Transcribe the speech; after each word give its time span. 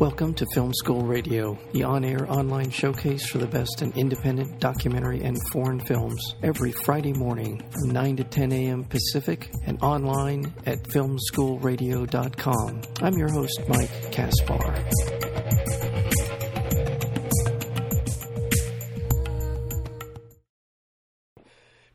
Welcome 0.00 0.34
to 0.34 0.46
Film 0.54 0.72
School 0.74 1.00
Radio, 1.02 1.58
the 1.72 1.82
on 1.82 2.04
air 2.04 2.30
online 2.30 2.70
showcase 2.70 3.26
for 3.26 3.38
the 3.38 3.48
best 3.48 3.82
in 3.82 3.90
independent 3.96 4.60
documentary 4.60 5.24
and 5.24 5.36
foreign 5.50 5.80
films, 5.80 6.36
every 6.40 6.70
Friday 6.70 7.12
morning 7.14 7.68
from 7.72 7.90
9 7.90 8.18
to 8.18 8.22
10 8.22 8.52
a.m. 8.52 8.84
Pacific 8.84 9.50
and 9.66 9.82
online 9.82 10.54
at 10.66 10.78
filmschoolradio.com. 10.84 12.82
I'm 13.02 13.14
your 13.14 13.32
host, 13.32 13.60
Mike 13.66 14.12
Kaspar. 14.12 14.88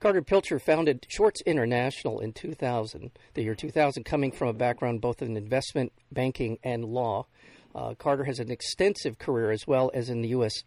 Carter 0.02 0.22
Pilcher 0.22 0.60
founded 0.60 1.06
Shorts 1.08 1.40
International 1.46 2.20
in 2.20 2.34
2000, 2.34 3.12
the 3.36 3.44
year 3.44 3.56
2000, 3.56 4.04
coming 4.04 4.34
from 4.34 4.50
a 4.50 4.54
background 4.54 5.00
both 5.00 5.22
in 5.22 5.38
investment, 5.38 5.94
banking, 6.12 6.58
and 6.66 6.84
law. 6.84 7.28
Uh, 7.76 7.96
Carter 7.96 8.24
has 8.24 8.40
an 8.40 8.52
extensive 8.52 9.18
career 9.18 9.52
as 9.52 9.66
well 9.66 9.90
as 9.94 10.10
in 10.10 10.22
the 10.22 10.30
U.S. 10.30 10.64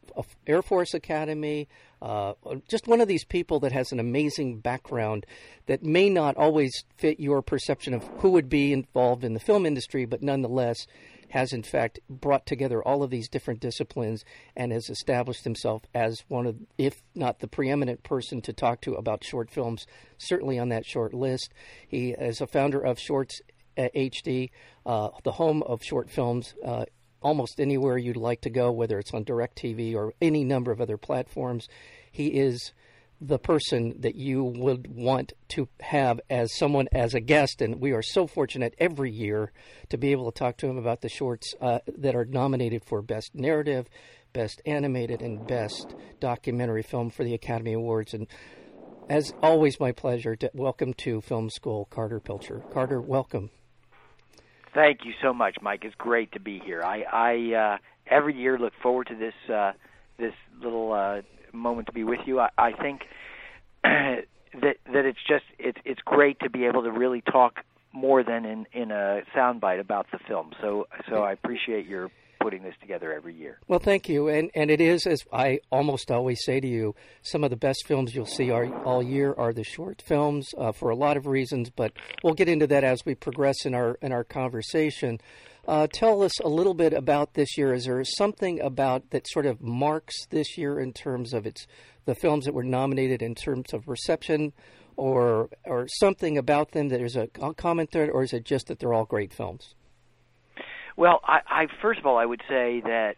Air 0.46 0.62
Force 0.62 0.92
Academy. 0.94 1.68
Uh, 2.02 2.34
just 2.68 2.88
one 2.88 3.00
of 3.00 3.08
these 3.08 3.24
people 3.24 3.60
that 3.60 3.72
has 3.72 3.92
an 3.92 4.00
amazing 4.00 4.58
background 4.58 5.24
that 5.66 5.82
may 5.82 6.10
not 6.10 6.36
always 6.36 6.84
fit 6.96 7.20
your 7.20 7.42
perception 7.42 7.94
of 7.94 8.04
who 8.18 8.30
would 8.30 8.48
be 8.48 8.72
involved 8.72 9.24
in 9.24 9.34
the 9.34 9.40
film 9.40 9.66
industry, 9.66 10.04
but 10.04 10.22
nonetheless 10.22 10.86
has 11.30 11.52
in 11.52 11.62
fact 11.62 11.98
brought 12.08 12.46
together 12.46 12.82
all 12.82 13.02
of 13.02 13.10
these 13.10 13.28
different 13.28 13.60
disciplines 13.60 14.24
and 14.56 14.72
has 14.72 14.88
established 14.88 15.44
himself 15.44 15.82
as 15.94 16.24
one 16.28 16.46
of, 16.46 16.56
if 16.78 17.02
not 17.14 17.40
the 17.40 17.48
preeminent 17.48 18.02
person 18.02 18.40
to 18.40 18.52
talk 18.52 18.80
to 18.80 18.94
about 18.94 19.24
short 19.24 19.50
films, 19.50 19.86
certainly 20.18 20.58
on 20.58 20.68
that 20.68 20.86
short 20.86 21.12
list. 21.12 21.52
He 21.86 22.10
is 22.10 22.40
a 22.40 22.46
founder 22.46 22.80
of 22.80 22.98
Shorts 22.98 23.40
HD, 23.76 24.50
uh, 24.84 25.08
the 25.24 25.32
home 25.32 25.62
of 25.62 25.82
short 25.82 26.10
films 26.10 26.54
uh, 26.64 26.84
almost 27.22 27.60
anywhere 27.60 27.98
you'd 27.98 28.16
like 28.16 28.40
to 28.42 28.50
go, 28.50 28.70
whether 28.70 28.98
it's 28.98 29.12
on 29.14 29.24
DirecTV 29.24 29.94
or 29.94 30.12
any 30.20 30.44
number 30.44 30.70
of 30.70 30.80
other 30.80 30.96
platforms. 30.96 31.68
He 32.10 32.28
is 32.28 32.72
the 33.20 33.38
person 33.38 33.94
that 34.00 34.14
you 34.14 34.44
would 34.44 34.86
want 34.94 35.32
to 35.48 35.68
have 35.80 36.20
as 36.28 36.54
someone 36.56 36.86
as 36.92 37.14
a 37.14 37.20
guest. 37.20 37.62
And 37.62 37.80
we 37.80 37.92
are 37.92 38.02
so 38.02 38.26
fortunate 38.26 38.74
every 38.78 39.10
year 39.10 39.52
to 39.88 39.96
be 39.96 40.12
able 40.12 40.30
to 40.30 40.38
talk 40.38 40.58
to 40.58 40.66
him 40.66 40.76
about 40.76 41.00
the 41.00 41.08
shorts 41.08 41.54
uh, 41.60 41.78
that 41.96 42.14
are 42.14 42.26
nominated 42.26 42.84
for 42.84 43.00
best 43.00 43.34
narrative 43.34 43.88
best 44.36 44.60
animated 44.66 45.22
and 45.22 45.46
best 45.46 45.94
documentary 46.20 46.82
film 46.82 47.08
for 47.08 47.24
the 47.24 47.32
academy 47.32 47.72
awards. 47.72 48.12
And 48.12 48.26
as 49.08 49.32
always 49.42 49.80
my 49.80 49.92
pleasure 49.92 50.36
to 50.36 50.50
welcome 50.52 50.92
to 50.92 51.22
film 51.22 51.48
school 51.48 51.86
carter 51.86 52.20
pilcher. 52.20 52.62
Carter 52.70 53.00
welcome 53.00 53.48
Thank 54.76 55.06
you 55.06 55.14
so 55.22 55.32
much, 55.32 55.56
Mike. 55.62 55.84
It's 55.84 55.94
great 55.94 56.32
to 56.32 56.38
be 56.38 56.60
here. 56.62 56.82
I, 56.82 57.02
I 57.10 57.56
uh, 57.56 57.78
every 58.14 58.36
year 58.36 58.58
look 58.58 58.74
forward 58.82 59.06
to 59.06 59.14
this 59.14 59.32
uh, 59.50 59.72
this 60.18 60.34
little 60.62 60.92
uh, 60.92 61.22
moment 61.56 61.86
to 61.86 61.94
be 61.94 62.04
with 62.04 62.20
you. 62.26 62.40
I, 62.40 62.50
I 62.58 62.72
think 62.72 63.00
that 63.82 64.26
that 64.52 65.06
it's 65.06 65.18
just 65.26 65.44
it's 65.58 65.78
it's 65.86 66.02
great 66.04 66.38
to 66.40 66.50
be 66.50 66.66
able 66.66 66.82
to 66.82 66.92
really 66.92 67.22
talk 67.22 67.60
more 67.94 68.22
than 68.22 68.44
in 68.44 68.66
in 68.74 68.90
a 68.90 69.22
soundbite 69.34 69.80
about 69.80 70.08
the 70.12 70.18
film. 70.28 70.52
So 70.60 70.88
so 71.08 71.22
I 71.22 71.32
appreciate 71.32 71.86
your 71.86 72.10
putting 72.46 72.62
this 72.62 72.76
together 72.80 73.12
every 73.12 73.34
year. 73.34 73.58
Well, 73.66 73.80
thank 73.80 74.08
you. 74.08 74.28
And 74.28 74.52
and 74.54 74.70
it 74.70 74.80
is 74.80 75.04
as 75.04 75.24
I 75.32 75.58
almost 75.72 76.12
always 76.12 76.44
say 76.44 76.60
to 76.60 76.68
you, 76.68 76.94
some 77.20 77.42
of 77.42 77.50
the 77.50 77.56
best 77.56 77.84
films 77.88 78.14
you'll 78.14 78.24
see 78.24 78.52
are, 78.52 78.72
all 78.84 79.02
year 79.02 79.34
are 79.36 79.52
the 79.52 79.64
short 79.64 80.00
films 80.00 80.46
uh, 80.56 80.70
for 80.70 80.90
a 80.90 80.94
lot 80.94 81.16
of 81.16 81.26
reasons. 81.26 81.70
But 81.70 81.94
we'll 82.22 82.34
get 82.34 82.48
into 82.48 82.68
that 82.68 82.84
as 82.84 83.04
we 83.04 83.16
progress 83.16 83.66
in 83.66 83.74
our 83.74 83.98
in 84.00 84.12
our 84.12 84.22
conversation. 84.22 85.18
Uh, 85.66 85.88
tell 85.92 86.22
us 86.22 86.38
a 86.38 86.48
little 86.48 86.74
bit 86.74 86.92
about 86.92 87.34
this 87.34 87.58
year. 87.58 87.74
Is 87.74 87.86
there 87.86 88.04
something 88.04 88.60
about 88.60 89.10
that 89.10 89.26
sort 89.26 89.46
of 89.46 89.60
marks 89.60 90.14
this 90.30 90.56
year 90.56 90.78
in 90.78 90.92
terms 90.92 91.34
of 91.34 91.46
its 91.46 91.66
the 92.04 92.14
films 92.14 92.44
that 92.44 92.54
were 92.54 92.62
nominated 92.62 93.22
in 93.22 93.34
terms 93.34 93.72
of 93.72 93.88
reception, 93.88 94.52
or 94.96 95.50
or 95.64 95.88
something 95.88 96.38
about 96.38 96.70
them 96.70 96.90
that 96.90 97.00
is 97.00 97.16
a 97.16 97.26
comment 97.56 97.90
there, 97.90 98.08
or 98.08 98.22
is 98.22 98.32
it 98.32 98.44
just 98.44 98.68
that 98.68 98.78
they're 98.78 98.94
all 98.94 99.04
great 99.04 99.34
films? 99.34 99.74
Well, 100.96 101.20
I, 101.24 101.40
I 101.48 101.66
first 101.82 102.00
of 102.00 102.06
all, 102.06 102.16
I 102.16 102.24
would 102.24 102.42
say 102.48 102.80
that 102.80 103.16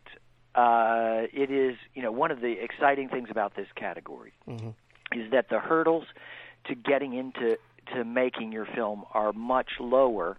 uh, 0.55 1.27
it 1.33 1.51
is 1.51 1.77
you 1.95 2.03
know 2.03 2.13
one 2.13 2.31
of 2.31 2.41
the 2.41 2.57
exciting 2.61 3.09
things 3.09 3.29
about 3.31 3.55
this 3.55 3.69
category 3.77 4.33
mm-hmm. 4.49 4.71
is 5.19 5.31
that 5.31 5.49
the 5.49 5.61
hurdles 5.61 6.05
to 6.67 6.75
getting 6.75 7.15
into 7.15 7.57
to 7.95 8.05
making 8.05 8.53
your 8.53 8.67
film 8.67 9.05
are 9.15 9.33
much 9.33 9.71
lower 9.81 10.37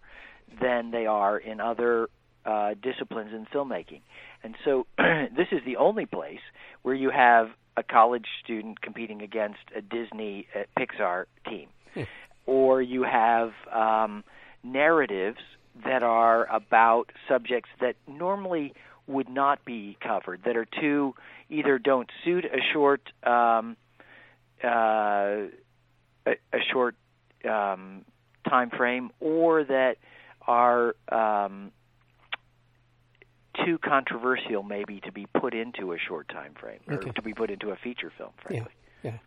than 0.62 0.92
they 0.92 1.06
are 1.06 1.38
in 1.38 1.60
other 1.60 2.10
uh, 2.46 2.74
disciplines 2.82 3.32
in 3.34 3.46
filmmaking. 3.46 4.02
And 4.44 4.56
so 4.64 4.86
this 4.98 5.48
is 5.52 5.62
the 5.66 5.78
only 5.78 6.06
place 6.06 6.40
where 6.82 6.96
you 6.96 7.10
have 7.10 7.50
a 7.78 7.84
college 7.84 8.26
student 8.44 8.82
competing 8.82 9.22
against 9.22 9.60
a 9.76 9.82
Disney 9.82 10.48
uh, 10.56 10.64
Pixar 10.78 11.26
team, 11.48 11.70
hmm. 11.94 12.04
or 12.46 12.82
you 12.82 13.04
have 13.04 13.52
um, 13.74 14.24
narratives 14.64 15.40
that 15.86 16.04
are 16.04 16.46
about 16.54 17.12
subjects 17.28 17.70
that 17.80 17.96
normally 18.08 18.74
would 19.08 19.30
not 19.30 19.66
be 19.66 19.98
covered, 20.02 20.42
that 20.46 20.56
are 20.56 20.68
too 20.80 21.16
either 21.50 21.80
don't 21.80 22.10
suit 22.24 22.46
a 22.46 22.60
short 22.74 23.02
um, 23.24 23.76
uh, 24.64 25.48
a, 26.26 26.32
a 26.54 26.60
short 26.72 26.96
um, 27.50 28.06
time 28.48 28.70
frame, 28.70 29.12
or 29.20 29.64
that 29.64 29.96
are 30.46 30.96
um, 31.12 31.72
too 33.66 33.78
controversial 33.78 34.64
maybe 34.64 35.00
to 35.02 35.12
be 35.12 35.26
put 35.40 35.54
into 35.54 35.94
a 35.94 35.98
short 35.98 36.28
time 36.30 36.54
frame 36.60 36.80
or 36.88 36.96
okay. 36.96 37.12
to 37.12 37.22
be 37.22 37.34
put 37.34 37.50
into 37.50 37.72
a 37.72 37.76
feature 37.78 38.12
film. 38.18 38.32
Frankly. 38.42 38.72
Yeah. 39.04 39.12
yeah. 39.12 39.18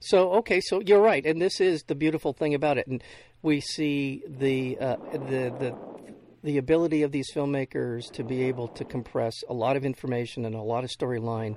So 0.00 0.32
okay, 0.34 0.60
so 0.60 0.80
you're 0.80 1.02
right, 1.02 1.24
and 1.24 1.40
this 1.40 1.60
is 1.60 1.82
the 1.84 1.94
beautiful 1.94 2.32
thing 2.32 2.54
about 2.54 2.78
it, 2.78 2.86
and 2.86 3.02
we 3.42 3.60
see 3.60 4.22
the 4.26 4.78
uh, 4.78 4.96
the 5.12 5.52
the 5.58 5.74
the 6.42 6.56
ability 6.56 7.02
of 7.02 7.12
these 7.12 7.30
filmmakers 7.34 8.10
to 8.12 8.24
be 8.24 8.44
able 8.44 8.68
to 8.68 8.84
compress 8.84 9.34
a 9.48 9.52
lot 9.52 9.76
of 9.76 9.84
information 9.84 10.46
and 10.46 10.54
a 10.54 10.62
lot 10.62 10.84
of 10.84 10.90
storyline 10.90 11.54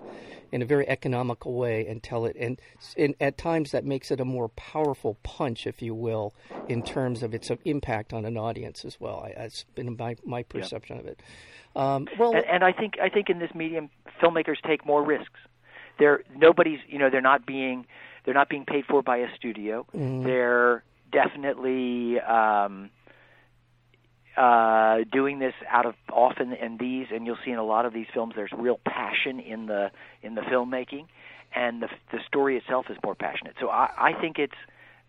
in 0.52 0.62
a 0.62 0.66
very 0.66 0.88
economical 0.90 1.54
way 1.54 1.88
and 1.88 2.04
tell 2.04 2.26
it 2.26 2.36
and, 2.38 2.60
and, 2.98 3.16
at 3.22 3.38
times 3.38 3.72
that 3.72 3.86
makes 3.86 4.12
it 4.12 4.20
a 4.20 4.26
more 4.26 4.50
powerful 4.50 5.18
punch 5.24 5.66
if 5.66 5.82
you 5.82 5.96
will 5.96 6.34
in 6.68 6.84
terms 6.84 7.24
of 7.24 7.34
its 7.34 7.50
impact 7.64 8.12
on 8.12 8.26
an 8.26 8.38
audience 8.38 8.84
as 8.84 9.00
well 9.00 9.24
I, 9.26 9.34
that's 9.38 9.64
been 9.74 9.96
my, 9.98 10.18
my 10.26 10.44
perception 10.44 10.98
yeah. 10.98 11.02
of 11.02 11.08
it 11.08 11.20
um, 11.78 12.08
well 12.20 12.36
and, 12.36 12.46
and, 12.46 12.64
i 12.64 12.74
think 12.74 12.96
i 13.02 13.08
think 13.08 13.30
in 13.30 13.40
this 13.40 13.56
medium 13.56 13.90
filmmakers 14.22 14.58
take 14.68 14.86
more 14.86 15.02
risks 15.02 15.40
they're 15.98 16.24
nobody's 16.36 16.80
you 16.88 17.00
know 17.00 17.10
they're 17.10 17.22
not 17.22 17.46
being 17.46 17.86
they're 18.24 18.34
not 18.34 18.50
being 18.50 18.66
paid 18.66 18.86
for 18.86 19.02
by 19.02 19.18
a 19.18 19.36
studio. 19.36 19.86
Mm. 19.96 20.24
They're 20.24 20.84
definitely 21.14 22.20
um, 22.20 22.90
uh, 24.36 24.98
doing 25.12 25.40
this 25.40 25.54
out 25.70 25.86
of 25.86 25.96
often 26.12 26.54
in 26.54 26.78
these, 26.78 27.08
and 27.14 27.26
you'll 27.26 27.38
see 27.46 27.52
in 27.52 27.60
a 27.60 27.64
lot 27.64 27.86
of 27.86 27.94
these 27.94 28.08
films, 28.14 28.34
there's 28.36 28.52
real 28.58 28.80
passion 28.86 29.40
in 29.40 29.68
the 29.68 29.92
in 30.22 30.36
the 30.36 30.42
filmmaking, 30.42 31.06
and 31.56 31.82
the 31.82 31.90
the 32.12 32.20
story 32.28 32.58
itself 32.58 32.88
is 32.90 32.98
more 33.04 33.16
passionate. 33.16 33.56
So 33.60 33.70
I, 33.70 33.90
I 33.98 34.20
think 34.20 34.40
it's 34.40 34.58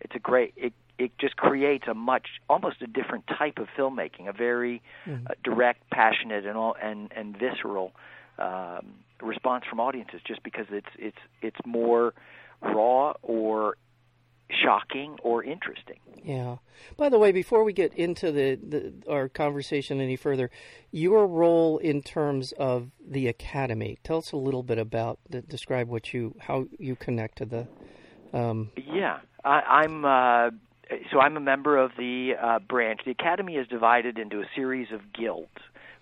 it's 0.01 0.15
a 0.15 0.19
great 0.19 0.53
it 0.55 0.73
it 0.97 1.11
just 1.19 1.35
creates 1.37 1.85
a 1.87 1.93
much 1.93 2.27
almost 2.49 2.81
a 2.81 2.87
different 2.87 3.25
type 3.27 3.57
of 3.57 3.67
filmmaking, 3.77 4.29
a 4.29 4.33
very 4.33 4.81
mm. 5.05 5.25
uh, 5.29 5.33
direct, 5.43 5.89
passionate, 5.89 6.45
and 6.45 6.57
all 6.57 6.75
and 6.81 7.11
and 7.15 7.35
visceral 7.37 7.93
um, 8.37 8.93
response 9.21 9.65
from 9.69 9.79
audiences, 9.79 10.21
just 10.25 10.43
because 10.43 10.67
it's 10.69 10.87
it's 10.97 11.17
it's 11.41 11.59
more 11.65 12.13
raw 12.61 13.13
or 13.23 13.75
shocking 14.49 15.17
or 15.23 15.43
interesting. 15.43 15.99
Yeah. 16.23 16.57
By 16.97 17.09
the 17.09 17.19
way, 17.19 17.31
before 17.31 17.63
we 17.63 17.73
get 17.73 17.93
into 17.93 18.31
the, 18.31 18.55
the, 18.55 18.93
our 19.09 19.29
conversation 19.29 20.01
any 20.01 20.15
further, 20.15 20.49
your 20.91 21.27
role 21.27 21.77
in 21.77 22.01
terms 22.01 22.51
of 22.53 22.89
the 23.05 23.27
academy. 23.27 23.99
Tell 24.03 24.17
us 24.17 24.31
a 24.31 24.37
little 24.37 24.63
bit 24.63 24.77
about 24.77 25.19
the, 25.29 25.41
describe 25.41 25.87
what 25.87 26.13
you 26.13 26.35
how 26.39 26.67
you 26.77 26.95
connect 26.95 27.37
to 27.39 27.45
the. 27.45 27.67
Um... 28.33 28.71
Yeah, 28.75 29.19
I, 29.43 29.83
am 29.85 30.03
uh, 30.03 30.49
so 31.11 31.19
I'm 31.19 31.37
a 31.37 31.41
member 31.41 31.77
of 31.77 31.91
the 31.97 32.33
uh, 32.41 32.59
branch. 32.59 33.01
The 33.05 33.11
academy 33.11 33.55
is 33.55 33.67
divided 33.67 34.17
into 34.17 34.39
a 34.39 34.45
series 34.55 34.91
of 34.91 35.13
guilds 35.13 35.49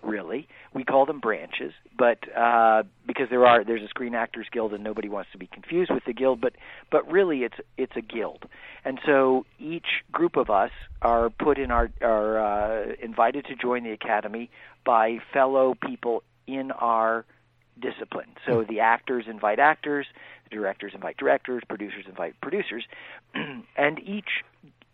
really. 0.04 0.48
We 0.72 0.84
call 0.84 1.06
them 1.06 1.20
branches, 1.20 1.72
but 1.96 2.18
uh, 2.36 2.84
because 3.06 3.28
there 3.30 3.46
are 3.46 3.64
there's 3.64 3.82
a 3.82 3.88
Screen 3.88 4.14
Actors 4.14 4.46
Guild, 4.52 4.72
and 4.72 4.84
nobody 4.84 5.08
wants 5.08 5.30
to 5.32 5.38
be 5.38 5.46
confused 5.46 5.90
with 5.92 6.04
the 6.04 6.12
guild. 6.12 6.40
But 6.40 6.54
but 6.90 7.10
really, 7.10 7.40
it's 7.40 7.56
it's 7.76 7.96
a 7.96 8.00
guild, 8.00 8.44
and 8.84 9.00
so 9.04 9.46
each 9.58 10.02
group 10.12 10.36
of 10.36 10.50
us 10.50 10.70
are 11.02 11.30
put 11.30 11.58
in 11.58 11.70
our 11.70 11.90
are 12.00 12.38
uh, 12.38 12.92
invited 13.02 13.46
to 13.46 13.56
join 13.56 13.84
the 13.84 13.92
academy 13.92 14.50
by 14.84 15.18
fellow 15.32 15.74
people 15.74 16.22
in 16.46 16.70
our 16.72 17.24
discipline. 17.80 18.28
So 18.46 18.62
hmm. 18.62 18.72
the 18.72 18.80
actors 18.80 19.24
invite 19.28 19.58
actors, 19.58 20.06
the 20.44 20.56
directors 20.56 20.92
invite 20.94 21.16
directors, 21.16 21.62
producers 21.68 22.04
invite 22.08 22.40
producers, 22.40 22.84
and 23.34 23.98
each 24.00 24.44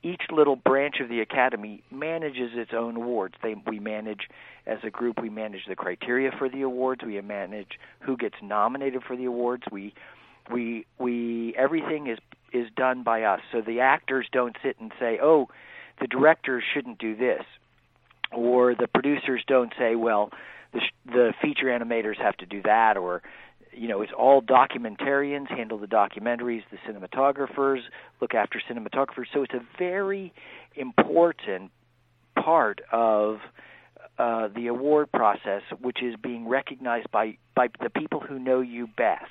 each 0.03 0.23
little 0.31 0.57
branch 0.57 1.01
of 1.01 1.09
the 1.09 1.21
academy 1.21 1.83
manages 1.91 2.51
its 2.55 2.73
own 2.75 2.97
awards. 2.97 3.35
They, 3.43 3.55
we 3.67 3.79
manage, 3.79 4.29
as 4.67 4.79
a 4.83 4.91
group, 4.91 5.21
we 5.21 5.31
manage 5.31 5.67
the 5.69 5.77
criteria 5.77 6.31
for 6.37 6.49
the 6.49 6.63
awards. 6.63 7.03
We 7.05 7.21
manage 7.21 7.79
who 8.01 8.17
gets 8.17 8.37
nominated 8.43 9.03
for 9.03 9.17
the 9.17 9.27
awards. 9.27 9.65
We, 9.71 9.95
we, 10.51 10.87
we, 10.99 11.55
everything 11.57 12.07
is 12.07 12.19
is 12.53 12.67
done 12.75 13.05
by 13.05 13.23
us. 13.23 13.41
So 13.53 13.61
the 13.61 13.81
actors 13.81 14.27
don't 14.33 14.57
sit 14.63 14.77
and 14.81 14.93
say, 14.99 15.19
"Oh, 15.23 15.49
the 16.01 16.07
directors 16.07 16.65
shouldn't 16.75 16.99
do 16.99 17.15
this," 17.17 17.45
or 18.33 18.75
the 18.75 18.89
producers 18.89 19.45
don't 19.47 19.73
say, 19.79 19.95
"Well, 19.95 20.31
the, 20.73 20.81
the 21.07 21.35
feature 21.41 21.67
animators 21.67 22.17
have 22.19 22.37
to 22.39 22.47
do 22.47 22.63
that," 22.63 22.97
or 22.97 23.23
you 23.73 23.89
know, 23.89 24.03
it's 24.03 24.13
all 24.17 24.43
documentarians 24.43 25.49
handle 25.49 25.79
the 25.79 25.87
documentaries, 25.87 26.63
the 26.71 26.79
cinematographers 26.89 27.81
look 28.21 28.35
after 28.35 28.61
cinematographers. 28.69 29.27
So 29.33 29.43
it's 29.43 29.55
a 29.55 29.63
very 29.79 30.33
important 30.77 31.71
part 32.43 32.81
of 32.93 33.39
uh, 34.19 34.49
the 34.55 34.67
award 34.67 35.11
process, 35.13 35.63
which 35.81 36.03
is 36.03 36.15
being 36.23 36.49
recognized 36.49 37.11
by 37.11 37.39
by 37.55 37.69
the 37.83 37.91
people 37.91 38.21
who 38.21 38.39
know 38.39 38.61
you 38.61 38.87
best. 38.87 39.25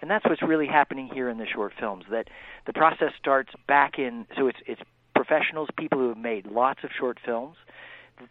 And 0.00 0.10
that's 0.10 0.24
what's 0.26 0.42
really 0.42 0.66
happening 0.66 1.08
here 1.12 1.28
in 1.28 1.38
the 1.38 1.46
short 1.46 1.72
films. 1.78 2.04
That 2.10 2.28
the 2.66 2.72
process 2.72 3.12
starts 3.18 3.50
back 3.66 3.98
in. 3.98 4.26
So 4.36 4.46
it's 4.48 4.58
it's 4.66 4.82
professionals, 5.14 5.68
people 5.78 5.98
who 5.98 6.08
have 6.08 6.18
made 6.18 6.46
lots 6.46 6.80
of 6.84 6.90
short 6.98 7.18
films 7.24 7.56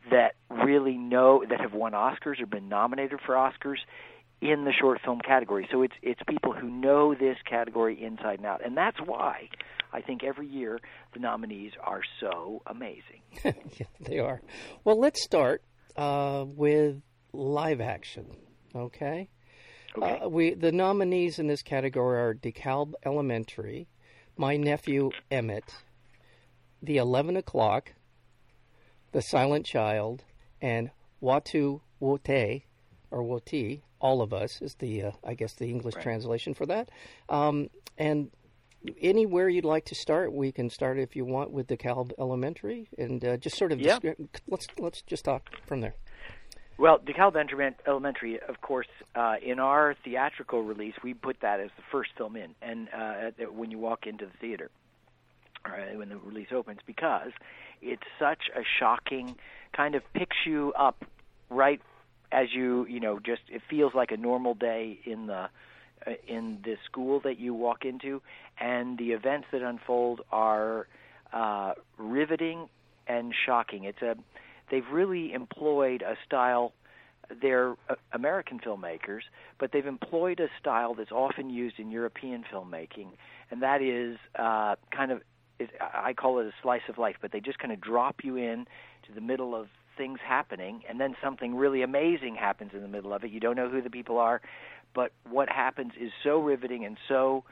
that 0.10 0.36
really 0.50 0.98
know 0.98 1.44
that 1.50 1.60
have 1.60 1.74
won 1.74 1.94
Oscars 1.94 2.42
or 2.42 2.46
been 2.46 2.70
nominated 2.70 3.20
for 3.26 3.36
Oscars 3.36 3.80
in 4.52 4.66
the 4.66 4.74
short 4.74 5.00
film 5.04 5.20
category. 5.20 5.68
So 5.72 5.82
it's 5.82 5.96
it's 6.02 6.20
people 6.28 6.54
who 6.54 6.70
know 6.70 7.16
this 7.16 7.38
category 7.50 8.04
inside 8.04 8.40
and 8.40 8.46
out, 8.46 8.66
and 8.66 8.76
that's 8.76 8.98
why 9.04 9.50
I 9.92 10.02
think 10.02 10.24
every 10.24 10.48
year 10.48 10.80
the 11.14 11.20
nominees 11.20 11.72
are 11.82 12.02
so 12.20 12.62
amazing. 12.68 13.22
yeah, 13.44 13.86
they 14.02 14.20
are. 14.20 14.42
Well, 14.84 15.00
let's 15.00 15.24
start 15.24 15.64
uh, 15.96 16.46
with 16.48 17.02
live 17.32 17.80
action. 17.80 18.26
Okay. 18.76 19.30
Okay. 19.98 20.20
Uh, 20.20 20.28
we 20.28 20.54
the 20.56 20.72
nominees 20.72 21.40
in 21.40 21.48
this 21.48 21.62
category 21.62 22.20
are 22.20 22.34
DeKalb 22.34 22.94
Elementary, 23.06 23.88
My 24.36 24.58
Nephew 24.58 25.12
Emmett, 25.32 25.76
The 26.82 26.98
Eleven 26.98 27.38
O'clock, 27.38 27.94
The 29.12 29.22
Silent 29.22 29.66
Child, 29.66 30.24
and 30.62 30.90
Watu 31.22 31.82
Wote 32.00 32.64
or 33.12 33.24
Woti 33.24 33.82
all 34.04 34.22
of 34.22 34.34
us 34.34 34.62
is 34.62 34.76
the 34.76 35.04
uh, 35.04 35.12
I 35.24 35.34
guess 35.34 35.54
the 35.54 35.70
English 35.70 35.96
right. 35.96 36.04
translation 36.04 36.54
for 36.54 36.68
that. 36.68 36.90
Um, 37.30 37.70
and 37.98 38.30
anywhere 39.02 39.48
you'd 39.48 39.66
like 39.66 39.86
to 39.86 39.96
start, 39.96 40.34
we 40.34 40.52
can 40.52 40.70
start 40.70 41.00
if 41.00 41.16
you 41.16 41.26
want 41.26 41.52
with 41.52 41.68
DeKalb 41.68 42.12
Elementary, 42.20 42.90
and 42.98 43.24
uh, 43.24 43.38
just 43.38 43.58
sort 43.58 43.72
of 43.72 43.80
yeah. 43.80 43.98
let's 44.48 44.68
let's 44.78 45.02
just 45.02 45.26
talk 45.26 45.50
from 45.66 45.80
there. 45.80 45.96
Well, 46.78 47.00
DeKalb 47.00 47.36
Elementary, 47.88 48.40
of 48.42 48.60
course, 48.62 48.88
uh, 49.16 49.36
in 49.42 49.60
our 49.60 49.96
theatrical 50.04 50.64
release, 50.64 50.96
we 51.04 51.14
put 51.14 51.40
that 51.42 51.60
as 51.60 51.70
the 51.78 51.84
first 51.92 52.12
film 52.18 52.36
in, 52.36 52.56
and 52.62 52.90
uh, 52.90 53.46
when 53.52 53.72
you 53.72 53.80
walk 53.80 54.06
into 54.06 54.26
the 54.26 54.38
theater, 54.42 54.70
uh, 55.66 55.70
when 55.96 56.10
the 56.10 56.18
release 56.18 56.48
opens, 56.52 56.80
because 56.86 57.32
it's 57.82 58.04
such 58.20 58.50
a 58.56 58.64
shocking 58.80 59.36
kind 59.72 59.96
of 59.96 60.02
picks 60.14 60.36
you 60.46 60.74
up 60.78 61.06
right 61.50 61.80
as 62.34 62.48
you 62.54 62.86
you 62.88 63.00
know 63.00 63.20
just 63.20 63.42
it 63.50 63.62
feels 63.70 63.94
like 63.94 64.12
a 64.12 64.18
normal 64.18 64.54
day 64.56 65.00
in 65.06 65.28
the 65.28 65.50
uh, 66.06 66.12
in 66.28 66.60
the 66.64 66.76
school 66.86 67.22
that 67.24 67.40
you 67.40 67.54
walk 67.54 67.86
into, 67.86 68.22
and 68.60 68.98
the 68.98 69.12
events 69.12 69.48
that 69.52 69.62
unfold 69.62 70.22
are 70.32 70.88
uh, 71.32 71.74
riveting 71.98 72.68
and 73.08 73.34
shocking. 73.46 73.86
It's 73.86 74.02
a 74.02 74.16
they've 74.70 74.90
really 74.92 75.34
employed 75.34 76.02
a 76.02 76.16
style. 76.26 76.74
They're 77.42 77.76
uh, 77.90 77.96
American 78.12 78.60
filmmakers, 78.60 79.22
but 79.60 79.72
they've 79.72 79.86
employed 79.86 80.40
a 80.40 80.48
style 80.60 80.94
that's 80.94 81.12
often 81.12 81.50
used 81.50 81.80
in 81.80 81.90
European 81.90 82.44
filmmaking, 82.52 83.10
and 83.50 83.62
that 83.62 83.82
is 83.82 84.18
uh, 84.38 84.76
kind 84.92 85.12
of 85.12 85.22
I 85.80 86.14
call 86.14 86.40
it 86.40 86.48
a 86.48 86.54
slice 86.62 86.82
of 86.90 86.98
life. 86.98 87.16
But 87.22 87.32
they 87.32 87.40
just 87.40 87.60
kind 87.60 87.72
of 87.72 87.82
drop 87.82 88.24
you 88.24 88.36
in 88.36 88.66
to 89.08 89.14
the 89.14 89.22
middle 89.22 89.56
of 89.56 89.68
things 89.98 90.20
happening, 90.26 90.84
and 90.90 91.00
then 91.00 91.16
something 91.22 91.56
really 91.56 91.82
amazing 91.84 92.36
happens 92.36 92.72
in 92.74 92.82
the 92.82 92.88
middle 92.88 93.14
of 93.14 93.24
it. 93.24 93.32
You 93.32 93.40
don't 93.40 93.56
know 93.56 93.70
who 93.70 93.82
the 93.82 93.90
people 93.90 94.18
are, 94.18 94.42
but 94.94 95.12
what 95.30 95.50
happens 95.50 95.94
is 96.00 96.12
so 96.24 96.40
riveting 96.40 96.86
and 96.86 96.98
so 97.08 97.44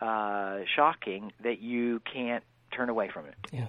uh, 0.00 0.60
shocking 0.76 1.32
that 1.42 1.60
you 1.60 2.00
can't 2.12 2.44
turn 2.72 2.88
away 2.88 3.10
from 3.12 3.26
it. 3.26 3.34
Yeah. 3.52 3.66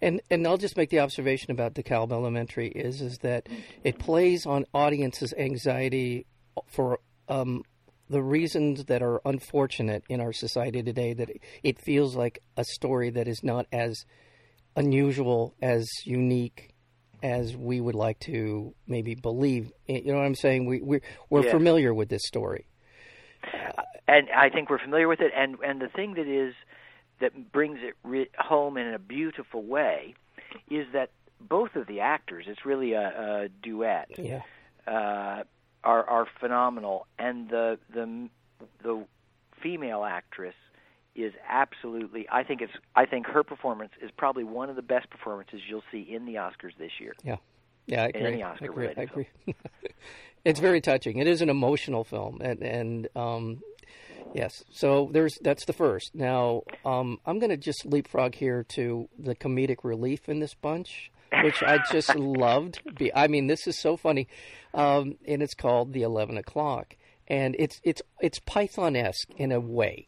And 0.00 0.20
and 0.30 0.46
I'll 0.46 0.58
just 0.58 0.76
make 0.76 0.90
the 0.90 0.98
observation 0.98 1.52
about 1.52 1.74
DeKalb 1.74 2.10
Elementary 2.10 2.68
is 2.68 3.00
is 3.00 3.18
that 3.18 3.48
it 3.84 3.98
plays 3.98 4.46
on 4.46 4.64
audiences' 4.74 5.32
anxiety 5.38 6.26
for 6.66 6.98
um, 7.28 7.62
the 8.12 8.22
reasons 8.22 8.84
that 8.84 9.02
are 9.02 9.20
unfortunate 9.24 10.04
in 10.08 10.20
our 10.20 10.32
society 10.32 10.82
today. 10.82 11.14
That 11.14 11.30
it 11.62 11.80
feels 11.80 12.14
like 12.14 12.42
a 12.56 12.64
story 12.64 13.10
that 13.10 13.26
is 13.26 13.42
not 13.42 13.66
as 13.72 14.04
unusual, 14.76 15.54
as 15.60 15.88
unique, 16.04 16.74
as 17.22 17.56
we 17.56 17.80
would 17.80 17.94
like 17.94 18.20
to 18.20 18.74
maybe 18.86 19.14
believe. 19.14 19.72
You 19.88 20.12
know 20.12 20.18
what 20.18 20.26
I'm 20.26 20.34
saying? 20.34 20.66
We 20.66 20.80
we're, 20.82 21.00
we're 21.30 21.44
yeah. 21.44 21.52
familiar 21.52 21.94
with 21.94 22.08
this 22.08 22.22
story, 22.24 22.66
and 24.06 24.28
I 24.30 24.50
think 24.50 24.70
we're 24.70 24.78
familiar 24.78 25.08
with 25.08 25.20
it. 25.20 25.32
And 25.36 25.56
and 25.64 25.80
the 25.80 25.88
thing 25.88 26.14
that 26.14 26.28
is 26.28 26.54
that 27.20 27.52
brings 27.52 27.78
it 27.82 27.94
re- 28.04 28.30
home 28.38 28.76
in 28.76 28.92
a 28.92 28.98
beautiful 28.98 29.62
way 29.62 30.14
is 30.68 30.86
that 30.92 31.10
both 31.40 31.76
of 31.76 31.86
the 31.86 32.00
actors, 32.00 32.44
it's 32.48 32.66
really 32.66 32.92
a, 32.92 33.44
a 33.44 33.48
duet, 33.62 34.10
yeah. 34.18 34.42
uh, 34.86 35.44
are 35.84 36.04
are 36.08 36.26
phenomenal, 36.40 37.06
and 37.18 37.48
the 37.48 37.78
the 37.92 38.28
the 38.82 39.04
female 39.62 40.04
actress 40.04 40.54
is 41.14 41.32
absolutely 41.48 42.26
I 42.30 42.42
think 42.42 42.62
it's 42.62 42.72
I 42.96 43.06
think 43.06 43.26
her 43.26 43.42
performance 43.42 43.92
is 44.00 44.10
probably 44.16 44.44
one 44.44 44.70
of 44.70 44.76
the 44.76 44.82
best 44.82 45.10
performances 45.10 45.60
you'll 45.68 45.84
see 45.90 46.00
in 46.00 46.24
the 46.24 46.34
Oscars 46.34 46.76
this 46.78 46.92
year. 46.98 47.14
Yeah. 47.22 47.36
Yeah, 47.86 48.04
I 48.04 48.06
in 48.06 48.16
agree. 48.16 48.26
any 48.26 48.42
Oscar 48.42 48.64
I 48.64 48.68
agree. 48.68 48.88
I 48.96 49.02
agree. 49.02 49.28
it's 50.44 50.60
very 50.60 50.80
touching. 50.80 51.18
It 51.18 51.26
is 51.26 51.42
an 51.42 51.50
emotional 51.50 52.04
film 52.04 52.40
and 52.40 52.62
and 52.62 53.08
um 53.14 53.62
yes. 54.34 54.64
So 54.70 55.10
there's 55.12 55.36
that's 55.42 55.64
the 55.66 55.72
first. 55.72 56.14
Now, 56.14 56.62
um 56.84 57.18
I'm 57.26 57.38
going 57.38 57.50
to 57.50 57.56
just 57.56 57.84
leapfrog 57.84 58.34
here 58.36 58.64
to 58.70 59.08
the 59.18 59.34
comedic 59.34 59.78
relief 59.82 60.28
in 60.28 60.40
this 60.40 60.54
bunch. 60.54 61.10
Which 61.42 61.62
I 61.62 61.78
just 61.90 62.14
loved. 62.14 62.80
I 63.14 63.28
mean, 63.28 63.46
this 63.46 63.66
is 63.66 63.80
so 63.80 63.96
funny, 63.96 64.28
um, 64.74 65.16
and 65.26 65.42
it's 65.42 65.54
called 65.54 65.92
the 65.92 66.02
Eleven 66.02 66.36
O'clock, 66.36 66.96
and 67.28 67.56
it's 67.58 67.80
it's 67.84 68.02
it's 68.20 68.38
Python 68.40 68.96
esque 68.96 69.28
in 69.36 69.52
a 69.52 69.60
way 69.60 70.06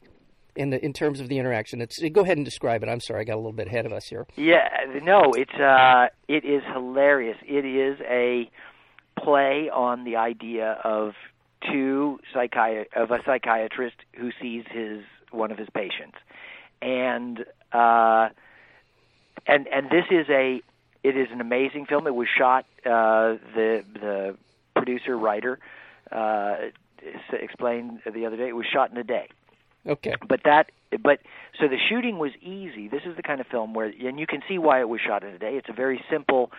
in 0.57 0.71
the 0.71 0.85
in 0.85 0.93
terms 0.93 1.21
of 1.21 1.29
the 1.29 1.39
interaction. 1.39 1.81
It's 1.81 2.01
go 2.13 2.23
ahead 2.23 2.37
and 2.37 2.45
describe 2.45 2.83
it. 2.83 2.89
I'm 2.89 3.01
sorry, 3.01 3.23
I 3.23 3.25
got 3.25 3.35
a 3.35 3.37
little 3.37 3.53
bit 3.53 3.69
ahead 3.69 3.87
of 3.87 3.93
us 3.93 4.07
here. 4.07 4.27
Yeah, 4.37 4.69
no, 5.03 5.33
it's 5.35 5.55
uh, 5.55 6.09
it 6.29 6.45
is 6.45 6.63
hilarious. 6.73 7.37
It 7.47 7.65
is 7.65 7.99
a 8.09 8.51
play 9.19 9.71
on 9.73 10.05
the 10.05 10.17
idea 10.17 10.79
of 10.85 11.15
two 11.71 12.21
psychiat- 12.35 12.93
of 12.95 13.11
a 13.11 13.21
psychiatrist 13.25 13.97
who 14.17 14.31
sees 14.41 14.65
his 14.71 15.03
one 15.31 15.51
of 15.51 15.59
his 15.59 15.69
patients, 15.75 16.17
and 16.81 17.45
uh, 17.73 18.29
and 19.47 19.67
and 19.69 19.91
this 19.91 20.07
is 20.11 20.27
a 20.29 20.63
it 21.05 21.17
is 21.17 21.29
an 21.31 21.41
amazing 21.41 21.87
film. 21.87 22.07
It 22.07 22.15
was 22.15 22.27
shot 22.37 22.65
uh, 22.85 23.37
the 23.55 23.85
the 23.93 24.37
producer 24.75 25.17
writer 25.17 25.61
uh, 26.11 26.57
explained 27.33 28.01
the 28.13 28.27
other 28.27 28.37
day. 28.37 28.49
It 28.49 28.57
was 28.57 28.67
shot 28.67 28.91
in 28.91 28.97
a 28.97 29.05
day. 29.05 29.29
Okay. 29.87 30.15
But 30.27 30.41
that, 30.45 30.73
but 31.03 31.21
so 31.61 31.69
the 31.69 31.77
shooting 31.91 32.17
was 32.19 32.33
easy. 32.41 32.89
This 32.89 33.03
is 33.05 33.17
the 33.17 33.23
kind 33.23 33.41
of 33.41 33.47
film 33.47 33.75
where, 33.75 33.87
and 33.87 34.19
you 34.19 34.27
can 34.27 34.41
see 34.49 34.57
why 34.57 34.81
it 34.81 34.89
was 34.89 35.01
shot 35.07 35.23
in 35.23 35.35
a 35.35 35.39
day. 35.39 35.57
It's 35.57 35.69
a 35.69 35.75
very 35.75 36.03
simple 36.11 36.51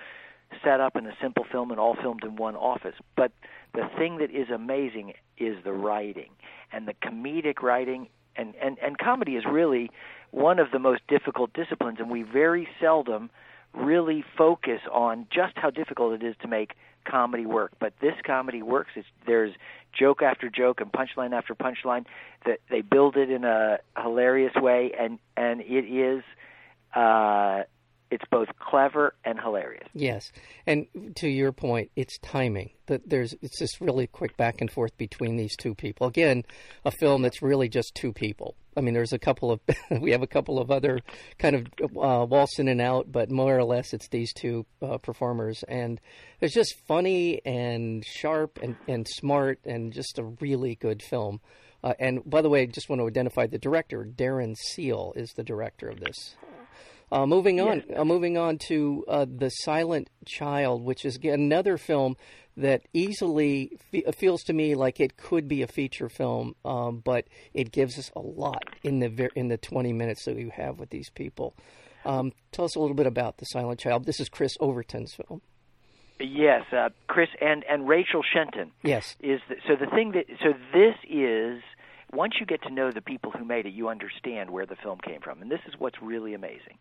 setup 0.64 0.96
and 0.96 1.08
a 1.08 1.14
simple 1.20 1.44
film, 1.52 1.72
and 1.72 1.80
all 1.80 1.96
filmed 1.96 2.24
in 2.24 2.36
one 2.36 2.56
office. 2.56 2.94
But 3.18 3.32
the 3.74 3.90
thing 3.98 4.20
that 4.20 4.30
is 4.30 4.50
amazing 4.52 5.14
is 5.40 5.58
the 5.64 5.74
writing 5.74 6.30
and 6.72 6.88
the 6.88 6.94
comedic 6.94 7.64
writing, 7.64 8.10
and 8.36 8.54
and 8.62 8.78
and 8.78 8.98
comedy 9.00 9.36
is 9.36 9.44
really 9.44 9.90
one 10.30 10.60
of 10.60 10.70
the 10.72 10.80
most 10.80 11.02
difficult 11.08 11.52
disciplines, 11.54 12.00
and 12.00 12.12
we 12.12 12.22
very 12.22 12.68
seldom 12.80 13.32
really 13.76 14.24
focus 14.38 14.82
on 14.92 15.28
just 15.32 15.54
how 15.56 15.70
difficult 15.70 16.22
it 16.22 16.26
is 16.26 16.36
to 16.42 16.48
make 16.48 16.74
comedy 17.06 17.46
work. 17.46 17.72
But 17.80 17.94
this 18.02 18.16
comedy 18.26 18.62
works. 18.62 18.92
It's, 18.96 19.08
there's 19.26 19.54
joke 19.98 20.22
after 20.22 20.50
joke 20.50 20.82
and 20.82 20.92
punchline 20.92 21.34
after 21.34 21.56
punchline. 21.56 22.06
That 22.46 22.60
they 22.70 22.82
build 22.82 23.16
it 23.16 23.30
in 23.30 23.44
a 23.44 23.80
hilarious 23.98 24.56
way, 24.56 24.92
and 24.98 25.20
and 25.38 25.62
it 25.62 25.86
is 25.86 26.24
uh, 26.96 27.64
it's 28.12 28.24
both 28.32 28.48
clever 28.60 29.16
and 29.24 29.40
hilarious. 29.40 29.88
Yes, 29.94 30.32
and 30.66 30.88
to 31.18 31.28
your 31.28 31.52
point, 31.52 31.92
it's 31.96 32.18
timing. 32.20 32.72
That 32.88 33.10
there's 33.10 33.34
it's 33.42 33.58
just 33.58 33.82
really 33.82 34.08
quick 34.08 34.38
back 34.38 34.62
and 34.62 34.70
forth 34.70 34.96
between 34.98 35.38
these 35.38 35.56
two 35.56 35.74
people. 35.74 36.08
Again, 36.08 36.44
a 36.84 36.92
film 36.92 37.22
that's 37.24 37.42
really 37.42 37.68
just 37.68 37.96
two 37.96 38.14
people. 38.14 38.56
I 38.78 38.82
mean, 38.82 38.94
there's 38.94 39.14
a 39.14 39.20
couple 39.20 39.52
of 39.52 39.60
we 40.02 40.12
have 40.12 40.22
a 40.22 40.28
couple 40.28 40.60
of 40.60 40.70
other 40.70 41.00
kind 41.40 41.56
of 41.56 41.68
uh, 41.82 42.26
waltz 42.26 42.60
in 42.60 42.68
and 42.68 42.82
out, 42.82 43.12
but 43.12 43.32
more 43.32 43.58
or 43.58 43.64
less 43.64 43.94
it's 43.94 44.08
these 44.10 44.34
two 44.34 44.66
uh, 44.82 44.98
performers, 44.98 45.64
and 45.68 46.00
it's 46.42 46.54
just 46.54 46.76
funny 46.88 47.42
and 47.46 48.06
sharp 48.06 48.60
and 48.62 48.76
and 48.88 49.08
smart 49.08 49.60
and 49.66 49.94
just 49.94 50.20
a 50.20 50.24
really 50.24 50.76
good 50.76 51.02
film. 51.02 51.40
Uh, 51.84 51.94
and 52.00 52.28
by 52.28 52.42
the 52.42 52.50
way, 52.50 52.64
I 52.64 52.66
just 52.66 52.90
want 52.90 53.00
to 53.00 53.08
identify 53.08 53.46
the 53.46 53.60
director. 53.60 54.04
Derin 54.04 54.56
Seale 54.56 55.14
is 55.16 55.32
the 55.36 55.44
director 55.44 55.88
of 55.88 56.00
this. 56.00 56.36
Uh, 57.16 57.26
moving 57.26 57.62
on, 57.62 57.82
uh, 57.96 58.04
moving 58.04 58.38
on 58.38 58.58
to 58.58 59.06
uh, 59.08 59.26
the 59.26 59.50
Silent 59.50 60.10
Child, 60.26 60.84
which 60.84 61.06
is 61.06 61.18
another 61.24 61.78
film 61.78 62.18
that 62.58 62.82
easily 62.92 63.78
fe- 63.90 64.04
feels 64.18 64.44
to 64.44 64.52
me 64.52 64.76
like 64.76 65.00
it 65.00 65.16
could 65.16 65.48
be 65.48 65.62
a 65.62 65.68
feature 65.68 66.10
film, 66.10 66.56
um, 66.66 67.02
but 67.06 67.26
it 67.54 67.72
gives 67.72 67.98
us 67.98 68.12
a 68.18 68.20
lot 68.20 68.64
in 68.84 69.00
the 69.00 69.08
ver- 69.08 69.32
in 69.34 69.48
the 69.48 69.56
twenty 69.56 69.94
minutes 69.94 70.26
that 70.26 70.36
we 70.36 70.50
have 70.50 70.78
with 70.78 70.90
these 70.90 71.10
people. 71.10 71.54
Um, 72.04 72.34
tell 72.52 72.66
us 72.66 72.76
a 72.76 72.82
little 72.82 72.98
bit 72.98 73.08
about 73.08 73.38
the 73.38 73.46
Silent 73.46 73.80
Child. 73.80 74.06
This 74.06 74.20
is 74.20 74.28
Chris 74.28 74.52
Overton's 74.60 75.14
film. 75.14 75.42
Yes, 76.20 76.64
uh, 76.74 76.90
Chris 77.08 77.30
and 77.40 77.64
and 77.70 77.88
Rachel 77.88 78.24
Shenton. 78.24 78.72
Yes, 78.84 79.16
is 79.22 79.40
the, 79.48 79.56
so 79.70 79.78
the 79.78 79.90
thing 79.90 80.12
that 80.12 80.26
so 80.44 80.52
this 80.74 80.96
is 81.10 81.64
once 82.14 82.36
you 82.40 82.46
get 82.46 82.62
to 82.64 82.70
know 82.70 82.92
the 82.92 83.02
people 83.02 83.32
who 83.32 83.44
made 83.44 83.66
it, 83.66 83.74
you 83.74 83.90
understand 83.90 84.50
where 84.50 84.66
the 84.66 84.76
film 84.76 85.00
came 85.04 85.22
from. 85.22 85.42
And 85.42 85.52
this 85.52 85.60
is 85.68 85.74
what's 85.78 86.02
really 86.02 86.34
amazing. 86.34 86.78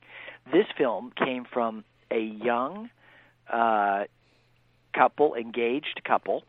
This 0.52 0.66
film 0.76 1.12
came 1.16 1.45
from 1.50 1.85
a 2.11 2.21
young 2.21 2.90
uh, 3.52 4.04
couple, 4.95 5.35
engaged 5.35 6.02
couple, 6.04 6.45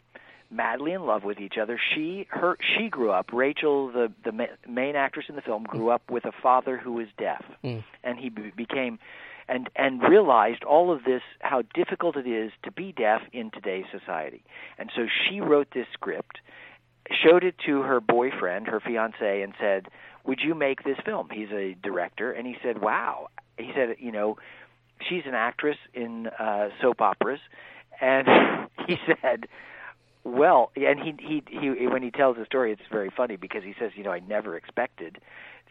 madly 0.51 0.93
in 0.93 1.05
love 1.05 1.23
with 1.23 1.39
each 1.39 1.55
other. 1.61 1.79
She 1.93 2.27
her 2.29 2.57
she 2.77 2.89
grew 2.89 3.11
up. 3.11 3.31
Rachel, 3.33 3.91
the 3.91 4.11
the 4.23 4.31
ma- 4.31 4.45
main 4.67 4.95
actress 4.95 5.25
in 5.29 5.35
the 5.35 5.41
film, 5.41 5.63
grew 5.63 5.89
up 5.89 6.09
with 6.09 6.25
a 6.25 6.31
father 6.43 6.77
who 6.77 6.93
was 6.93 7.07
deaf, 7.17 7.43
mm. 7.63 7.83
and 8.03 8.19
he 8.19 8.29
be- 8.29 8.51
became 8.55 8.99
and 9.47 9.69
and 9.75 10.01
realized 10.01 10.63
all 10.63 10.91
of 10.91 11.03
this 11.03 11.21
how 11.39 11.63
difficult 11.73 12.15
it 12.15 12.27
is 12.27 12.51
to 12.63 12.71
be 12.71 12.91
deaf 12.91 13.21
in 13.33 13.51
today's 13.51 13.85
society. 13.91 14.43
And 14.77 14.91
so 14.95 15.07
she 15.07 15.39
wrote 15.39 15.69
this 15.73 15.87
script 15.93 16.39
showed 17.11 17.43
it 17.43 17.55
to 17.65 17.81
her 17.81 17.99
boyfriend, 17.99 18.67
her 18.67 18.79
fiance, 18.79 19.41
and 19.41 19.53
said, 19.59 19.87
"Would 20.25 20.39
you 20.41 20.55
make 20.55 20.83
this 20.83 20.97
film?" 21.05 21.29
He's 21.29 21.51
a 21.51 21.75
director, 21.81 22.31
and 22.31 22.47
he 22.47 22.57
said, 22.63 22.81
"Wow." 22.81 23.29
He 23.57 23.71
said, 23.73 23.97
"You 23.99 24.11
know, 24.11 24.37
she's 25.07 25.23
an 25.25 25.35
actress 25.35 25.77
in 25.93 26.27
uh, 26.27 26.69
soap 26.81 27.01
operas," 27.01 27.39
and 28.01 28.27
he 28.87 28.97
said, 29.05 29.47
"Well," 30.23 30.71
and 30.75 30.99
he 30.99 31.15
he 31.19 31.43
he 31.47 31.87
when 31.87 32.03
he 32.03 32.11
tells 32.11 32.37
the 32.37 32.45
story, 32.45 32.71
it's 32.71 32.81
very 32.91 33.09
funny 33.15 33.35
because 33.35 33.63
he 33.63 33.75
says, 33.79 33.91
"You 33.95 34.03
know, 34.03 34.11
I 34.11 34.19
never 34.19 34.55
expected 34.55 35.19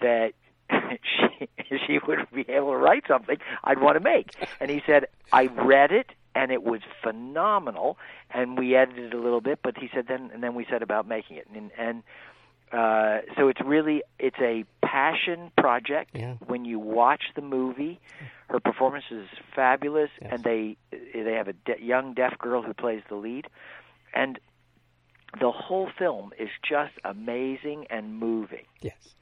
that." 0.00 0.32
she 0.70 1.50
she 1.86 1.98
would 2.06 2.26
be 2.32 2.46
able 2.48 2.70
to 2.70 2.78
write 2.78 3.04
something 3.06 3.36
I'd 3.62 3.78
want 3.78 3.98
to 3.98 4.00
make. 4.00 4.30
And 4.60 4.70
he 4.70 4.82
said, 4.86 5.08
I 5.30 5.48
read 5.48 5.92
it 5.92 6.06
and 6.34 6.50
it 6.50 6.62
was 6.62 6.80
phenomenal. 7.02 7.98
And 8.32 8.58
we 8.58 8.74
edited 8.74 9.14
a 9.14 9.18
little 9.18 9.40
bit, 9.40 9.60
but 9.62 9.76
he 9.78 9.88
said 9.94 10.06
then, 10.08 10.30
and 10.32 10.42
then 10.42 10.54
we 10.54 10.66
said 10.68 10.82
about 10.82 11.06
making 11.06 11.36
it, 11.36 11.46
and 11.54 11.70
and 11.78 12.02
uh, 12.72 13.20
so 13.36 13.48
it's 13.48 13.60
really 13.64 14.02
it's 14.18 14.38
a 14.40 14.64
passion 14.84 15.52
project. 15.56 16.10
Yeah. 16.14 16.34
When 16.46 16.64
you 16.64 16.78
watch 16.78 17.22
the 17.36 17.42
movie, 17.42 18.00
her 18.48 18.60
performance 18.60 19.04
is 19.10 19.28
fabulous, 19.54 20.10
yes. 20.20 20.32
and 20.32 20.44
they 20.44 20.76
they 20.90 21.34
have 21.34 21.48
a 21.48 21.52
de- 21.52 21.82
young 21.82 22.14
deaf 22.14 22.36
girl 22.38 22.62
who 22.62 22.74
plays 22.74 23.02
the 23.08 23.16
lead, 23.16 23.46
and 24.12 24.38
the 25.40 25.50
whole 25.50 25.88
film 25.98 26.32
is 26.38 26.48
just 26.68 26.92
amazing 27.04 27.86
and 27.90 28.14
moving. 28.14 28.64
Yes. 28.80 29.14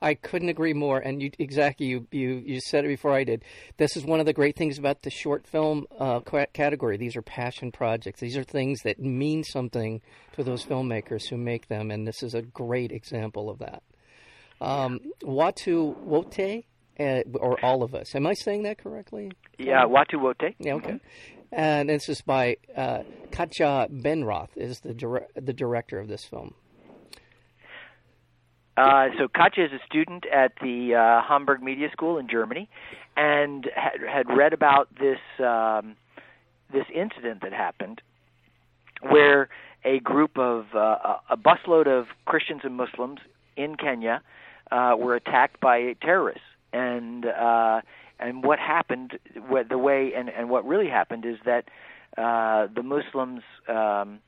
I 0.00 0.14
couldn't 0.14 0.48
agree 0.48 0.74
more. 0.74 0.98
And 0.98 1.22
you, 1.22 1.30
exactly, 1.38 1.86
you, 1.86 2.06
you, 2.10 2.42
you 2.44 2.60
said 2.60 2.84
it 2.84 2.88
before 2.88 3.12
I 3.12 3.24
did. 3.24 3.44
This 3.76 3.96
is 3.96 4.04
one 4.04 4.20
of 4.20 4.26
the 4.26 4.32
great 4.32 4.56
things 4.56 4.78
about 4.78 5.02
the 5.02 5.10
short 5.10 5.46
film 5.46 5.86
uh, 5.98 6.20
category. 6.52 6.96
These 6.96 7.16
are 7.16 7.22
passion 7.22 7.72
projects. 7.72 8.20
These 8.20 8.36
are 8.36 8.44
things 8.44 8.80
that 8.84 9.00
mean 9.00 9.44
something 9.44 10.00
to 10.34 10.44
those 10.44 10.64
filmmakers 10.64 11.28
who 11.28 11.36
make 11.36 11.68
them, 11.68 11.90
and 11.90 12.06
this 12.06 12.22
is 12.22 12.34
a 12.34 12.42
great 12.42 12.92
example 12.92 13.50
of 13.50 13.58
that. 13.58 13.82
Um, 14.60 15.00
Watu 15.22 15.96
Wote, 15.98 16.64
uh, 16.98 17.22
or 17.34 17.62
all 17.64 17.82
of 17.82 17.94
us. 17.94 18.14
Am 18.14 18.26
I 18.26 18.34
saying 18.34 18.62
that 18.62 18.78
correctly? 18.78 19.32
Yeah, 19.58 19.84
Watu 19.84 20.20
Wote. 20.20 20.54
Yeah, 20.58 20.74
okay. 20.74 21.00
And 21.56 21.88
this 21.88 22.10
is 22.10 22.20
by 22.20 22.58
uh, 22.76 22.98
Katja 23.30 23.88
Benrath, 23.90 24.50
is 24.56 24.80
the 24.80 24.92
dire- 24.92 25.26
the 25.34 25.54
director 25.54 25.98
of 25.98 26.06
this 26.06 26.22
film. 26.22 26.52
Uh, 28.76 29.06
so 29.16 29.26
Katja 29.26 29.64
is 29.64 29.72
a 29.72 29.80
student 29.86 30.26
at 30.26 30.52
the 30.60 30.94
uh, 30.94 31.26
Hamburg 31.26 31.62
Media 31.62 31.88
School 31.90 32.18
in 32.18 32.28
Germany, 32.28 32.68
and 33.16 33.70
had, 33.74 34.02
had 34.06 34.36
read 34.36 34.52
about 34.52 34.94
this 35.00 35.18
um, 35.42 35.96
this 36.70 36.84
incident 36.94 37.40
that 37.40 37.54
happened, 37.54 38.02
where 39.00 39.48
a 39.82 39.98
group 40.00 40.36
of 40.36 40.66
uh, 40.74 41.16
a 41.30 41.38
busload 41.38 41.86
of 41.86 42.08
Christians 42.26 42.60
and 42.64 42.76
Muslims 42.76 43.20
in 43.56 43.76
Kenya 43.76 44.20
uh, 44.70 44.94
were 44.98 45.14
attacked 45.14 45.58
by 45.60 45.94
terrorists, 46.02 46.44
and 46.74 47.24
uh, 47.24 47.80
and 48.18 48.44
what 48.44 48.58
happened, 48.58 49.18
what 49.48 49.68
the 49.68 49.78
way 49.78 50.12
and 50.16 50.28
and 50.28 50.50
what 50.50 50.66
really 50.66 50.88
happened 50.88 51.24
is 51.24 51.38
that 51.44 51.68
uh, 52.16 52.68
the 52.74 52.82
Muslims. 52.82 53.42
Um, 53.68 54.20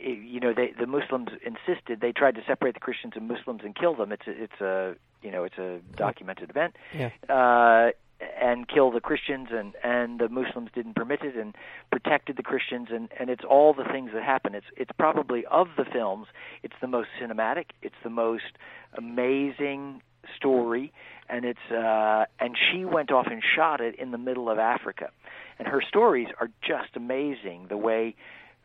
you 0.00 0.40
know, 0.40 0.52
they, 0.54 0.72
the 0.78 0.86
Muslims 0.86 1.28
insisted 1.44 2.00
they 2.00 2.12
tried 2.12 2.34
to 2.34 2.42
separate 2.46 2.74
the 2.74 2.80
Christians 2.80 3.14
and 3.16 3.28
Muslims 3.28 3.62
and 3.64 3.74
kill 3.76 3.94
them. 3.94 4.12
It's 4.12 4.26
a, 4.26 4.42
it's 4.42 4.60
a 4.60 4.94
you 5.22 5.30
know 5.30 5.44
it's 5.44 5.58
a 5.58 5.80
documented 5.96 6.50
event. 6.50 6.76
Yeah. 6.94 7.10
Uh, 7.28 7.90
and 8.40 8.66
kill 8.68 8.90
the 8.90 9.00
Christians 9.00 9.48
and 9.52 9.74
and 9.82 10.18
the 10.18 10.28
Muslims 10.28 10.70
didn't 10.74 10.94
permit 10.94 11.22
it 11.22 11.36
and 11.36 11.54
protected 11.90 12.36
the 12.36 12.42
Christians 12.42 12.88
and 12.90 13.08
and 13.18 13.30
it's 13.30 13.44
all 13.48 13.72
the 13.72 13.84
things 13.84 14.10
that 14.12 14.22
happen. 14.22 14.54
It's 14.54 14.66
it's 14.76 14.90
probably 14.98 15.44
of 15.46 15.68
the 15.76 15.84
films, 15.84 16.26
it's 16.62 16.74
the 16.80 16.88
most 16.88 17.08
cinematic, 17.20 17.66
it's 17.82 17.94
the 18.02 18.10
most 18.10 18.56
amazing 18.96 20.02
story 20.36 20.92
and 21.28 21.44
it's 21.44 21.70
uh 21.70 22.24
and 22.40 22.56
she 22.56 22.84
went 22.84 23.10
off 23.10 23.26
and 23.30 23.42
shot 23.56 23.80
it 23.80 23.94
in 23.98 24.10
the 24.10 24.18
middle 24.18 24.48
of 24.50 24.58
Africa. 24.58 25.10
And 25.58 25.66
her 25.68 25.82
stories 25.82 26.28
are 26.40 26.48
just 26.62 26.96
amazing 26.96 27.66
the 27.68 27.76
way 27.76 28.14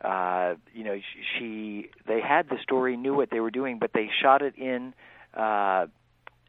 uh, 0.00 0.54
you 0.74 0.84
know, 0.84 1.00
she 1.38 1.88
they 2.06 2.20
had 2.20 2.48
the 2.48 2.58
story, 2.62 2.96
knew 2.96 3.14
what 3.14 3.30
they 3.30 3.40
were 3.40 3.50
doing, 3.50 3.78
but 3.78 3.92
they 3.94 4.10
shot 4.22 4.42
it 4.42 4.54
in 4.58 4.92
uh, 5.34 5.86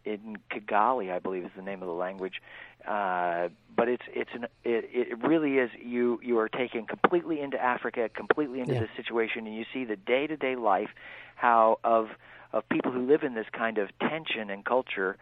in 0.03 0.37
Kigali, 0.51 1.11
I 1.11 1.19
believe 1.19 1.45
is 1.45 1.51
the 1.55 1.61
name 1.61 1.81
of 1.81 1.87
the 1.87 1.93
language. 1.93 2.41
Uh, 2.85 3.49
but 3.75 3.87
it's 3.87 4.03
it's 4.13 4.29
an 4.33 4.43
it, 4.63 4.89
it 4.91 5.23
really 5.23 5.53
is 5.57 5.69
you 5.81 6.19
you 6.21 6.37
are 6.39 6.49
taken 6.49 6.85
completely 6.85 7.39
into 7.39 7.57
Africa, 7.61 8.09
completely 8.13 8.59
into 8.59 8.73
Yeah. 8.73 8.81
this 8.81 8.89
situation, 8.97 9.47
and 9.47 9.55
you 9.55 9.65
see 9.73 9.85
the 9.85 9.95
day 9.95 10.27
to 10.27 10.35
day 10.35 10.55
life 10.55 10.89
how 11.35 11.79
of 11.83 12.09
of 12.55 12.67
people 12.69 12.91
who 12.91 13.05
live 13.05 13.23
in 13.23 13.35
this 13.35 13.45
kind 13.51 13.77
of 13.77 13.89
tension 13.99 14.49
and 14.49 14.65
culture 14.65 15.17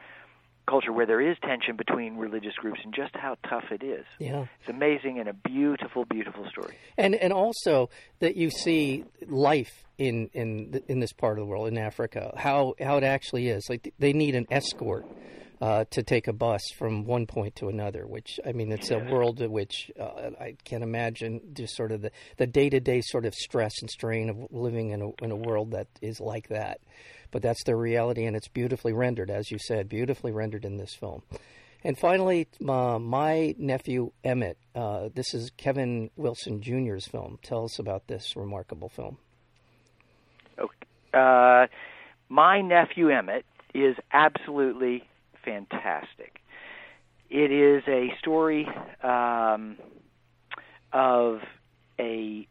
culture 0.65 0.93
where 0.93 1.05
there 1.05 1.19
is 1.19 1.35
tension 1.43 1.75
between 1.75 2.15
religious 2.15 2.53
groups 2.55 2.79
and 2.85 2.93
just 2.93 3.13
how 3.15 3.35
tough 3.49 3.65
it 3.69 3.83
is. 3.83 4.05
Yeah. 4.17 4.45
It's 4.61 4.69
amazing 4.69 5.19
and 5.19 5.27
a 5.27 5.33
beautiful, 5.33 6.05
beautiful 6.05 6.47
story. 6.49 6.77
And 6.97 7.15
and 7.15 7.33
also 7.33 7.89
that 8.19 8.37
you 8.37 8.49
see 8.49 9.03
life 9.27 9.83
in 9.97 10.29
in 10.33 10.81
in 10.87 10.99
this 10.99 11.11
part 11.11 11.37
of 11.37 11.45
the 11.45 11.47
world 11.47 11.67
in 11.67 11.77
Africa, 11.77 12.33
how 12.37 12.75
how 12.79 12.97
it 12.97 13.03
actually 13.03 13.49
is. 13.49 13.65
Like 13.67 13.93
they 13.99 14.13
need 14.13 14.35
an 14.35 14.47
escort 14.49 15.05
uh, 15.61 15.85
to 15.91 16.03
take 16.03 16.27
a 16.27 16.33
bus 16.33 16.61
from 16.77 17.05
one 17.05 17.25
point 17.25 17.55
to 17.57 17.67
another. 17.67 18.07
Which 18.07 18.39
I 18.45 18.53
mean, 18.53 18.71
it's 18.71 18.91
a 18.91 18.99
world 18.99 19.41
in 19.41 19.51
which 19.51 19.91
uh, 19.99 20.31
I 20.39 20.55
can't 20.63 20.83
imagine 20.83 21.41
just 21.53 21.75
sort 21.75 21.91
of 21.91 22.01
the 22.01 22.11
the 22.37 22.47
day 22.47 22.69
to 22.69 22.79
day 22.79 23.01
sort 23.01 23.25
of 23.25 23.33
stress 23.33 23.73
and 23.81 23.89
strain 23.89 24.29
of 24.29 24.37
living 24.51 24.91
in 24.91 25.01
a 25.01 25.11
in 25.23 25.31
a 25.31 25.35
world 25.35 25.71
that 25.71 25.87
is 26.01 26.19
like 26.19 26.49
that. 26.49 26.79
But 27.33 27.41
that's 27.41 27.63
their 27.63 27.75
reality, 27.75 28.25
and 28.25 28.35
it's 28.35 28.47
beautifully 28.47 28.93
rendered, 28.93 29.31
as 29.31 29.49
you 29.49 29.57
said, 29.57 29.89
beautifully 29.89 30.31
rendered 30.31 30.63
in 30.63 30.77
this 30.77 30.93
film. 30.93 31.23
And 31.83 31.97
finally, 31.97 32.47
uh, 32.65 32.99
my 32.99 33.55
nephew 33.57 34.11
Emmett. 34.23 34.57
Uh, 34.75 35.09
this 35.13 35.33
is 35.33 35.49
Kevin 35.57 36.11
Wilson 36.15 36.61
Jr.'s 36.61 37.07
film. 37.07 37.39
Tell 37.43 37.65
us 37.65 37.79
about 37.79 38.07
this 38.07 38.35
remarkable 38.35 38.87
film. 38.87 39.17
Okay. 40.59 40.73
Uh, 41.13 41.65
my 42.29 42.61
nephew 42.61 43.09
Emmett 43.09 43.45
is 43.73 43.95
absolutely 44.13 45.03
fantastic. 45.43 46.39
It 47.31 47.51
is 47.51 47.83
a 47.87 48.13
story 48.19 48.67
um, 49.01 49.77
of 50.93 51.39
a 51.99 52.47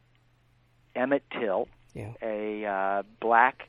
Emmett 0.97 1.23
Till, 1.41 1.69
Yeah. 1.95 2.13
a 2.21 2.65
uh, 2.67 3.03
black 3.21 3.69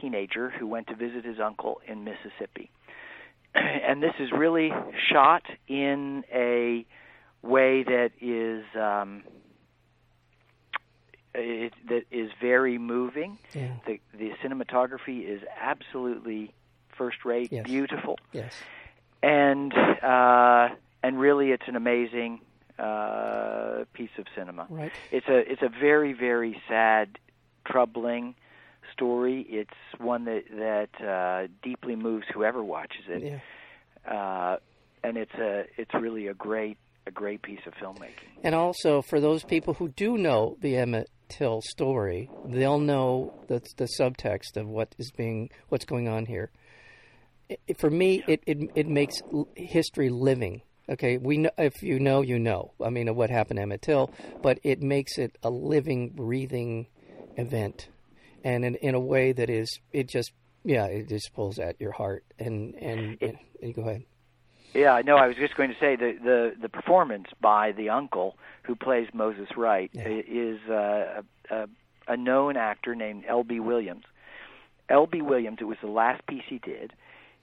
teenager 0.00 0.50
who 0.50 0.66
went 0.66 0.86
to 0.88 0.94
visit 0.94 1.24
his 1.24 1.38
uncle 1.40 1.80
in 1.86 2.04
Mississippi. 2.04 2.70
and 3.54 4.02
this 4.02 4.14
is 4.18 4.30
really 4.32 4.72
shot 5.10 5.42
in 5.68 6.24
a 6.32 6.84
way 7.42 7.82
that 7.84 8.10
is 8.20 8.64
um, 8.80 9.22
it, 11.34 11.72
that 11.88 12.04
is 12.10 12.30
very 12.40 12.78
moving. 12.78 13.38
Yeah. 13.54 13.68
The 13.86 14.00
the 14.16 14.32
cinematography 14.42 15.26
is 15.28 15.42
absolutely 15.60 16.52
first 16.96 17.24
rate, 17.24 17.52
Yes. 17.52 17.64
beautiful, 17.64 18.18
Yes. 18.32 18.54
and 19.22 19.72
uh, 19.74 20.68
and 21.02 21.18
really 21.18 21.50
it's 21.50 21.68
an 21.68 21.76
amazing 21.76 22.40
uh, 22.78 23.84
piece 23.92 24.10
of 24.18 24.26
cinema. 24.34 24.66
Right. 24.68 24.92
It's 25.10 25.28
a 25.28 25.38
it's 25.50 25.62
a 25.62 25.68
very 25.68 26.12
very 26.12 26.60
sad, 26.68 27.18
troubling 27.66 28.34
story. 28.96 29.46
It's 29.48 29.70
one 30.00 30.24
that 30.24 30.44
that 30.50 31.06
uh, 31.06 31.48
deeply 31.62 31.96
moves 31.96 32.26
whoever 32.32 32.62
watches 32.64 33.04
it, 33.08 33.22
Yeah. 33.22 34.10
uh, 34.12 34.56
and 35.04 35.16
it's 35.16 35.34
a 35.34 35.64
it's 35.76 35.92
really 35.94 36.26
a 36.28 36.34
great 36.34 36.78
a 37.06 37.10
great 37.10 37.42
piece 37.42 37.60
of 37.66 37.74
filmmaking. 37.74 38.30
And 38.42 38.54
also 38.54 39.02
for 39.02 39.20
those 39.20 39.44
people 39.44 39.74
who 39.74 39.88
do 39.88 40.16
know 40.16 40.56
the 40.60 40.76
Emmett 40.76 41.08
Till 41.28 41.60
story, 41.60 42.30
they'll 42.44 42.78
know 42.78 43.32
the 43.48 43.60
the 43.76 43.88
subtext 44.00 44.56
of 44.56 44.68
what 44.68 44.94
is 44.98 45.10
being 45.10 45.50
what's 45.68 45.84
going 45.84 46.08
on 46.08 46.26
here. 46.26 46.50
It, 47.48 47.78
for 47.78 47.90
me, 47.90 48.22
it, 48.26 48.42
it 48.46 48.58
it 48.74 48.86
makes 48.88 49.14
history 49.56 50.08
living. 50.08 50.62
Okay, 50.88 51.18
we 51.18 51.38
know 51.38 51.50
if 51.58 51.82
you 51.82 51.98
know, 51.98 52.22
you 52.22 52.38
know. 52.38 52.72
I 52.84 52.90
mean, 52.90 53.12
what 53.16 53.30
happened 53.30 53.58
to 53.58 53.62
Emmett 53.62 53.82
Till, 53.82 54.10
but 54.40 54.60
it 54.62 54.80
makes 54.82 55.18
it 55.18 55.36
a 55.42 55.50
living, 55.50 56.10
breathing 56.10 56.86
event, 57.36 57.88
and 58.46 58.64
in, 58.64 58.74
in 58.76 58.94
a 58.94 59.00
way 59.00 59.32
that 59.32 59.50
is 59.50 59.68
it 59.92 60.08
just 60.08 60.30
yeah, 60.64 60.86
it 60.86 61.08
just 61.08 61.32
pulls 61.34 61.58
at 61.58 61.80
your 61.80 61.92
heart. 61.92 62.24
And 62.38 62.74
and, 62.76 63.18
and, 63.20 63.38
and 63.62 63.74
go 63.74 63.82
ahead. 63.82 64.04
Yeah, 64.74 65.00
no, 65.04 65.16
I 65.16 65.26
was 65.26 65.36
just 65.36 65.56
going 65.56 65.70
to 65.70 65.76
say 65.78 65.96
the 65.96 66.16
the 66.22 66.54
the 66.62 66.68
performance 66.68 67.26
by 67.40 67.72
the 67.72 67.88
uncle 67.90 68.36
who 68.62 68.74
plays 68.74 69.08
Moses 69.12 69.48
Wright 69.56 69.90
Yeah. 69.92 70.08
is 70.08 70.58
uh, 70.68 71.22
a, 71.50 71.54
a 71.54 71.66
a 72.08 72.16
known 72.16 72.56
actor 72.56 72.94
named 72.94 73.24
L.B. 73.26 73.58
Williams. 73.58 74.04
L.B. 74.88 75.22
Williams, 75.22 75.58
it 75.60 75.64
was 75.64 75.78
the 75.82 75.88
last 75.88 76.24
piece 76.28 76.44
he 76.48 76.58
did. 76.58 76.92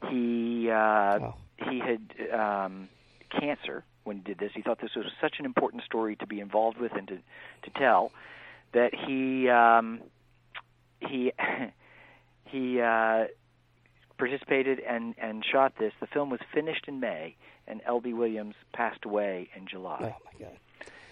He 0.09 0.69
uh, 0.69 1.19
Wow. 1.19 1.35
he 1.69 1.79
had 1.79 2.33
um, 2.39 2.87
cancer 3.29 3.83
when 4.05 4.17
he 4.17 4.23
did 4.23 4.37
this. 4.37 4.51
He 4.55 4.61
thought 4.61 4.79
this 4.81 4.95
was 4.95 5.05
such 5.19 5.35
an 5.39 5.45
important 5.45 5.83
story 5.83 6.15
to 6.17 6.27
be 6.27 6.39
involved 6.39 6.77
with 6.77 6.93
and 6.93 7.07
to 7.09 7.15
to 7.17 7.69
tell 7.79 8.11
that 8.73 8.93
he 8.93 9.49
um, 9.49 10.01
he 11.07 11.31
he 12.45 12.81
uh, 12.81 13.25
participated 14.17 14.79
and 14.79 15.15
and 15.17 15.43
shot 15.45 15.73
this. 15.77 15.93
The 15.99 16.07
film 16.07 16.29
was 16.29 16.39
finished 16.53 16.85
in 16.87 16.99
May, 16.99 17.35
and 17.67 17.81
L.B. 17.85 18.13
Williams 18.13 18.55
passed 18.73 19.05
away 19.05 19.49
in 19.55 19.67
July. 19.67 19.99
Oh 20.01 20.25
my 20.25 20.45
God. 20.45 20.57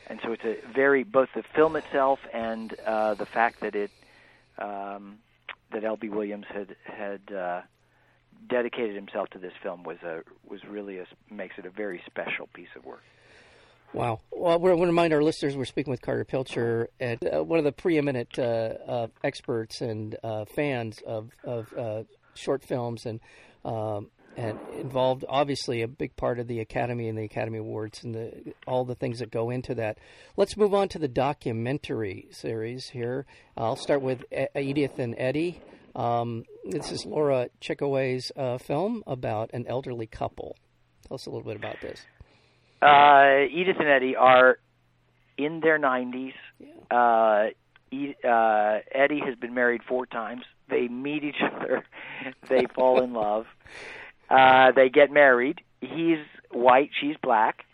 And 0.08 0.20
so 0.24 0.34
it's 0.34 0.44
a 0.44 0.58
very 0.74 1.04
both 1.04 1.30
the 1.36 1.44
film 1.56 1.76
itself 1.76 2.20
and 2.34 2.76
uh, 2.86 3.14
the 3.14 3.26
fact 3.26 3.62
that 3.62 3.76
it 3.76 3.92
um, 4.58 5.20
that 5.72 5.84
L.B. 5.84 6.10
Williams 6.10 6.46
had 6.50 6.76
had 6.84 7.34
uh, 7.34 7.62
dedicated 8.50 8.96
himself 8.96 9.30
to 9.30 9.40
this 9.40 9.54
film 9.62 9.84
was 9.84 9.98
a 10.04 10.22
was 10.48 10.64
really 10.66 11.00
a, 11.00 11.06
makes 11.30 11.58
it 11.58 11.66
a 11.66 11.70
very 11.70 12.02
special 12.06 12.48
piece 12.54 12.74
of 12.76 12.86
work. 12.86 13.04
Wow. 13.94 14.20
Well, 14.32 14.54
I 14.54 14.56
want 14.56 14.80
to 14.80 14.86
remind 14.86 15.14
our 15.14 15.22
listeners 15.22 15.58
we're 15.58 15.66
speaking 15.66 15.92
with 15.92 16.02
Carter 16.02 16.24
Pilcher, 16.24 16.90
uh, 17.02 17.44
one 17.44 17.60
of 17.60 17.66
the 17.66 17.74
preeminent 17.74 18.40
uh, 18.40 18.74
uh, 18.88 19.08
experts 19.24 19.82
and 19.82 20.16
uh, 20.24 20.46
fans 20.56 21.00
of, 21.06 21.32
of 21.44 21.74
uh, 21.78 22.04
short 22.34 22.64
films, 22.64 23.06
and 23.06 23.20
um, 23.66 24.10
and 24.38 24.58
involved 24.80 25.26
obviously 25.28 25.82
a 25.82 25.88
big 25.88 26.16
part 26.16 26.40
of 26.40 26.48
the 26.48 26.62
Academy 26.62 27.10
and 27.10 27.18
the 27.18 27.24
Academy 27.24 27.58
Awards 27.58 28.04
and 28.04 28.16
the 28.16 28.54
all 28.66 28.86
the 28.86 28.96
things 28.96 29.20
that 29.20 29.30
go 29.30 29.50
into 29.50 29.76
that. 29.76 29.98
Let's 30.38 30.56
move 30.56 30.74
on 30.74 30.88
to 30.90 31.00
the 31.00 31.10
documentary 31.10 32.28
series 32.32 32.88
here. 32.88 33.26
I'll 33.58 33.76
start 33.76 34.02
with 34.02 34.24
E- 34.32 34.48
Edith 34.58 35.00
and 35.00 35.16
Eddie. 35.18 35.62
Um, 35.96 36.46
this 36.64 36.92
is 36.94 37.06
Laura 37.06 37.50
Checkoway's 37.60 38.32
uh, 38.38 38.58
film 38.58 39.04
about 39.06 39.50
an 39.54 39.68
elderly 39.68 40.08
couple. 40.08 40.56
Tell 41.08 41.16
us 41.16 41.26
a 41.26 41.30
little 41.30 41.46
bit 41.46 41.58
about 41.58 41.82
this. 41.82 42.06
Uh, 42.82 43.46
Edith 43.52 43.78
and 43.80 43.88
Eddie 43.88 44.16
are 44.16 44.58
in 45.38 45.60
their 45.60 45.80
90s. 45.80 46.34
Uh, 46.90 47.52
E- 47.92 48.16
uh, 48.24 48.80
Eddie 48.92 49.20
has 49.20 49.36
been 49.36 49.54
married 49.54 49.82
four 49.84 50.06
times. 50.06 50.44
They 50.70 50.88
meet 50.88 51.24
each 51.24 51.42
other. 51.44 51.84
they 52.50 52.66
fall 52.74 53.02
in 53.04 53.14
love. 53.14 53.46
Uh, 54.30 54.72
they 54.72 54.90
get 54.90 55.12
married. 55.12 55.62
He's 55.82 56.20
white. 56.52 56.92
She's 57.00 57.18
black. 57.22 57.66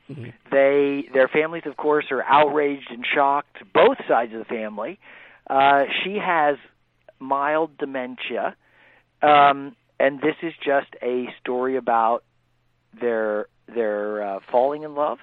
They 0.52 1.10
their 1.14 1.28
families, 1.28 1.64
of 1.66 1.76
course, 1.76 2.06
are 2.12 2.24
outraged 2.24 2.90
and 2.92 3.06
shocked. 3.06 3.58
Both 3.74 3.98
sides 4.08 4.34
of 4.34 4.40
the 4.40 4.46
family. 4.46 5.00
Uh, 5.50 5.84
she 6.04 6.18
has 6.18 6.58
mild 7.20 7.78
dementia, 7.78 8.56
um, 9.22 9.76
and 10.00 10.22
this 10.22 10.36
is 10.42 10.54
just 10.64 10.88
a 11.02 11.28
story 11.42 11.76
about 11.76 12.24
their 13.00 13.48
their 13.74 14.24
uh, 14.24 14.40
falling 14.52 14.84
in 14.84 14.96
love 14.96 15.20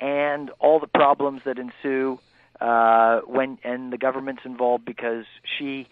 and 0.00 0.50
all 0.58 0.80
the 0.80 0.86
problems 0.86 1.42
that 1.44 1.58
ensue 1.58 2.18
uh, 2.60 3.20
when 3.20 3.58
and 3.64 3.92
the 3.92 3.98
government's 3.98 4.42
involved 4.44 4.84
because 4.84 5.24
she 5.58 5.88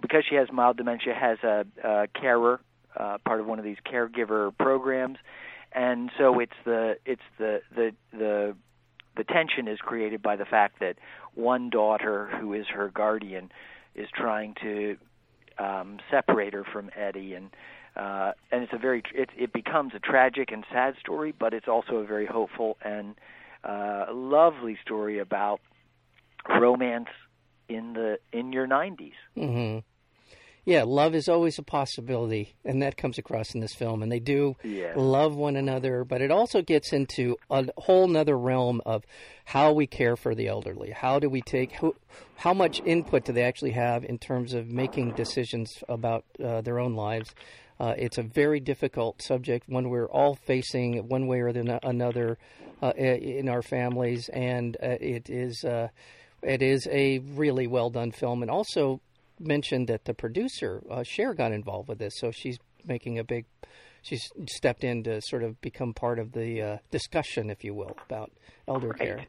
because 0.00 0.24
she 0.28 0.36
has 0.36 0.48
mild 0.52 0.76
dementia 0.76 1.14
has 1.14 1.38
a, 1.42 1.66
a 1.82 2.06
carer 2.08 2.60
uh, 2.96 3.18
part 3.24 3.40
of 3.40 3.46
one 3.46 3.58
of 3.58 3.64
these 3.64 3.78
caregiver 3.84 4.56
programs. 4.58 5.18
And 5.72 6.10
so 6.16 6.40
it's 6.40 6.56
the 6.64 6.96
it's 7.04 7.22
the 7.38 7.60
the 7.74 7.92
the 8.12 8.56
the 9.16 9.24
tension 9.24 9.68
is 9.68 9.78
created 9.78 10.22
by 10.22 10.36
the 10.36 10.44
fact 10.44 10.80
that 10.80 10.96
one 11.34 11.70
daughter 11.70 12.28
who 12.40 12.52
is 12.52 12.66
her 12.68 12.88
guardian 12.88 13.50
is 13.94 14.08
trying 14.14 14.54
to 14.62 14.96
um, 15.58 15.98
separate 16.10 16.52
her 16.52 16.64
from 16.64 16.90
Eddie 16.94 17.34
and 17.34 17.50
uh, 17.96 18.32
and 18.52 18.62
it's 18.62 18.72
a 18.72 18.78
very 18.78 19.02
it 19.14 19.30
it 19.36 19.52
becomes 19.52 19.92
a 19.94 19.98
tragic 19.98 20.52
and 20.52 20.64
sad 20.72 20.94
story, 21.00 21.32
but 21.38 21.54
it's 21.54 21.68
also 21.68 21.96
a 21.96 22.04
very 22.04 22.26
hopeful 22.26 22.76
and 22.84 23.14
uh, 23.64 24.06
lovely 24.12 24.76
story 24.82 25.18
about 25.18 25.60
romance 26.48 27.08
in 27.68 27.94
the 27.94 28.18
in 28.32 28.52
your 28.52 28.66
90s. 28.66 29.12
hmm 29.34 29.78
Yeah, 30.64 30.82
love 30.84 31.14
is 31.14 31.28
always 31.28 31.58
a 31.58 31.62
possibility, 31.62 32.54
and 32.64 32.82
that 32.82 32.96
comes 32.96 33.18
across 33.18 33.54
in 33.54 33.60
this 33.60 33.74
film. 33.74 34.02
And 34.02 34.10
they 34.10 34.20
do 34.20 34.56
Yeah. 34.62 34.92
love 34.96 35.34
one 35.36 35.56
another, 35.56 36.04
but 36.04 36.20
it 36.20 36.30
also 36.30 36.60
gets 36.62 36.92
into 36.92 37.36
a 37.50 37.66
whole 37.78 38.08
nother 38.08 38.36
realm 38.36 38.80
of 38.84 39.04
how 39.46 39.72
we 39.72 39.86
care 39.86 40.16
for 40.16 40.34
the 40.34 40.48
elderly. 40.48 40.90
How 40.90 41.18
do 41.18 41.28
we 41.28 41.40
take 41.40 41.72
who, 41.76 41.94
how 42.36 42.52
much 42.52 42.80
input 42.84 43.24
do 43.24 43.32
they 43.32 43.42
actually 43.42 43.72
have 43.72 44.04
in 44.04 44.18
terms 44.18 44.54
of 44.54 44.68
making 44.68 45.12
decisions 45.14 45.82
about 45.88 46.24
uh, 46.44 46.60
their 46.60 46.78
own 46.78 46.94
lives? 46.94 47.34
Uh, 47.78 47.94
it's 47.96 48.18
a 48.18 48.22
very 48.22 48.60
difficult 48.60 49.20
subject, 49.22 49.68
one 49.68 49.90
we're 49.90 50.06
all 50.08 50.34
facing 50.34 51.08
one 51.08 51.26
way 51.26 51.40
or 51.40 51.52
the, 51.52 51.78
another 51.86 52.38
uh, 52.82 52.92
in 52.96 53.48
our 53.48 53.62
families, 53.62 54.28
and 54.30 54.76
uh, 54.82 54.96
it 55.00 55.28
is 55.28 55.64
uh, 55.64 55.88
it 56.42 56.62
is 56.62 56.86
a 56.90 57.18
really 57.18 57.66
well 57.66 57.90
done 57.90 58.12
film, 58.12 58.42
and 58.42 58.50
also 58.50 59.00
mentioned 59.38 59.88
that 59.88 60.04
the 60.04 60.14
producer 60.14 60.82
uh, 60.90 61.02
Cher 61.02 61.34
got 61.34 61.52
involved 61.52 61.88
with 61.88 61.98
this, 61.98 62.14
so 62.18 62.30
she's 62.30 62.58
making 62.86 63.18
a 63.18 63.24
big. 63.24 63.44
She's 64.02 64.30
stepped 64.48 64.84
in 64.84 65.02
to 65.04 65.20
sort 65.20 65.42
of 65.42 65.60
become 65.60 65.92
part 65.92 66.20
of 66.20 66.30
the 66.30 66.62
uh, 66.62 66.78
discussion, 66.92 67.50
if 67.50 67.64
you 67.64 67.74
will, 67.74 67.96
about 68.08 68.30
elder 68.68 68.92
care. 68.92 69.26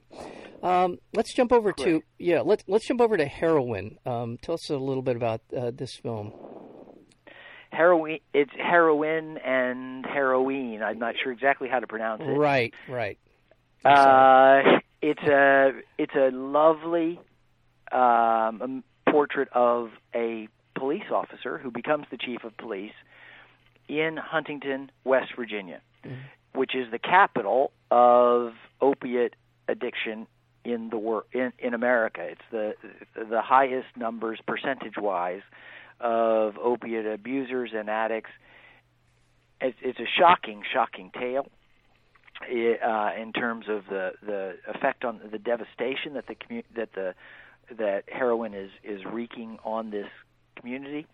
Um, 0.62 1.00
let's 1.16 1.34
jump 1.34 1.52
over 1.52 1.72
to 1.72 2.04
yeah. 2.20 2.42
Let's 2.42 2.64
let's 2.68 2.88
jump 2.88 3.02
over 3.02 3.18
to 3.18 3.26
heroin. 3.26 3.98
Um, 4.06 4.38
tell 4.38 4.54
us 4.54 4.70
a 4.70 4.78
little 4.78 5.02
bit 5.02 5.16
about 5.16 5.42
uh, 5.56 5.72
this 5.74 5.96
film. 5.96 6.32
Heroin 7.78 8.18
it's 8.34 8.52
heroin 8.58 9.38
and 9.38 10.04
heroine. 10.04 10.82
I'm 10.82 10.98
not 10.98 11.14
sure 11.22 11.32
exactly 11.32 11.70
how 11.70 11.80
to 11.80 11.86
pronounce 11.86 12.24
it. 12.26 12.32
Right, 12.32 12.74
right. 12.90 13.20
Uh, 13.86 14.80
it's 15.00 15.22
a 15.22 15.74
it's 16.00 16.16
a 16.16 16.32
lovely 16.32 17.20
um, 17.92 18.02
um, 18.62 18.84
portrait 19.08 19.50
of 19.54 19.92
a 20.16 20.48
police 20.74 21.12
officer 21.12 21.60
who 21.60 21.70
becomes 21.70 22.08
the 22.10 22.18
chief 22.18 22.44
of 22.44 22.58
police 22.58 22.94
in 23.88 24.18
Huntington, 24.18 24.90
West 25.04 25.34
Virginia, 25.36 25.80
which 26.56 26.74
is 26.74 26.90
the 26.90 27.00
capital 27.00 27.72
of 27.92 28.54
opiate 28.82 29.36
addiction 29.68 30.26
in 30.66 30.90
the 30.90 30.98
wor- 30.98 31.26
in, 31.32 31.54
in 31.60 31.76
America. 31.76 32.22
It's 32.24 32.42
the 32.50 32.74
the 33.14 33.42
highest 33.44 33.90
numbers 33.96 34.40
percentage 34.48 34.98
wise 34.98 35.44
of 36.00 36.58
opiate 36.58 37.06
abusers 37.06 37.72
and 37.76 37.90
addicts. 37.90 38.32
It's, 39.60 39.78
it's 39.82 40.00
a 40.00 40.06
shocking, 40.20 40.62
shocking 40.72 41.12
tale 41.12 41.48
i- 42.42 42.78
uh, 43.16 43.22
in 43.22 43.34
terms 43.34 43.66
of 43.68 43.86
the 43.90 44.14
the 44.24 44.56
effect 44.68 45.04
on 45.04 45.20
the 45.32 45.40
devastation 45.40 46.14
that 46.14 46.28
the 46.28 46.36
commu- 46.36 46.64
that 46.76 46.94
the 46.94 47.16
that 47.78 48.04
heroin 48.08 48.54
is 48.54 48.70
is 48.84 49.04
wreaking 49.06 49.58
on 49.64 49.90
this 49.90 50.08
community, 50.56 51.06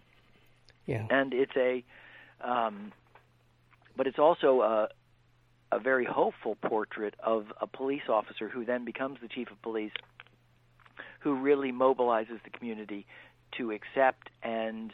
Yeah. 0.85 1.05
and 1.09 1.33
it's 1.33 1.55
a 1.55 1.83
um, 2.41 2.91
but 3.95 4.07
it's 4.07 4.19
also 4.19 4.61
a 4.61 4.89
a 5.71 5.79
very 5.79 6.05
hopeful 6.05 6.55
portrait 6.55 7.15
of 7.23 7.51
a 7.59 7.65
police 7.65 8.07
officer 8.07 8.47
who 8.49 8.63
then 8.65 8.85
becomes 8.85 9.19
the 9.21 9.27
chief 9.27 9.49
of 9.49 9.59
police, 9.63 9.91
who 11.19 11.33
really 11.35 11.71
mobilizes 11.71 12.43
the 12.43 12.49
community 12.51 13.07
to 13.57 13.71
accept 13.71 14.29
and 14.41 14.91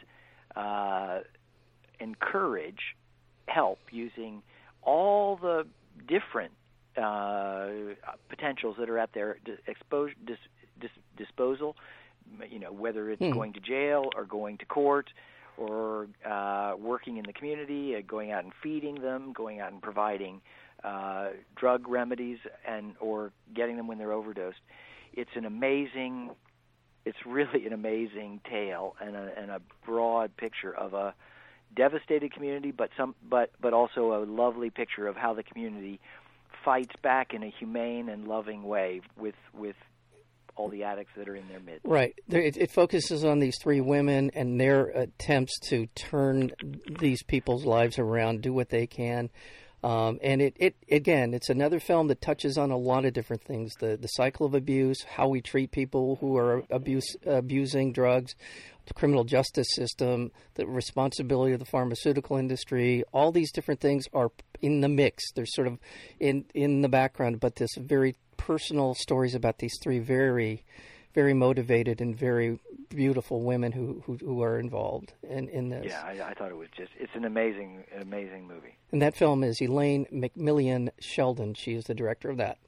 uh, 0.56 1.20
encourage 1.98 2.96
help 3.46 3.78
using 3.90 4.42
all 4.82 5.36
the 5.36 5.66
different 6.08 6.52
uh, 6.96 7.68
potentials 8.28 8.76
that 8.78 8.88
are 8.88 8.98
at 8.98 9.12
their 9.12 9.38
exposure, 9.66 10.14
dis, 10.26 10.38
dis, 10.80 10.90
disposal. 11.16 11.76
You 12.48 12.60
know, 12.60 12.72
whether 12.72 13.10
it's 13.10 13.22
hmm. 13.22 13.32
going 13.32 13.52
to 13.54 13.60
jail 13.60 14.10
or 14.14 14.24
going 14.24 14.58
to 14.58 14.64
court 14.64 15.10
or 15.56 16.06
uh, 16.28 16.74
working 16.78 17.18
in 17.18 17.24
the 17.26 17.32
community, 17.32 17.94
uh, 17.96 18.00
going 18.06 18.32
out 18.32 18.44
and 18.44 18.52
feeding 18.62 19.02
them, 19.02 19.32
going 19.32 19.60
out 19.60 19.72
and 19.72 19.82
providing 19.82 20.40
uh, 20.84 21.28
drug 21.56 21.88
remedies, 21.88 22.38
and 22.66 22.94
or 23.00 23.32
getting 23.54 23.76
them 23.76 23.86
when 23.86 23.98
they're 23.98 24.12
overdosed. 24.12 24.60
It's 25.12 25.30
an 25.34 25.44
amazing, 25.44 26.30
it's 27.04 27.18
really 27.26 27.66
an 27.66 27.72
amazing 27.72 28.40
tale 28.48 28.94
and 29.00 29.16
a, 29.16 29.30
and 29.36 29.50
a 29.50 29.60
broad 29.84 30.36
picture 30.36 30.74
of 30.74 30.94
a 30.94 31.14
devastated 31.74 32.32
community, 32.32 32.70
but 32.70 32.90
some, 32.96 33.14
but 33.28 33.50
but 33.60 33.72
also 33.72 34.12
a 34.12 34.24
lovely 34.24 34.70
picture 34.70 35.06
of 35.06 35.16
how 35.16 35.34
the 35.34 35.42
community 35.42 36.00
fights 36.64 36.94
back 37.02 37.32
in 37.32 37.42
a 37.42 37.52
humane 37.58 38.08
and 38.08 38.26
loving 38.26 38.62
way 38.62 39.00
with 39.16 39.34
with 39.54 39.76
all 40.56 40.68
the 40.68 40.84
addicts 40.84 41.12
that 41.16 41.28
are 41.28 41.36
in 41.36 41.48
their 41.48 41.60
midst. 41.60 41.80
Right. 41.84 42.14
It, 42.28 42.56
it, 42.56 42.70
focuses 42.70 43.24
on 43.24 43.38
these 43.38 43.56
three 43.62 43.80
women 43.80 44.30
and 44.34 44.60
their 44.60 44.86
attempts 44.88 45.58
to 45.70 45.86
turn 45.94 46.50
these 46.98 47.22
people's 47.22 47.64
lives 47.64 47.98
around, 47.98 48.42
do 48.42 48.52
what 48.52 48.68
they 48.68 48.86
can. 48.86 49.30
Um, 49.82 50.18
and 50.22 50.42
it, 50.42 50.56
it 50.58 50.76
again, 50.90 51.32
it's 51.32 51.48
another 51.48 51.80
film 51.80 52.08
that 52.08 52.20
touches 52.20 52.58
on 52.58 52.70
a 52.70 52.76
lot 52.76 53.04
of 53.04 53.14
different 53.14 53.44
things: 53.44 53.72
the 53.80 53.96
the 53.96 54.08
cycle 54.08 54.44
of 54.44 54.54
abuse, 54.54 55.02
how 55.04 55.28
we 55.28 55.40
treat 55.40 55.70
people 55.70 56.16
who 56.20 56.36
are 56.36 56.64
abuse, 56.70 57.16
abusing 57.26 57.92
drugs, 57.92 58.34
the 58.86 58.94
criminal 58.94 59.24
justice 59.24 59.68
system, 59.74 60.32
the 60.54 60.66
responsibility 60.66 61.54
of 61.54 61.60
the 61.60 61.64
pharmaceutical 61.64 62.36
industry. 62.36 63.04
All 63.12 63.32
these 63.32 63.52
different 63.52 63.80
things 63.80 64.04
are 64.12 64.30
in 64.60 64.80
the 64.80 64.88
mix. 64.88 65.24
They're 65.32 65.46
sort 65.46 65.66
of 65.66 65.78
in 66.18 66.44
in 66.54 66.82
the 66.82 66.88
background, 66.88 67.40
but 67.40 67.56
this 67.56 67.70
very 67.78 68.16
personal 68.36 68.94
stories 68.94 69.34
about 69.34 69.58
these 69.58 69.78
three 69.82 69.98
very 69.98 70.64
very 71.14 71.34
motivated 71.34 72.00
and 72.00 72.16
very 72.16 72.58
beautiful 72.88 73.42
women 73.42 73.72
who 73.72 74.02
who, 74.04 74.16
who 74.16 74.42
are 74.42 74.58
involved 74.58 75.12
in, 75.28 75.48
in 75.48 75.68
this. 75.68 75.86
Yeah, 75.86 76.02
I, 76.04 76.30
I, 76.30 76.34
thought 76.34 76.50
it 76.50 76.56
was 76.56 76.68
just 76.76 76.90
it's 76.98 77.14
an 77.14 77.24
amazing 77.24 77.84
amazing 78.00 78.46
movie. 78.46 78.76
And 78.92 79.00
that 79.02 79.16
film 79.16 79.44
is 79.44 79.60
Elaine 79.60 80.06
McMillion 80.12 80.90
Sheldon. 81.00 81.54
She 81.54 81.74
is 81.74 81.84
the 81.84 81.94
director 81.94 82.30
of 82.30 82.36
that. 82.38 82.58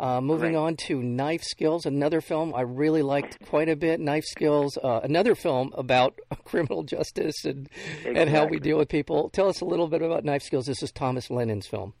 Uh, 0.00 0.20
moving 0.20 0.54
right. 0.54 0.60
on 0.60 0.76
to 0.76 1.02
Knife 1.02 1.42
Skills, 1.42 1.84
another 1.84 2.20
film 2.20 2.54
I 2.54 2.60
really 2.60 3.02
liked 3.02 3.44
quite 3.46 3.68
a 3.68 3.74
bit. 3.74 3.98
Knife 3.98 4.24
Skills, 4.26 4.78
uh, 4.78 5.00
another 5.02 5.34
film 5.34 5.72
about 5.76 6.20
criminal 6.44 6.84
justice 6.84 7.44
and 7.44 7.68
exactly. 7.96 8.20
and 8.20 8.30
how 8.30 8.46
we 8.46 8.60
deal 8.60 8.78
with 8.78 8.88
people. 8.88 9.28
Tell 9.30 9.48
us 9.48 9.60
a 9.60 9.64
little 9.64 9.88
bit 9.88 10.02
about 10.02 10.24
Knife 10.24 10.42
Skills. 10.42 10.66
This 10.66 10.84
is 10.84 10.92
Thomas 10.92 11.30
Lennon's 11.30 11.66
film. 11.66 11.94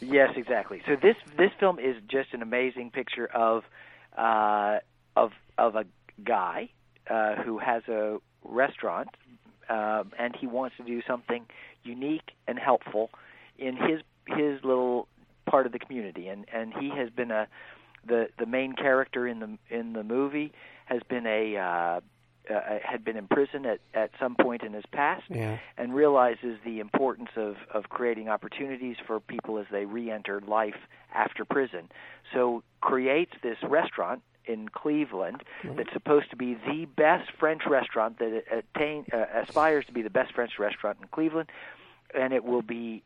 Yes, 0.00 0.30
exactly. 0.36 0.82
So 0.86 0.96
this 1.00 1.14
this 1.36 1.50
film 1.60 1.78
is 1.78 1.94
just 2.08 2.34
an 2.34 2.42
amazing 2.42 2.90
picture 2.90 3.26
of 3.26 3.62
uh, 4.16 4.78
of 5.18 5.32
of 5.56 5.74
a 5.74 5.84
guy 6.24 6.70
uh, 7.10 7.36
who 7.36 7.58
has 7.58 7.82
a 7.88 8.18
restaurant 8.44 9.08
um, 9.68 10.12
and 10.18 10.34
he 10.36 10.46
wants 10.46 10.76
to 10.76 10.84
do 10.84 11.02
something 11.06 11.44
unique 11.82 12.30
and 12.46 12.58
helpful 12.58 13.10
in 13.58 13.76
his 13.76 14.00
his 14.26 14.62
little 14.62 15.08
part 15.46 15.66
of 15.66 15.72
the 15.72 15.78
community 15.78 16.28
and 16.28 16.46
and 16.52 16.72
he 16.80 16.90
has 16.90 17.10
been 17.10 17.30
a 17.30 17.46
the 18.06 18.28
the 18.38 18.46
main 18.46 18.72
character 18.74 19.26
in 19.26 19.40
the 19.40 19.58
in 19.70 19.92
the 19.92 20.04
movie 20.04 20.52
has 20.86 21.02
been 21.08 21.26
a 21.26 21.56
uh, 21.56 22.00
uh, 22.50 22.78
had 22.82 23.04
been 23.04 23.16
in 23.16 23.26
prison 23.26 23.66
at, 23.66 23.80
at 23.92 24.10
some 24.18 24.34
point 24.34 24.62
in 24.62 24.72
his 24.72 24.84
past 24.92 25.24
yeah. 25.28 25.58
and 25.76 25.94
realizes 25.94 26.56
the 26.64 26.80
importance 26.80 27.28
of, 27.36 27.56
of 27.74 27.90
creating 27.90 28.30
opportunities 28.30 28.96
for 29.06 29.20
people 29.20 29.58
as 29.58 29.66
they 29.70 29.84
re-enter 29.84 30.40
life 30.40 30.86
after 31.14 31.44
prison. 31.44 31.90
So 32.32 32.62
creates 32.80 33.32
this 33.42 33.58
restaurant 33.62 34.22
in 34.48 34.68
Cleveland 34.68 35.44
right. 35.62 35.76
that's 35.76 35.92
supposed 35.92 36.30
to 36.30 36.36
be 36.36 36.54
the 36.54 36.86
best 36.96 37.30
French 37.38 37.62
restaurant 37.66 38.18
that 38.18 38.44
attain, 38.50 39.06
uh, 39.12 39.24
aspires 39.34 39.84
to 39.86 39.92
be 39.92 40.02
the 40.02 40.10
best 40.10 40.32
French 40.34 40.58
restaurant 40.58 40.98
in 41.00 41.08
Cleveland, 41.08 41.50
and 42.14 42.32
it 42.32 42.44
will 42.44 42.62
be 42.62 43.04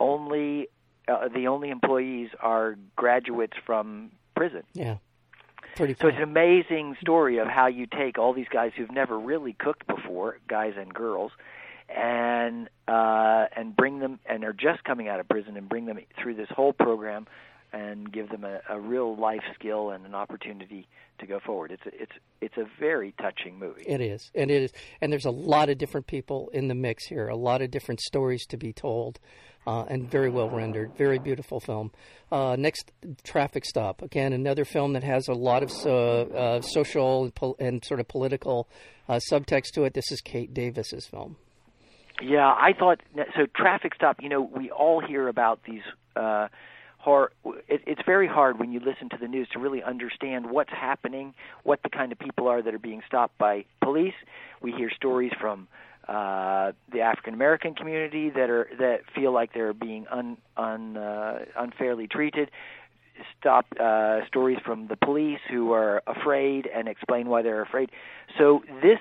only 0.00 0.68
uh, 1.06 1.28
the 1.28 1.46
only 1.48 1.70
employees 1.70 2.30
are 2.40 2.76
graduates 2.96 3.56
from 3.64 4.10
prison. 4.34 4.62
Yeah. 4.72 4.96
Pretty 5.76 5.94
so 6.00 6.08
it's 6.08 6.16
an 6.16 6.24
amazing 6.24 6.96
story 7.00 7.38
of 7.38 7.46
how 7.46 7.66
you 7.66 7.86
take 7.86 8.18
all 8.18 8.32
these 8.32 8.48
guys 8.50 8.72
who've 8.76 8.90
never 8.90 9.18
really 9.18 9.52
cooked 9.52 9.86
before, 9.86 10.38
guys 10.48 10.74
and 10.76 10.92
girls, 10.92 11.32
and 11.88 12.68
uh, 12.88 13.46
and 13.54 13.76
bring 13.76 13.98
them 14.00 14.18
and 14.26 14.44
are 14.44 14.52
just 14.52 14.82
coming 14.84 15.08
out 15.08 15.20
of 15.20 15.28
prison 15.28 15.56
and 15.56 15.68
bring 15.68 15.86
them 15.86 15.98
through 16.20 16.34
this 16.34 16.48
whole 16.50 16.72
program 16.72 17.26
and 17.72 18.12
give 18.12 18.28
them 18.28 18.44
a, 18.44 18.60
a 18.68 18.80
real 18.80 19.16
life 19.16 19.42
skill 19.54 19.90
and 19.90 20.04
an 20.04 20.14
opportunity 20.14 20.88
to 21.20 21.26
go 21.26 21.38
forward. 21.40 21.70
It's 21.70 21.86
a, 21.86 22.02
it's 22.02 22.12
it's 22.40 22.56
a 22.56 22.64
very 22.78 23.14
touching 23.20 23.58
movie. 23.58 23.82
It 23.86 24.00
is, 24.00 24.30
and 24.34 24.50
it 24.50 24.62
is, 24.62 24.72
and 25.00 25.12
there's 25.12 25.26
a 25.26 25.30
lot 25.30 25.68
of 25.68 25.78
different 25.78 26.06
people 26.06 26.50
in 26.52 26.68
the 26.68 26.74
mix 26.74 27.06
here. 27.06 27.28
A 27.28 27.36
lot 27.36 27.62
of 27.62 27.70
different 27.70 28.00
stories 28.00 28.44
to 28.46 28.56
be 28.56 28.72
told, 28.72 29.18
uh, 29.66 29.84
and 29.88 30.10
very 30.10 30.30
well 30.30 30.50
rendered. 30.50 30.96
Very 30.96 31.18
beautiful 31.18 31.60
film. 31.60 31.92
Uh, 32.32 32.56
next, 32.58 32.90
Traffic 33.22 33.64
Stop. 33.64 34.02
Again, 34.02 34.32
another 34.32 34.64
film 34.64 34.94
that 34.94 35.04
has 35.04 35.28
a 35.28 35.34
lot 35.34 35.62
of 35.62 35.70
uh, 35.84 35.90
uh 35.90 36.60
social 36.62 37.24
and, 37.24 37.34
pol- 37.34 37.56
and, 37.58 37.84
sort 37.84 38.00
of 38.00 38.08
political 38.08 38.68
uh, 39.08 39.20
subtext 39.30 39.72
to 39.74 39.84
it. 39.84 39.94
This 39.94 40.10
is 40.10 40.20
Kate 40.20 40.52
Davis's 40.52 41.06
film. 41.06 41.36
Yeah, 42.22 42.46
I 42.46 42.72
thought 42.78 43.00
so. 43.36 43.46
Traffic 43.54 43.94
Stop. 43.94 44.18
You 44.20 44.28
know, 44.28 44.42
we 44.42 44.70
all 44.70 45.00
hear 45.06 45.28
about 45.28 45.60
these 45.64 45.82
uh, 46.16 46.48
It, 47.06 47.82
it's 47.86 48.02
very 48.04 48.28
hard 48.28 48.58
when 48.58 48.72
you 48.72 48.80
listen 48.80 49.08
to 49.10 49.16
the 49.18 49.28
news 49.28 49.48
to 49.52 49.58
really 49.58 49.82
understand 49.82 50.50
what's 50.50 50.70
happening, 50.70 51.34
what 51.62 51.82
the 51.82 51.88
kind 51.88 52.12
of 52.12 52.18
people 52.18 52.48
are 52.48 52.62
that 52.62 52.74
are 52.74 52.78
being 52.78 53.02
stopped 53.06 53.38
by 53.38 53.64
police. 53.82 54.14
We 54.60 54.72
hear 54.72 54.90
stories 54.90 55.32
from 55.40 55.68
uh, 56.08 56.72
the 56.92 57.00
African 57.00 57.34
American 57.34 57.74
community 57.74 58.30
that 58.30 58.50
are 58.50 58.68
that 58.78 59.00
feel 59.14 59.32
like 59.32 59.52
they're 59.54 59.72
being 59.72 60.06
un, 60.10 60.36
un 60.56 60.96
uh, 60.96 61.44
unfairly 61.56 62.06
treated. 62.06 62.50
Stop 63.38 63.66
uh, 63.78 64.26
stories 64.26 64.58
from 64.64 64.88
the 64.88 64.96
police 64.96 65.40
who 65.50 65.72
are 65.72 66.02
afraid 66.06 66.66
and 66.66 66.88
explain 66.88 67.28
why 67.28 67.42
they're 67.42 67.62
afraid. 67.62 67.90
So 68.38 68.62
this 68.82 68.98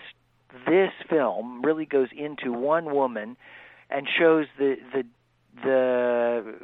this 0.68 0.92
film 1.10 1.62
really 1.64 1.86
goes 1.86 2.10
into 2.16 2.52
one 2.52 2.94
woman 2.94 3.38
and 3.90 4.08
shows 4.18 4.46
the 4.58 4.76
the 4.94 5.04
the 5.64 6.56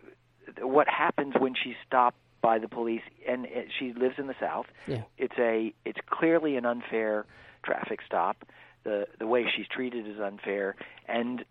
what 0.61 0.87
happens 0.87 1.33
when 1.39 1.53
she's 1.61 1.75
stopped 1.85 2.17
by 2.41 2.59
the 2.59 2.67
police 2.67 3.01
and 3.27 3.45
it, 3.45 3.67
she 3.77 3.93
lives 3.93 4.15
in 4.17 4.27
the 4.27 4.35
south 4.39 4.67
yeah. 4.87 5.01
it's 5.17 5.37
a 5.39 5.73
it's 5.83 5.99
clearly 6.09 6.57
an 6.57 6.65
unfair 6.65 7.25
traffic 7.63 7.99
stop 8.05 8.45
the 8.83 9.07
the 9.19 9.25
way 9.25 9.45
she's 9.55 9.67
treated 9.67 10.07
is 10.07 10.19
unfair 10.19 10.75
and 11.07 11.43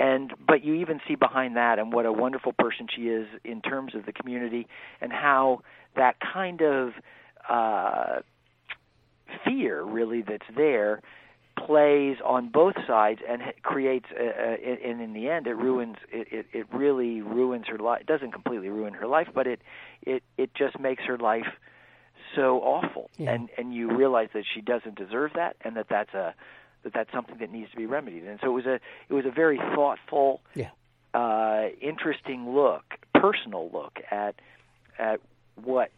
and 0.00 0.32
but 0.46 0.64
you 0.64 0.74
even 0.74 1.00
see 1.06 1.16
behind 1.16 1.56
that 1.56 1.78
and 1.78 1.92
what 1.92 2.06
a 2.06 2.12
wonderful 2.12 2.52
person 2.52 2.86
she 2.94 3.02
is 3.02 3.26
in 3.44 3.60
terms 3.60 3.94
of 3.94 4.06
the 4.06 4.12
community 4.12 4.66
and 5.00 5.12
how 5.12 5.60
that 5.96 6.16
kind 6.20 6.62
of 6.62 6.92
uh 7.48 8.20
fear 9.44 9.82
really 9.82 10.22
that's 10.22 10.46
there 10.56 11.02
plays 11.66 12.16
on 12.24 12.48
both 12.48 12.74
sides 12.86 13.20
and 13.28 13.42
creates 13.62 14.06
a, 14.18 14.58
and 14.84 15.00
in 15.00 15.12
the 15.12 15.28
end 15.28 15.46
it 15.46 15.54
ruins 15.54 15.96
it, 16.12 16.28
it 16.30 16.46
it 16.52 16.66
really 16.72 17.20
ruins 17.20 17.66
her 17.68 17.78
life 17.78 18.00
it 18.00 18.06
doesn't 18.06 18.32
completely 18.32 18.68
ruin 18.68 18.94
her 18.94 19.06
life 19.06 19.28
but 19.34 19.46
it 19.46 19.60
it 20.02 20.22
it 20.36 20.54
just 20.54 20.78
makes 20.78 21.04
her 21.04 21.18
life 21.18 21.46
so 22.34 22.58
awful 22.60 23.10
yeah. 23.16 23.32
and 23.32 23.48
and 23.58 23.74
you 23.74 23.90
realize 23.90 24.28
that 24.34 24.44
she 24.54 24.60
doesn't 24.60 24.96
deserve 24.96 25.32
that 25.34 25.56
and 25.62 25.76
that 25.76 25.86
that's 25.88 26.14
a 26.14 26.34
that 26.84 26.92
that's 26.92 27.12
something 27.12 27.38
that 27.38 27.50
needs 27.50 27.70
to 27.70 27.76
be 27.76 27.86
remedied 27.86 28.24
and 28.24 28.38
so 28.42 28.48
it 28.48 28.52
was 28.52 28.66
a 28.66 28.74
it 29.08 29.14
was 29.14 29.26
a 29.26 29.30
very 29.30 29.58
thoughtful 29.74 30.40
yeah. 30.54 30.70
uh 31.14 31.68
interesting 31.80 32.54
look 32.54 32.84
personal 33.14 33.70
look 33.72 33.98
at 34.10 34.34
at 34.98 35.20
what 35.56 35.90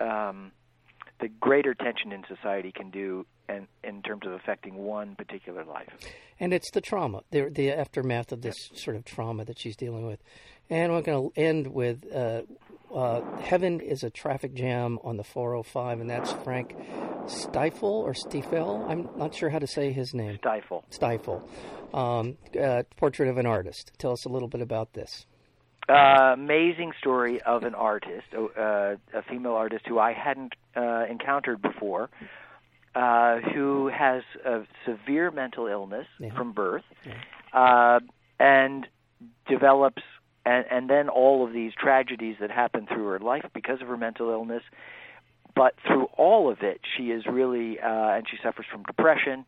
um 0.00 0.52
the 1.20 1.28
greater 1.28 1.74
tension 1.74 2.12
in 2.12 2.24
society 2.28 2.72
can 2.72 2.90
do 2.90 3.26
and 3.48 3.66
in 3.82 4.02
terms 4.02 4.26
of 4.26 4.32
affecting 4.32 4.74
one 4.76 5.14
particular 5.16 5.64
life. 5.64 5.88
And 6.38 6.52
it's 6.52 6.70
the 6.70 6.80
trauma, 6.80 7.22
the, 7.30 7.48
the 7.50 7.70
aftermath 7.72 8.30
of 8.32 8.42
this 8.42 8.54
sort 8.74 8.96
of 8.96 9.04
trauma 9.04 9.44
that 9.46 9.58
she's 9.58 9.76
dealing 9.76 10.06
with. 10.06 10.20
And 10.70 10.92
we're 10.92 11.02
going 11.02 11.30
to 11.30 11.40
end 11.40 11.68
with 11.68 12.04
uh, 12.14 12.42
uh, 12.94 13.20
Heaven 13.38 13.80
is 13.80 14.02
a 14.02 14.10
Traffic 14.10 14.54
Jam 14.54 14.98
on 15.02 15.16
the 15.16 15.24
405, 15.24 16.00
and 16.00 16.10
that's 16.10 16.32
Frank 16.44 16.76
Stifle 17.26 17.88
or 17.88 18.12
Stiefel. 18.14 18.84
I'm 18.88 19.08
not 19.16 19.34
sure 19.34 19.48
how 19.50 19.58
to 19.58 19.66
say 19.66 19.92
his 19.92 20.12
name. 20.14 20.36
Stifle. 20.38 20.84
Stifle. 20.90 21.48
Um, 21.94 22.36
uh, 22.60 22.82
portrait 22.96 23.28
of 23.30 23.38
an 23.38 23.46
artist. 23.46 23.92
Tell 23.98 24.12
us 24.12 24.26
a 24.26 24.28
little 24.28 24.48
bit 24.48 24.60
about 24.60 24.92
this. 24.92 25.24
uh, 25.88 26.32
amazing 26.34 26.92
story 26.98 27.40
of 27.42 27.62
an 27.62 27.74
artist, 27.74 28.26
uh, 28.36 28.60
a 29.14 29.22
female 29.28 29.54
artist 29.54 29.86
who 29.86 29.98
I 29.98 30.12
hadn't 30.12 30.52
uh, 30.78 31.04
encountered 31.10 31.60
before, 31.60 32.08
uh, 32.94 33.38
who 33.54 33.88
has 33.88 34.22
a 34.44 34.62
severe 34.86 35.30
mental 35.30 35.66
illness 35.66 36.06
Yeah. 36.18 36.34
from 36.36 36.52
birth, 36.52 36.84
uh, 37.52 38.00
and 38.38 38.86
develops, 39.48 40.02
and, 40.44 40.64
and 40.70 40.88
then 40.88 41.08
all 41.08 41.44
of 41.46 41.52
these 41.52 41.72
tragedies 41.74 42.36
that 42.40 42.50
happen 42.50 42.86
through 42.86 43.06
her 43.08 43.18
life 43.18 43.46
because 43.52 43.80
of 43.82 43.88
her 43.88 43.96
mental 43.96 44.30
illness. 44.30 44.62
But 45.54 45.74
through 45.86 46.06
all 46.16 46.50
of 46.50 46.58
it, 46.62 46.80
she 46.96 47.04
is 47.10 47.26
really, 47.26 47.80
uh, 47.80 48.16
and 48.16 48.26
she 48.30 48.36
suffers 48.42 48.66
from 48.70 48.84
depression. 48.84 49.44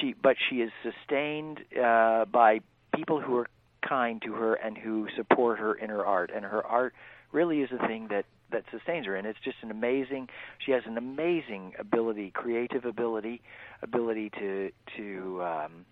She, 0.00 0.14
but 0.14 0.36
she 0.48 0.56
is 0.56 0.70
sustained 0.82 1.60
uh, 1.76 2.24
by 2.26 2.60
people 2.94 3.20
who 3.20 3.36
are 3.36 3.48
kind 3.86 4.20
to 4.22 4.32
her 4.32 4.54
and 4.54 4.76
who 4.78 5.08
support 5.16 5.58
her 5.58 5.74
in 5.74 5.90
her 5.90 6.04
art, 6.04 6.30
and 6.34 6.44
her 6.44 6.64
art 6.64 6.94
really 7.32 7.60
is 7.60 7.70
the 7.70 7.86
thing 7.86 8.08
that 8.08 8.24
that 8.50 8.64
sustains 8.70 9.06
her. 9.06 9.16
And 9.16 9.26
it's 9.26 9.38
just 9.44 9.58
an 9.62 9.70
amazing. 9.70 10.28
She 10.58 10.72
has 10.72 10.82
an 10.86 10.96
amazing 10.96 11.74
ability, 11.78 12.30
creative 12.30 12.84
ability, 12.84 13.42
ability 13.82 14.30
to 14.38 14.70
to 14.96 15.42
um, 15.42 15.86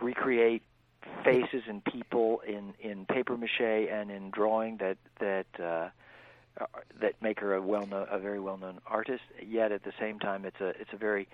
recreate 0.00 0.62
faces 1.24 1.62
and 1.68 1.84
people 1.84 2.40
in 2.46 2.74
in 2.80 3.06
paper 3.06 3.36
mache 3.36 3.60
and 3.60 4.10
in 4.10 4.30
drawing 4.30 4.78
that 4.78 4.98
that 5.18 5.46
uh, 5.58 5.88
uh, 6.60 6.66
that 7.00 7.14
make 7.22 7.40
her 7.40 7.54
a 7.54 7.62
well 7.62 7.86
known 7.86 8.06
a 8.10 8.18
very 8.18 8.40
well 8.40 8.56
known 8.56 8.80
artist. 8.86 9.22
Yet 9.44 9.72
at 9.72 9.84
the 9.84 9.92
same 9.98 10.18
time, 10.18 10.44
it's 10.44 10.60
a 10.60 10.68
it's 10.80 10.92
a 10.92 10.96
very 10.96 11.28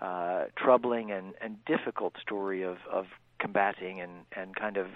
uh, 0.00 0.44
troubling 0.56 1.10
and 1.10 1.34
and 1.40 1.64
difficult 1.64 2.14
story 2.20 2.62
of 2.62 2.78
of 2.90 3.06
combating 3.38 4.00
and 4.00 4.12
and 4.32 4.54
kind 4.54 4.76
of 4.76 4.88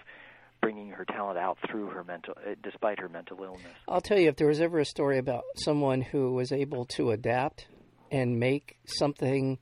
bringing 0.62 0.88
her 0.90 1.04
talent 1.04 1.38
out 1.38 1.58
through 1.68 1.88
her 1.88 2.02
mental 2.04 2.34
uh, 2.38 2.54
despite 2.62 2.98
her 2.98 3.08
mental 3.08 3.42
illness. 3.42 3.60
I'll 3.86 4.00
tell 4.00 4.18
you, 4.18 4.28
if 4.28 4.36
there 4.36 4.46
was 4.46 4.60
ever 4.60 4.78
a 4.78 4.86
story 4.86 5.18
about 5.18 5.42
someone 5.56 6.00
who 6.00 6.32
was 6.32 6.52
able 6.52 6.86
to 6.96 7.10
adapt 7.10 7.66
and 8.10 8.40
make 8.40 8.78
something 8.86 9.58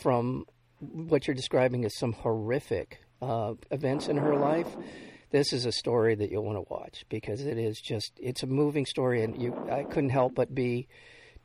from 0.00 0.44
what 0.78 1.26
you're 1.26 1.34
describing 1.34 1.84
as 1.84 1.98
some 1.98 2.12
horrific 2.12 3.00
uh, 3.22 3.54
events 3.70 4.08
in 4.08 4.18
her 4.18 4.36
life, 4.36 4.68
this 5.30 5.52
is 5.52 5.66
a 5.66 5.72
story 5.72 6.14
that 6.14 6.30
you'll 6.30 6.44
want 6.44 6.58
to 6.58 6.72
watch 6.72 7.04
because 7.08 7.40
it 7.40 7.58
is 7.58 7.80
just 7.80 8.12
it's 8.18 8.42
a 8.42 8.46
moving 8.46 8.86
story, 8.86 9.24
and 9.24 9.40
you 9.40 9.56
I 9.72 9.84
couldn't 9.84 10.10
help 10.10 10.34
but 10.34 10.54
be 10.54 10.86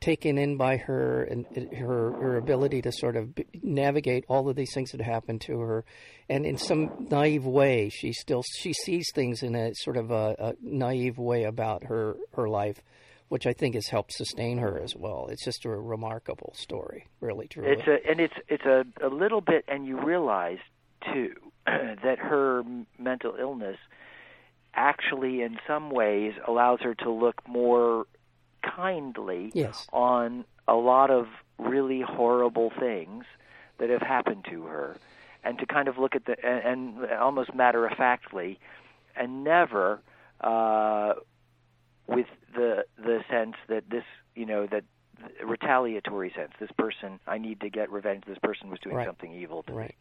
taken 0.02 0.36
in 0.36 0.56
by 0.56 0.76
her 0.76 1.22
and 1.22 1.46
uh, 1.56 1.76
her 1.76 2.12
her 2.12 2.36
ability 2.36 2.82
to 2.82 2.92
sort 2.92 3.16
of 3.16 3.30
navigate 3.62 4.24
all 4.28 4.48
of 4.48 4.56
these 4.56 4.74
things 4.74 4.90
that 4.90 5.00
happen 5.00 5.38
to 5.38 5.58
her, 5.60 5.84
and 6.28 6.44
in 6.44 6.58
some 6.58 7.06
naive 7.10 7.46
way, 7.46 7.88
she 7.88 8.12
still 8.12 8.42
she 8.58 8.72
sees 8.72 9.06
things 9.14 9.42
in 9.42 9.54
a 9.54 9.74
sort 9.74 9.96
of 9.96 10.10
a, 10.10 10.36
a 10.38 10.52
naive 10.60 11.18
way 11.18 11.44
about 11.44 11.84
her 11.84 12.16
her 12.34 12.48
life, 12.48 12.82
which 13.28 13.46
I 13.46 13.52
think 13.52 13.74
has 13.76 13.86
helped 13.86 14.12
sustain 14.12 14.58
her 14.58 14.80
as 14.80 14.94
well. 14.94 15.28
It's 15.30 15.44
just 15.44 15.64
a 15.64 15.70
remarkable 15.70 16.52
story, 16.56 17.06
really, 17.20 17.46
truly. 17.48 17.70
It's 17.70 17.86
a 17.86 18.10
and 18.10 18.20
it's 18.20 18.34
it's 18.48 18.64
a 18.64 18.84
a 19.02 19.08
little 19.08 19.40
bit, 19.40 19.64
and 19.68 19.86
you 19.86 20.04
realize 20.04 20.58
too 21.12 21.34
that 21.66 22.18
her 22.18 22.62
mental 22.98 23.36
illness 23.38 23.78
actually, 24.74 25.42
in 25.42 25.58
some 25.66 25.90
ways, 25.90 26.32
allows 26.46 26.80
her 26.80 26.94
to 26.94 27.10
look 27.10 27.46
more 27.46 28.06
kindly 28.62 29.50
yes, 29.54 29.86
on 29.92 30.44
a 30.68 30.74
lot 30.74 31.10
of 31.10 31.26
really 31.58 32.00
horrible 32.00 32.72
things 32.78 33.24
that 33.78 33.90
have 33.90 34.02
happened 34.02 34.44
to 34.50 34.64
her, 34.64 34.96
and 35.44 35.58
to 35.58 35.66
kind 35.66 35.88
of 35.88 35.98
look 35.98 36.14
at 36.14 36.24
the 36.24 36.36
and, 36.44 36.98
and 36.98 37.12
almost 37.12 37.54
matter 37.54 37.86
of 37.86 37.96
factly, 37.96 38.58
and 39.16 39.44
never 39.44 40.00
uh, 40.40 41.14
with 42.06 42.26
the 42.54 42.84
the 42.96 43.20
sense 43.30 43.56
that 43.68 43.88
this 43.90 44.04
you 44.34 44.46
know 44.46 44.66
that 44.66 44.84
retaliatory 45.44 46.32
sense. 46.34 46.52
This 46.58 46.70
person, 46.76 47.20
I 47.26 47.38
need 47.38 47.60
to 47.60 47.70
get 47.70 47.90
revenge. 47.90 48.24
This 48.26 48.38
person 48.38 48.70
was 48.70 48.80
doing 48.80 48.96
Right. 48.96 49.06
something 49.06 49.32
evil 49.32 49.62
to 49.64 49.72
right. 49.72 49.88
me. 49.88 49.94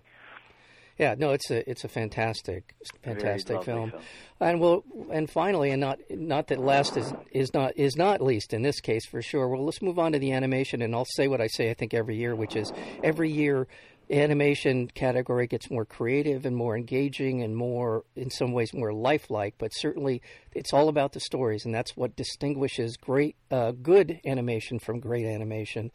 Yeah, 0.98 1.16
no, 1.18 1.32
it's 1.32 1.50
a 1.50 1.70
it's 1.70 1.84
a 1.84 1.88
fantastic 1.88 2.76
fantastic 3.04 3.64
film. 3.64 3.92
film. 3.92 4.04
And 4.40 4.60
well, 4.60 4.84
and 5.12 5.30
finally, 5.30 5.72
and 5.72 5.82
not 5.82 6.00
not 6.10 6.48
that 6.48 6.60
last 6.60 6.98
is 6.98 7.14
is 7.32 7.54
not 7.54 7.74
is 7.76 7.96
not 7.96 8.22
least 8.22 8.54
in 8.54 8.62
this 8.62 8.80
case 8.80 9.06
for 9.06 9.22
sure. 9.22 9.48
Well, 9.48 9.66
let's 9.66 9.82
move 9.82 10.00
on 10.00 10.12
to 10.14 10.20
the 10.20 10.32
animation, 10.32 10.82
and 10.82 10.94
I'll 10.94 11.06
say 11.06 11.28
what 11.28 11.42
I 11.42 11.48
say 11.48 11.70
I 11.70 11.74
think 11.74 11.94
every 11.94 12.18
year, 12.18 12.36
which 12.36 12.56
is 12.56 12.72
every 13.04 13.32
year 13.32 13.68
animation 14.12 14.88
category 14.94 15.48
gets 15.48 15.72
more 15.72 15.86
creative 15.86 16.46
and 16.46 16.56
more 16.56 16.76
engaging 16.76 17.42
and 17.42 17.56
more 17.56 18.04
in 18.16 18.30
some 18.30 18.52
ways 18.52 18.74
more 18.74 18.94
lifelike. 18.94 19.56
But 19.58 19.72
certainly, 19.74 20.22
it's 20.54 20.74
all 20.74 20.90
about 20.90 21.14
the 21.14 21.20
stories, 21.20 21.66
and 21.66 21.74
that's 21.74 21.96
what 21.96 22.16
distinguishes 22.16 22.98
great 22.98 23.36
uh, 23.50 23.72
good 23.72 24.20
animation 24.26 24.80
from 24.80 25.00
great 25.00 25.26
animation. 25.26 25.92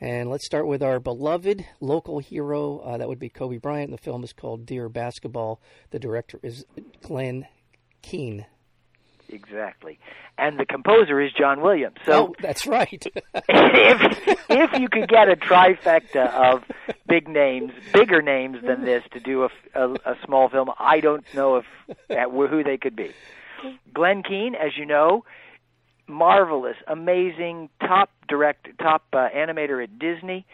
And 0.00 0.30
let's 0.30 0.46
start 0.46 0.66
with 0.68 0.82
our 0.82 1.00
beloved 1.00 1.64
local 1.80 2.20
hero. 2.20 2.78
Uh, 2.78 2.98
that 2.98 3.08
would 3.08 3.18
be 3.18 3.28
Kobe 3.28 3.58
Bryant. 3.58 3.90
The 3.90 3.98
film 3.98 4.22
is 4.22 4.32
called 4.32 4.64
Dear 4.64 4.88
Basketball. 4.88 5.60
The 5.90 5.98
director 5.98 6.38
is 6.42 6.64
Glenn 7.02 7.46
Keane. 8.02 8.46
Exactly, 9.30 9.98
and 10.38 10.58
the 10.58 10.64
composer 10.64 11.20
is 11.20 11.30
John 11.38 11.60
Williams. 11.60 11.96
So 12.06 12.28
oh, 12.28 12.34
that's 12.40 12.66
right. 12.66 13.04
if 13.34 14.38
if 14.48 14.80
you 14.80 14.88
could 14.88 15.06
get 15.06 15.28
a 15.28 15.36
trifecta 15.36 16.32
of 16.32 16.64
big 17.06 17.28
names, 17.28 17.72
bigger 17.92 18.22
names 18.22 18.56
than 18.64 18.86
this, 18.86 19.02
to 19.12 19.20
do 19.20 19.42
a, 19.42 19.50
a, 19.74 19.92
a 20.06 20.16
small 20.24 20.48
film, 20.48 20.70
I 20.78 21.00
don't 21.00 21.24
know 21.34 21.56
if 21.56 21.66
uh, 22.08 22.30
who 22.30 22.64
they 22.64 22.78
could 22.78 22.96
be. 22.96 23.12
Glenn 23.92 24.22
Keane, 24.22 24.54
as 24.54 24.78
you 24.78 24.86
know, 24.86 25.24
marvelous, 26.08 26.76
amazing, 26.86 27.68
top 27.80 28.10
direct, 28.28 28.68
top 28.78 29.04
uh, 29.12 29.28
animator 29.34 29.82
at 29.82 29.98
Disney. 29.98 30.46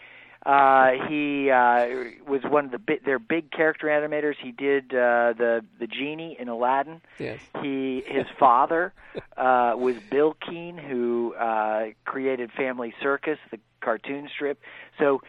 Uh, 0.45 0.91
he 1.09 1.49
uh, 1.49 1.87
was 2.27 2.43
one 2.43 2.65
of 2.65 2.71
the 2.71 2.77
bi- 2.77 2.99
their 3.03 3.17
big 3.17 3.49
character 3.49 3.87
animators. 3.87 4.35
He 4.39 4.51
did 4.51 4.93
uh, 4.93 5.33
the 5.35 5.65
the 5.79 5.87
genie 5.87 6.37
in 6.39 6.49
Aladdin. 6.49 7.01
yes. 7.17 7.39
He 7.63 8.03
his 8.05 8.25
father 8.37 8.93
uh, 9.37 9.73
was 9.75 9.95
Bill 10.11 10.37
Keane, 10.47 10.77
who 10.77 11.33
uh, 11.33 11.87
created 12.05 12.51
Family 12.51 12.93
Circus, 13.01 13.39
the 13.49 13.57
cartoon 13.81 14.29
strip. 14.31 14.59
So 14.99 15.23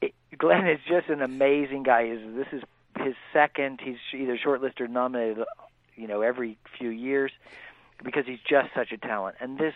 it, 0.00 0.14
Glenn 0.38 0.68
is 0.68 0.78
just 0.86 1.08
an 1.08 1.20
amazing 1.20 1.82
guy. 1.82 2.06
He's, 2.06 2.36
this 2.36 2.46
is 2.52 2.62
his 2.96 3.14
second. 3.32 3.80
He's 3.82 3.96
either 4.14 4.38
shortlisted 4.38 4.82
or 4.82 4.88
nominated, 4.88 5.44
you 5.96 6.06
know, 6.06 6.20
every 6.20 6.58
few 6.78 6.90
years 6.90 7.32
because 8.04 8.24
he's 8.26 8.40
just 8.48 8.68
such 8.74 8.92
a 8.92 8.98
talent. 8.98 9.36
And 9.40 9.58
this. 9.58 9.74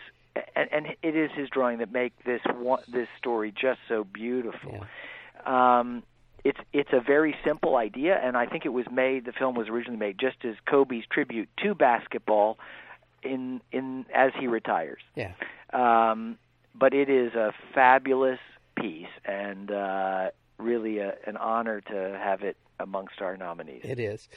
And, 0.53 0.67
and 0.73 0.87
it 1.01 1.15
is 1.15 1.31
his 1.33 1.47
drawing 1.49 1.77
that 1.77 1.93
make 1.93 2.11
this 2.25 2.41
one, 2.57 2.81
this 2.89 3.07
story 3.17 3.53
just 3.53 3.79
so 3.87 4.03
beautiful 4.03 4.85
Yeah. 5.45 5.79
um, 5.79 6.03
it's 6.43 6.59
it's 6.73 6.89
a 6.93 6.99
very 6.99 7.35
simple 7.43 7.75
idea, 7.77 8.19
and 8.21 8.35
I 8.37 8.45
think 8.45 8.65
it 8.65 8.73
was 8.73 8.85
made. 8.91 9.25
The 9.25 9.31
film 9.31 9.55
was 9.55 9.67
originally 9.69 9.97
made 9.97 10.19
just 10.19 10.43
as 10.43 10.55
Kobe's 10.67 11.05
tribute 11.09 11.49
to 11.63 11.73
basketball, 11.73 12.59
in 13.23 13.61
in 13.71 14.05
as 14.13 14.31
he 14.39 14.47
retires. 14.47 15.01
Yeah. 15.15 15.31
Um, 15.73 16.37
but 16.75 16.93
it 16.93 17.09
is 17.09 17.33
a 17.33 17.53
fabulous 17.73 18.39
piece, 18.75 19.07
and 19.23 19.71
uh, 19.71 20.29
really 20.59 20.99
a, 20.99 21.15
an 21.25 21.37
honor 21.37 21.81
to 21.81 22.19
have 22.21 22.43
it 22.43 22.57
amongst 22.79 23.21
our 23.21 23.37
nominees. 23.37 23.81
It 23.83 23.99
is. 23.99 24.29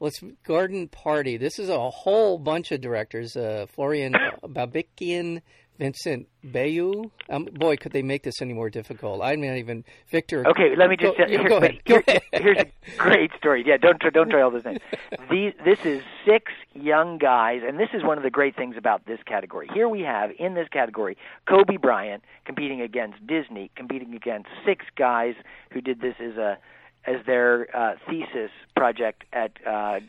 Let's 0.00 0.20
Garden 0.44 0.88
Party. 0.88 1.36
This 1.36 1.58
is 1.58 1.68
a 1.68 1.90
whole 1.90 2.38
bunch 2.38 2.72
of 2.72 2.80
directors: 2.80 3.36
uh, 3.36 3.66
Florian 3.74 4.14
Babikian, 4.42 5.40
Vincent 5.78 6.28
Bayoux. 6.44 7.10
Um, 7.30 7.44
boy, 7.46 7.76
could 7.76 7.92
they 7.92 8.02
make 8.02 8.22
this 8.22 8.42
any 8.42 8.52
more 8.52 8.70
difficult? 8.70 9.22
I'm 9.22 9.40
not 9.40 9.56
even 9.56 9.84
Victor. 10.10 10.46
Okay, 10.48 10.74
let 10.76 10.90
me 10.90 10.96
just 10.96 11.16
Go, 11.16 11.24
yeah, 11.26 11.28
here- 11.40 11.48
go 11.48 11.56
ahead. 11.58 11.80
Go 11.84 11.94
here- 11.94 12.04
ahead. 12.08 12.22
here's 12.42 12.58
a 12.58 12.66
great 12.98 13.30
story. 13.38 13.64
Yeah, 13.66 13.76
don't 13.76 13.98
don't 14.12 14.28
try 14.30 14.42
all 14.42 14.50
those 14.50 14.64
names. 14.64 14.80
These 15.30 15.52
this 15.64 15.78
is 15.84 16.02
six 16.26 16.52
young 16.74 17.18
guys, 17.18 17.60
and 17.66 17.78
this 17.78 17.88
is 17.94 18.02
one 18.02 18.18
of 18.18 18.24
the 18.24 18.30
great 18.30 18.56
things 18.56 18.76
about 18.76 19.06
this 19.06 19.20
category. 19.26 19.68
Here 19.72 19.88
we 19.88 20.00
have 20.02 20.30
in 20.38 20.54
this 20.54 20.68
category 20.68 21.16
Kobe 21.48 21.76
Bryant 21.76 22.24
competing 22.44 22.80
against 22.80 23.24
Disney, 23.26 23.70
competing 23.76 24.14
against 24.14 24.48
six 24.66 24.84
guys 24.96 25.34
who 25.70 25.80
did 25.80 26.00
this 26.00 26.14
as 26.20 26.36
a 26.36 26.58
as 27.06 27.24
their 27.26 27.74
uh, 27.76 27.94
thesis 28.08 28.50
project 28.74 29.24
at 29.32 29.52
uh, 29.66 30.00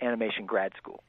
animation 0.00 0.46
grad 0.46 0.72
school, 0.76 1.02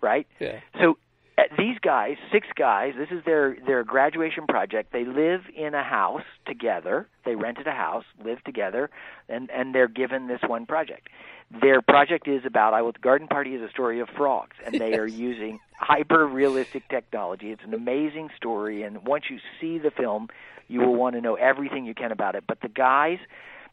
right? 0.00 0.26
Yeah. 0.40 0.60
So 0.80 0.98
uh, 1.36 1.42
these 1.58 1.78
guys, 1.80 2.16
six 2.30 2.46
guys, 2.54 2.94
this 2.96 3.08
is 3.10 3.24
their 3.24 3.56
their 3.66 3.82
graduation 3.82 4.46
project. 4.46 4.92
They 4.92 5.04
live 5.04 5.42
in 5.56 5.74
a 5.74 5.82
house 5.82 6.22
together. 6.46 7.08
They 7.24 7.34
rented 7.34 7.66
a 7.66 7.72
house, 7.72 8.04
live 8.24 8.42
together, 8.44 8.90
and 9.28 9.50
and 9.50 9.74
they're 9.74 9.88
given 9.88 10.28
this 10.28 10.40
one 10.46 10.66
project. 10.66 11.08
Their 11.60 11.82
project 11.82 12.28
is 12.28 12.42
about 12.44 12.72
I 12.72 12.82
will 12.82 12.92
Garden 12.92 13.26
Party 13.26 13.54
is 13.54 13.62
a 13.62 13.70
story 13.70 14.00
of 14.00 14.08
frogs, 14.16 14.56
and 14.64 14.80
they 14.80 14.96
are 14.96 15.06
using 15.06 15.58
hyper 15.76 16.26
realistic 16.26 16.88
technology. 16.88 17.50
It's 17.50 17.64
an 17.64 17.74
amazing 17.74 18.30
story, 18.36 18.82
and 18.82 19.04
once 19.04 19.24
you 19.28 19.38
see 19.60 19.78
the 19.78 19.90
film, 19.90 20.28
you 20.68 20.80
will 20.80 20.94
want 20.94 21.16
to 21.16 21.20
know 21.20 21.34
everything 21.34 21.84
you 21.84 21.94
can 21.94 22.12
about 22.12 22.36
it. 22.36 22.44
But 22.46 22.60
the 22.60 22.68
guys, 22.68 23.18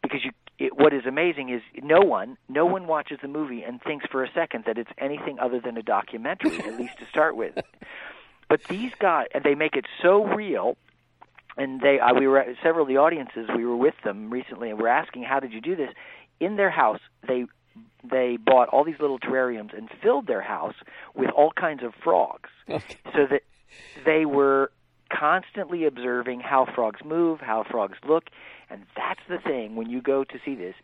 because 0.02 0.24
you 0.24 0.32
it, 0.58 0.76
what 0.76 0.92
is 0.92 1.06
amazing 1.06 1.50
is 1.50 1.62
no 1.82 2.00
one, 2.00 2.36
no 2.48 2.66
one 2.66 2.86
watches 2.86 3.18
the 3.22 3.28
movie 3.28 3.62
and 3.62 3.80
thinks 3.82 4.06
for 4.10 4.22
a 4.22 4.30
second 4.32 4.64
that 4.66 4.78
it's 4.78 4.90
anything 4.98 5.38
other 5.38 5.60
than 5.60 5.76
a 5.76 5.82
documentary, 5.82 6.58
at 6.58 6.78
least 6.78 6.98
to 6.98 7.06
start 7.06 7.36
with. 7.36 7.58
But 8.52 8.64
these 8.64 8.92
guys, 8.98 9.28
and 9.32 9.42
they 9.44 9.54
make 9.54 9.76
it 9.76 9.86
so 10.02 10.26
real. 10.26 10.76
And 11.56 11.80
they, 11.80 11.98
uh, 11.98 12.12
we 12.12 12.26
were 12.26 12.38
at 12.38 12.48
several 12.62 12.82
of 12.82 12.88
the 12.88 12.98
audiences. 12.98 13.48
We 13.56 13.64
were 13.64 13.78
with 13.78 13.94
them 14.04 14.28
recently, 14.28 14.68
and 14.68 14.78
we're 14.78 14.88
asking, 14.88 15.22
"How 15.22 15.40
did 15.40 15.54
you 15.54 15.62
do 15.62 15.74
this?" 15.74 15.88
In 16.38 16.56
their 16.56 16.68
house, 16.68 17.00
they 17.26 17.46
they 18.04 18.36
bought 18.36 18.68
all 18.68 18.84
these 18.84 19.00
little 19.00 19.18
terrariums 19.18 19.74
and 19.74 19.88
filled 20.02 20.26
their 20.26 20.42
house 20.42 20.74
with 21.14 21.30
all 21.30 21.50
kinds 21.50 21.82
of 21.82 21.94
frogs, 22.04 22.50
so 22.68 23.26
that 23.30 23.40
they 24.04 24.26
were 24.26 24.70
constantly 25.10 25.86
observing 25.86 26.40
how 26.40 26.66
frogs 26.74 27.00
move, 27.02 27.40
how 27.40 27.64
frogs 27.70 27.96
look, 28.06 28.24
and 28.72 28.86
that's 28.96 29.20
the 29.28 29.38
thing 29.38 29.76
when 29.76 29.90
you 29.90 30.00
go 30.00 30.24
to 30.24 30.38
see 30.44 30.54
this. 30.54 30.74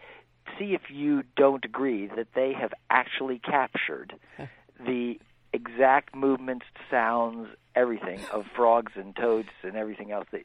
See 0.59 0.75
if 0.75 0.91
you 0.91 1.23
don't 1.37 1.65
agree 1.65 2.07
that 2.15 2.29
they 2.35 2.53
have 2.53 2.73
actually 2.91 3.39
captured 3.39 4.15
the 4.81 5.19
exact 5.53 6.15
movements, 6.15 6.67
sounds, 6.91 7.49
everything 7.75 8.21
of 8.33 8.45
frogs 8.55 8.93
and 8.95 9.17
toads 9.17 9.49
and 9.63 9.77
everything 9.77 10.13
else 10.13 10.27
that 10.33 10.43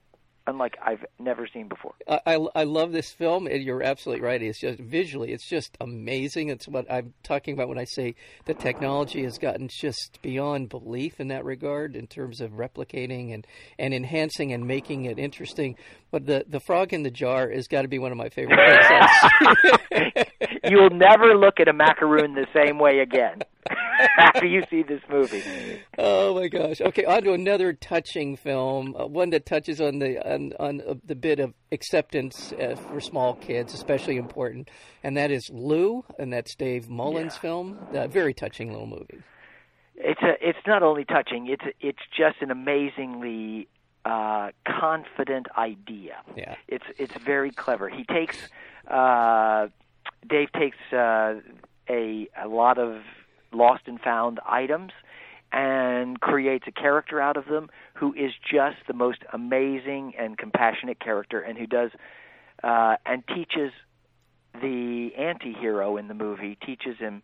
unlike 0.47 0.77
I've 0.83 1.05
never 1.19 1.47
seen 1.47 1.67
before. 1.67 1.93
I, 2.07 2.19
I, 2.25 2.47
I 2.55 2.63
love 2.63 2.91
this 2.91 3.11
film, 3.11 3.47
and 3.47 3.63
you're 3.63 3.83
absolutely 3.83 4.23
right. 4.23 4.41
It's 4.41 4.59
just 4.59 4.79
visually, 4.79 5.31
it's 5.31 5.47
just 5.47 5.77
amazing. 5.79 6.49
It's 6.49 6.67
what 6.67 6.91
I'm 6.91 7.13
talking 7.23 7.53
about 7.53 7.69
when 7.69 7.77
I 7.77 7.85
say 7.85 8.15
the 8.45 8.53
technology 8.53 9.23
has 9.23 9.37
gotten 9.37 9.69
just 9.69 10.19
beyond 10.21 10.69
belief 10.69 11.19
in 11.19 11.29
that 11.29 11.45
regard, 11.45 11.95
in 11.95 12.07
terms 12.07 12.41
of 12.41 12.51
replicating 12.51 13.33
and, 13.33 13.47
and 13.79 13.93
enhancing 13.93 14.53
and 14.53 14.67
making 14.67 15.05
it 15.05 15.17
interesting. 15.17 15.75
But 16.11 16.25
the 16.25 16.45
the 16.47 16.59
frog 16.59 16.93
in 16.93 17.03
the 17.03 17.11
jar 17.11 17.49
has 17.49 17.67
got 17.67 17.83
to 17.83 17.87
be 17.87 17.99
one 17.99 18.11
of 18.11 18.17
my 18.17 18.29
favorite 18.29 18.59
things. 19.91 20.25
You'll 20.69 20.91
never 20.91 21.35
look 21.35 21.59
at 21.59 21.67
a 21.67 21.73
macaroon 21.73 22.35
the 22.35 22.47
same 22.53 22.79
way 22.79 22.99
again 22.99 23.43
after 24.17 24.45
you 24.45 24.63
see 24.69 24.83
this 24.83 25.01
movie. 25.09 25.43
oh 25.97 26.35
my 26.35 26.47
gosh! 26.47 26.81
Okay, 26.81 27.05
on 27.05 27.23
to 27.23 27.33
another 27.33 27.73
touching 27.73 28.35
film, 28.35 28.95
uh, 28.97 29.05
one 29.05 29.29
that 29.31 29.45
touches 29.45 29.79
on 29.81 29.99
the 29.99 30.17
on, 30.27 30.53
on 30.59 30.81
uh, 30.81 30.93
the 31.05 31.15
bit 31.15 31.39
of 31.39 31.53
acceptance 31.71 32.51
uh, 32.53 32.75
for 32.75 32.99
small 32.99 33.35
kids, 33.35 33.73
especially 33.73 34.17
important, 34.17 34.69
and 35.03 35.17
that 35.17 35.31
is 35.31 35.49
Lou, 35.51 36.03
and 36.19 36.31
that's 36.31 36.55
Dave 36.55 36.89
Mullins' 36.89 37.33
Yeah. 37.35 37.39
film. 37.41 37.79
Uh, 37.93 38.07
very 38.07 38.33
touching 38.33 38.71
little 38.71 38.87
movie. 38.87 39.21
It's 39.95 40.21
a. 40.21 40.33
It's 40.41 40.59
not 40.65 40.83
only 40.83 41.05
touching. 41.05 41.47
It's 41.47 41.65
it's 41.79 41.99
just 42.17 42.41
an 42.41 42.51
amazingly 42.51 43.67
uh, 44.05 44.49
confident 44.67 45.47
idea. 45.57 46.15
Yeah. 46.35 46.55
It's 46.67 46.85
it's 46.97 47.13
very 47.23 47.51
clever. 47.51 47.89
He 47.89 48.03
takes 48.03 48.37
uh, 48.87 49.67
Dave 50.27 50.51
takes 50.53 50.77
uh, 50.91 51.35
a 51.89 52.27
a 52.41 52.47
lot 52.47 52.77
of 52.79 53.01
lost 53.53 53.83
and 53.87 53.99
found 53.99 54.39
items 54.45 54.91
and 55.51 56.19
creates 56.19 56.65
a 56.67 56.71
character 56.71 57.21
out 57.21 57.37
of 57.37 57.45
them 57.45 57.69
who 57.93 58.13
is 58.13 58.31
just 58.49 58.77
the 58.87 58.93
most 58.93 59.19
amazing 59.31 60.13
and 60.17 60.37
compassionate 60.37 60.99
character 60.99 61.39
and 61.39 61.57
who 61.57 61.67
does 61.67 61.91
uh, 62.63 62.95
and 63.05 63.23
teaches 63.27 63.71
the 64.61 65.11
anti-hero 65.17 65.97
in 65.97 66.07
the 66.07 66.13
movie 66.13 66.57
teaches 66.65 66.97
him 66.97 67.21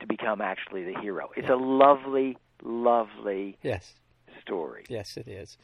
to 0.00 0.06
become 0.06 0.40
actually 0.40 0.84
the 0.84 0.98
hero. 1.00 1.30
It's 1.36 1.48
a 1.48 1.56
lovely 1.56 2.36
lovely 2.62 3.58
Yes. 3.62 3.94
story. 4.40 4.84
Yes, 4.88 5.16
it 5.16 5.28
is. 5.28 5.56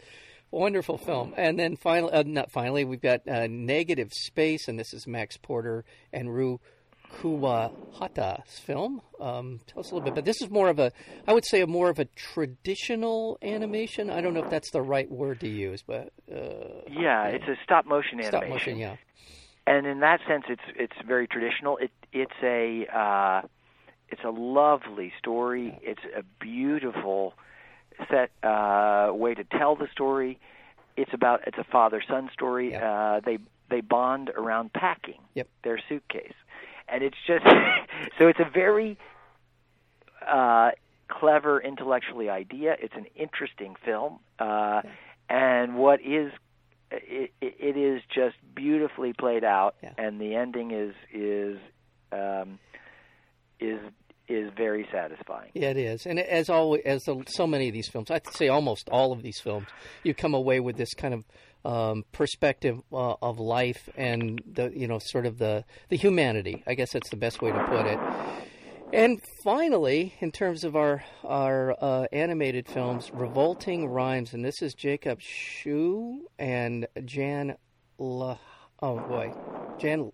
Wonderful 0.51 0.97
film. 0.99 1.35
And 1.37 1.59
then 1.59 1.77
finally, 1.77 2.13
uh, 2.13 2.23
not 2.27 2.51
finally, 2.51 2.85
we've 2.85 3.01
got 3.01 3.27
uh, 3.29 3.47
Negative 3.49 4.13
Space, 4.13 4.69
and 4.69 4.79
this 4.79 4.95
is 4.95 5.07
Max 5.07 5.37
Porter 5.37 5.85
and 6.13 6.33
Ru 6.33 6.61
Kuwahata's 7.15 8.59
film. 8.61 9.01
Um, 9.21 9.61
tell 9.67 9.81
us 9.81 9.91
a 9.91 9.95
little 9.95 10.05
bit, 10.05 10.15
but 10.15 10.25
this 10.25 10.41
is 10.43 10.51
more 10.51 10.69
of 10.69 10.79
a, 10.79 10.93
I 11.27 11.33
would 11.33 11.45
say, 11.45 11.61
a 11.61 11.67
more 11.67 11.89
of 11.91 11.99
a 11.99 12.05
traditional 12.07 13.39
animation. 13.43 14.11
I 14.11 14.21
don't 14.21 14.35
know 14.35 14.45
if 14.45 14.51
that's 14.51 14.71
the 14.71 14.83
right 14.83 15.11
word 15.11 15.41
to 15.41 15.49
use, 15.49 15.83
but 15.87 16.13
uh, 16.31 16.83
Yeah, 16.89 17.25
it's 17.29 17.45
a 17.45 17.57
stop 17.65 17.87
motion 17.87 18.21
animation. 18.21 18.31
stop 18.31 18.49
motion, 18.49 18.79
yeah. 18.79 18.97
and 19.67 19.87
in 19.87 20.01
that 20.01 20.21
sense, 20.29 20.45
it's 20.49 20.63
it's 20.77 20.97
very 21.07 21.27
traditional. 21.27 21.79
It 21.79 21.91
it's 22.13 22.33
a 22.43 22.87
uh, 22.95 23.43
it's 24.09 24.23
a 24.25 24.31
lovely 24.31 25.13
story. 25.19 25.79
It's 25.83 26.03
a 26.17 26.23
beautiful 26.41 27.35
set 28.11 28.31
uh, 28.43 29.11
way 29.13 29.35
to 29.35 29.45
tell 29.45 29.75
the 29.77 29.89
story. 29.93 30.39
It's 30.97 31.13
about 31.15 31.41
it's 31.47 31.59
a 31.59 31.65
father 31.65 32.03
son 32.07 32.31
story. 32.33 32.73
Yeah. 32.73 33.17
Uh, 33.17 33.21
they 33.25 33.39
they 33.71 33.81
bond 33.81 34.31
around 34.31 34.73
packing 34.73 35.19
Yep. 35.35 35.49
their 35.65 35.79
suitcase, 35.89 36.33
and 36.89 37.03
it's 37.03 37.17
just 37.27 37.45
so 38.19 38.29
it's 38.29 38.41
a 38.41 38.49
very 38.53 38.97
uh, 40.27 40.71
clever 41.09 41.61
intellectually 41.61 42.29
idea. 42.29 42.77
It's 42.81 42.95
an 42.95 43.07
interesting 43.15 43.77
film, 43.85 44.19
uh, 44.39 44.83
and 45.29 45.77
what 45.77 46.01
is 46.01 46.33
it, 46.91 47.33
it 47.41 47.55
it 47.59 47.77
is 47.77 48.03
just 48.15 48.37
beautifully 48.55 49.13
played 49.13 49.45
out, 49.45 49.75
Yeah. 49.83 49.93
and 49.99 50.21
the 50.21 50.35
ending 50.35 50.71
is 50.71 50.95
is 51.13 51.59
um, 52.13 52.59
is 53.61 53.81
is 54.29 54.51
very 54.57 54.89
satisfying. 54.93 55.51
Yeah, 55.55 55.71
it 55.71 55.77
is, 55.77 56.05
and 56.07 56.19
as 56.19 56.51
always, 56.51 56.83
as 56.85 57.03
the, 57.05 57.23
so 57.29 57.47
many 57.47 57.69
of 57.69 57.75
these 57.75 57.89
films, 57.89 58.11
I'd 58.11 58.27
say 58.35 58.49
almost 58.49 58.89
all 58.91 59.13
of 59.13 59.23
these 59.23 59.39
films, 59.41 59.69
you 60.03 60.15
come 60.15 60.35
away 60.35 60.59
with 60.59 60.77
this 60.77 60.95
kind 60.95 61.15
of 61.15 61.25
um, 61.67 62.05
perspective 62.13 62.81
uh, 62.93 63.15
of 63.21 63.41
life 63.41 63.89
and 63.97 64.41
the 64.51 64.71
you 64.75 64.87
know 64.87 64.99
sort 65.01 65.27
of 65.27 65.39
the 65.39 65.65
the 65.89 65.97
humanity. 65.97 66.63
I 66.67 66.75
guess 66.75 66.93
that's 66.93 67.11
the 67.11 67.17
best 67.17 67.43
way 67.43 67.51
to 67.51 67.65
put 67.65 67.87
it. 67.87 67.99
And 68.93 69.21
finally, 69.43 70.15
in 70.21 70.31
terms 70.31 70.63
of 70.63 70.77
our 70.77 71.03
our 71.25 71.77
uh, 71.81 72.07
animated 72.13 72.69
films, 72.69 73.11
Revolting 73.13 73.89
Rhymes, 73.89 74.33
and 74.33 74.45
this 74.45 74.63
is 74.63 74.75
Jakob 74.75 75.21
Schuh 75.21 76.21
and 76.39 76.87
Jan 77.05 77.57
La. 77.99 78.39
Oh 78.81 79.01
boy, 79.01 79.35
Jan 79.79 80.13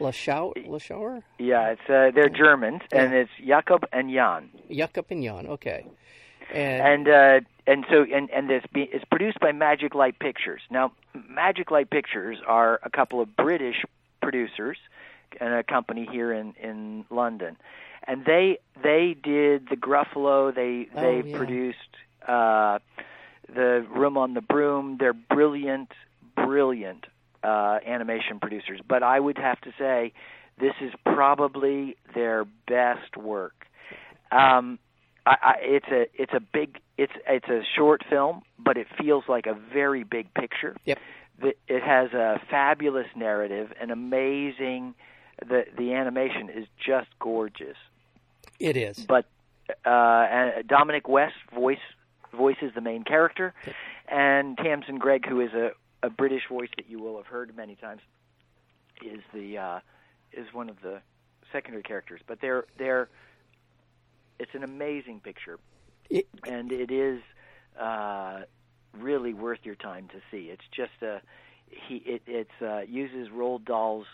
Lachauer, 0.00 1.22
Yeah, 1.38 1.70
it's 1.70 1.80
uh, 1.88 2.10
they're 2.12 2.28
Germans, 2.28 2.82
and 2.90 3.14
it's 3.14 3.30
Jakob 3.46 3.84
and 3.92 4.10
Jan, 4.10 4.50
Jakob 4.68 5.06
and 5.10 5.22
Jan. 5.22 5.46
Okay, 5.46 5.86
and, 6.52 7.06
and 7.06 7.08
uh, 7.08 7.40
and 7.68 7.84
so 7.90 8.04
and 8.12 8.30
and 8.30 8.48
this 8.48 8.64
be, 8.72 8.88
it's 8.92 9.04
produced 9.04 9.38
by 9.40 9.52
Magic 9.52 9.94
Light 9.94 10.18
Pictures. 10.18 10.62
Now, 10.70 10.92
Magic 11.28 11.70
Light 11.70 11.90
Pictures 11.90 12.38
are 12.46 12.80
a 12.82 12.90
couple 12.90 13.20
of 13.20 13.36
British 13.36 13.84
producers 14.22 14.78
and 15.40 15.52
a 15.52 15.62
company 15.62 16.08
here 16.10 16.32
in 16.32 16.54
in 16.60 17.04
London, 17.10 17.56
and 18.06 18.24
they 18.24 18.58
they 18.82 19.14
did 19.22 19.68
the 19.68 19.76
Gruffalo. 19.76 20.54
They 20.54 20.88
Oh, 20.94 21.00
they 21.00 21.28
yeah. 21.28 21.36
produced 21.36 21.92
uh, 22.26 22.78
the 23.54 23.86
Room 23.94 24.16
on 24.16 24.32
the 24.34 24.40
Broom. 24.40 24.96
They're 24.98 25.12
brilliant, 25.12 25.92
brilliant 26.34 27.06
uh, 27.44 27.78
animation 27.86 28.40
producers. 28.40 28.80
But 28.86 29.02
I 29.02 29.20
would 29.20 29.38
have 29.38 29.60
to 29.62 29.72
say, 29.78 30.12
this 30.58 30.74
is 30.80 30.92
probably 31.04 31.96
their 32.14 32.46
best 32.66 33.16
work. 33.16 33.66
Um, 34.32 34.78
I, 35.26 35.36
I, 35.42 35.54
it's 35.60 35.88
a 35.88 36.06
it's 36.14 36.32
a 36.32 36.40
big 36.40 36.78
it's 36.98 37.12
it's 37.26 37.48
a 37.48 37.62
short 37.76 38.02
film, 38.10 38.42
but 38.58 38.76
it 38.76 38.88
feels 39.00 39.24
like 39.28 39.46
a 39.46 39.54
very 39.72 40.02
big 40.04 40.34
picture. 40.34 40.76
Yep. 40.84 40.98
It 41.40 41.82
has 41.84 42.12
a 42.12 42.40
fabulous 42.50 43.06
narrative, 43.16 43.72
an 43.80 43.90
amazing. 43.90 44.94
The 45.40 45.64
the 45.78 45.94
animation 45.94 46.50
is 46.50 46.66
just 46.84 47.08
gorgeous. 47.20 47.76
it 48.58 48.76
is. 48.76 48.98
But 48.98 49.26
uh, 49.86 50.26
and 50.30 50.66
Dominic 50.66 51.08
West 51.08 51.36
voice 51.54 51.78
voices 52.36 52.72
the 52.74 52.80
main 52.80 53.04
character, 53.04 53.54
and 54.10 54.58
Tamsin 54.58 54.98
Greig, 54.98 55.26
who 55.26 55.40
is 55.40 55.52
a 55.52 55.70
a 56.02 56.10
British 56.10 56.42
voice 56.48 56.70
that 56.76 56.90
you 56.90 56.98
will 57.00 57.16
have 57.16 57.26
heard 57.26 57.56
many 57.56 57.76
times, 57.76 58.00
is 59.04 59.20
the 59.32 59.58
uh, 59.58 59.80
is 60.32 60.46
one 60.52 60.68
of 60.68 60.82
the 60.82 61.00
secondary 61.52 61.84
characters. 61.84 62.20
But 62.26 62.40
they're 62.40 62.64
they're 62.76 63.08
it's 64.40 64.54
an 64.54 64.64
amazing 64.64 65.20
picture, 65.20 65.58
and 66.46 66.72
it 66.72 66.90
is 66.90 67.20
uh, 67.78 68.40
really 68.98 69.34
worth 69.34 69.60
your 69.62 69.76
time 69.76 70.08
to 70.08 70.20
see. 70.30 70.50
It's 70.50 70.64
just 70.74 71.02
a 71.02 71.20
he 71.70 71.96
it 71.96 72.22
it's 72.26 72.62
uh, 72.62 72.80
uses 72.88 73.28
Roald 73.28 73.64
Dahl's 73.64 74.06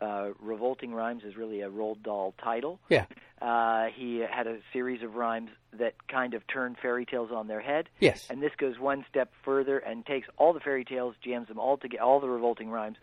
uh, 0.00 0.30
Revolting 0.40 0.92
Rhymes 0.92 1.22
is 1.24 1.36
really 1.36 1.62
a 1.62 1.70
Roald 1.70 2.02
Dahl 2.02 2.34
title. 2.42 2.78
Yeah. 2.88 3.06
Uh, 3.40 3.86
he 3.94 4.18
had 4.18 4.46
a 4.46 4.58
series 4.72 5.02
of 5.02 5.14
rhymes 5.14 5.50
that 5.78 5.94
kind 6.08 6.34
of 6.34 6.46
turned 6.46 6.76
fairy 6.80 7.04
tales 7.04 7.30
on 7.32 7.48
their 7.48 7.60
head. 7.60 7.88
Yes. 8.00 8.26
And 8.30 8.42
this 8.42 8.52
goes 8.56 8.78
one 8.78 9.04
step 9.10 9.32
further 9.44 9.78
and 9.78 10.04
takes 10.04 10.28
all 10.36 10.52
the 10.52 10.60
fairy 10.60 10.84
tales, 10.84 11.14
jams 11.22 11.48
them 11.48 11.58
all 11.58 11.76
together, 11.76 12.02
all 12.02 12.20
the 12.20 12.28
revolting 12.28 12.70
rhymes, 12.70 12.96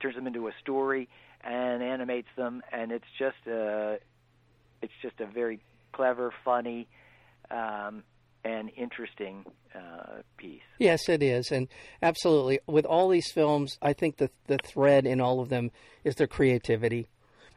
turns 0.00 0.14
them 0.14 0.26
into 0.26 0.48
a 0.48 0.52
story, 0.60 1.08
and 1.42 1.82
animates 1.82 2.28
them. 2.36 2.62
And 2.72 2.92
it's 2.92 3.04
just 3.18 3.46
a, 3.46 3.98
it's 4.82 4.92
just 5.02 5.20
a 5.20 5.26
very 5.26 5.60
clever, 5.92 6.32
funny, 6.44 6.88
um, 7.50 8.02
and 8.44 8.70
interesting 8.76 9.44
uh, 9.74 10.22
piece. 10.36 10.62
Yes, 10.78 11.08
it 11.08 11.22
is, 11.22 11.50
and 11.50 11.68
absolutely 12.02 12.60
with 12.66 12.84
all 12.84 13.08
these 13.08 13.30
films, 13.32 13.78
I 13.82 13.92
think 13.92 14.16
the 14.16 14.30
the 14.46 14.58
thread 14.64 15.06
in 15.06 15.20
all 15.20 15.40
of 15.40 15.48
them 15.48 15.70
is 16.04 16.14
their 16.14 16.26
creativity 16.26 17.08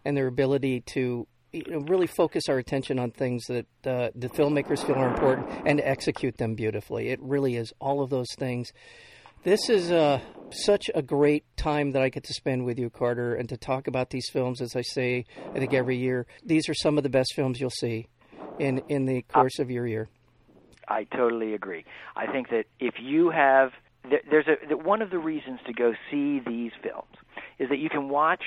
and 0.06 0.18
their 0.18 0.28
ability 0.28 0.82
to 0.82 1.28
you 1.52 1.64
know, 1.68 1.80
really 1.80 2.08
focus 2.08 2.44
our 2.50 2.58
attention 2.58 3.00
on 3.00 3.12
things 3.12 3.46
that 3.46 3.66
uh, 3.86 4.10
the 4.16 4.28
filmmakers 4.30 4.86
feel 4.86 4.96
are 4.96 5.10
important 5.10 5.48
and 5.66 5.80
execute 5.80 6.38
them 6.38 6.56
beautifully. 6.56 7.10
It 7.10 7.22
really 7.22 7.56
is 7.56 7.72
all 7.80 8.02
of 8.02 8.10
those 8.10 8.34
things. 8.38 8.74
This 9.44 9.70
is 9.70 9.92
uh, 9.92 10.20
such 10.52 10.90
a 10.96 11.02
great 11.02 11.46
time 11.58 11.92
that 11.92 12.02
I 12.02 12.10
get 12.10 12.24
to 12.26 12.34
spend 12.34 12.66
with 12.66 12.80
you, 12.80 12.90
Carter, 12.90 13.36
and 13.36 13.48
to 13.50 13.58
talk 13.58 13.88
about 13.88 14.10
these 14.10 14.30
films. 14.32 14.62
As 14.62 14.76
I 14.76 14.82
say, 14.82 15.26
I 15.54 15.60
think 15.60 15.74
every 15.74 15.98
year, 15.98 16.26
these 16.44 16.70
are 16.70 16.74
some 16.74 16.98
of 16.98 17.04
the 17.04 17.10
best 17.10 17.34
films 17.36 17.60
you'll 17.60 17.70
see 17.70 18.08
in 18.60 18.82
in 18.90 19.06
the 19.06 19.22
course 19.24 19.60
of 19.60 19.70
your 19.70 19.88
year. 19.88 20.10
I 20.88 21.06
totally 21.06 21.54
agree. 21.54 21.86
I 22.16 22.28
think 22.28 22.50
that 22.50 22.66
if 22.80 22.96
you 23.00 23.30
have, 23.30 23.72
there's 24.30 24.48
a 24.48 24.76
one 24.78 25.02
of 25.02 25.10
the 25.10 25.20
reasons 25.20 25.60
to 25.68 25.74
go 25.74 25.94
see 26.12 26.40
these 26.40 26.72
films 26.82 27.16
is 27.60 27.70
that 27.70 27.78
you 27.78 27.90
can 27.90 28.10
watch 28.10 28.44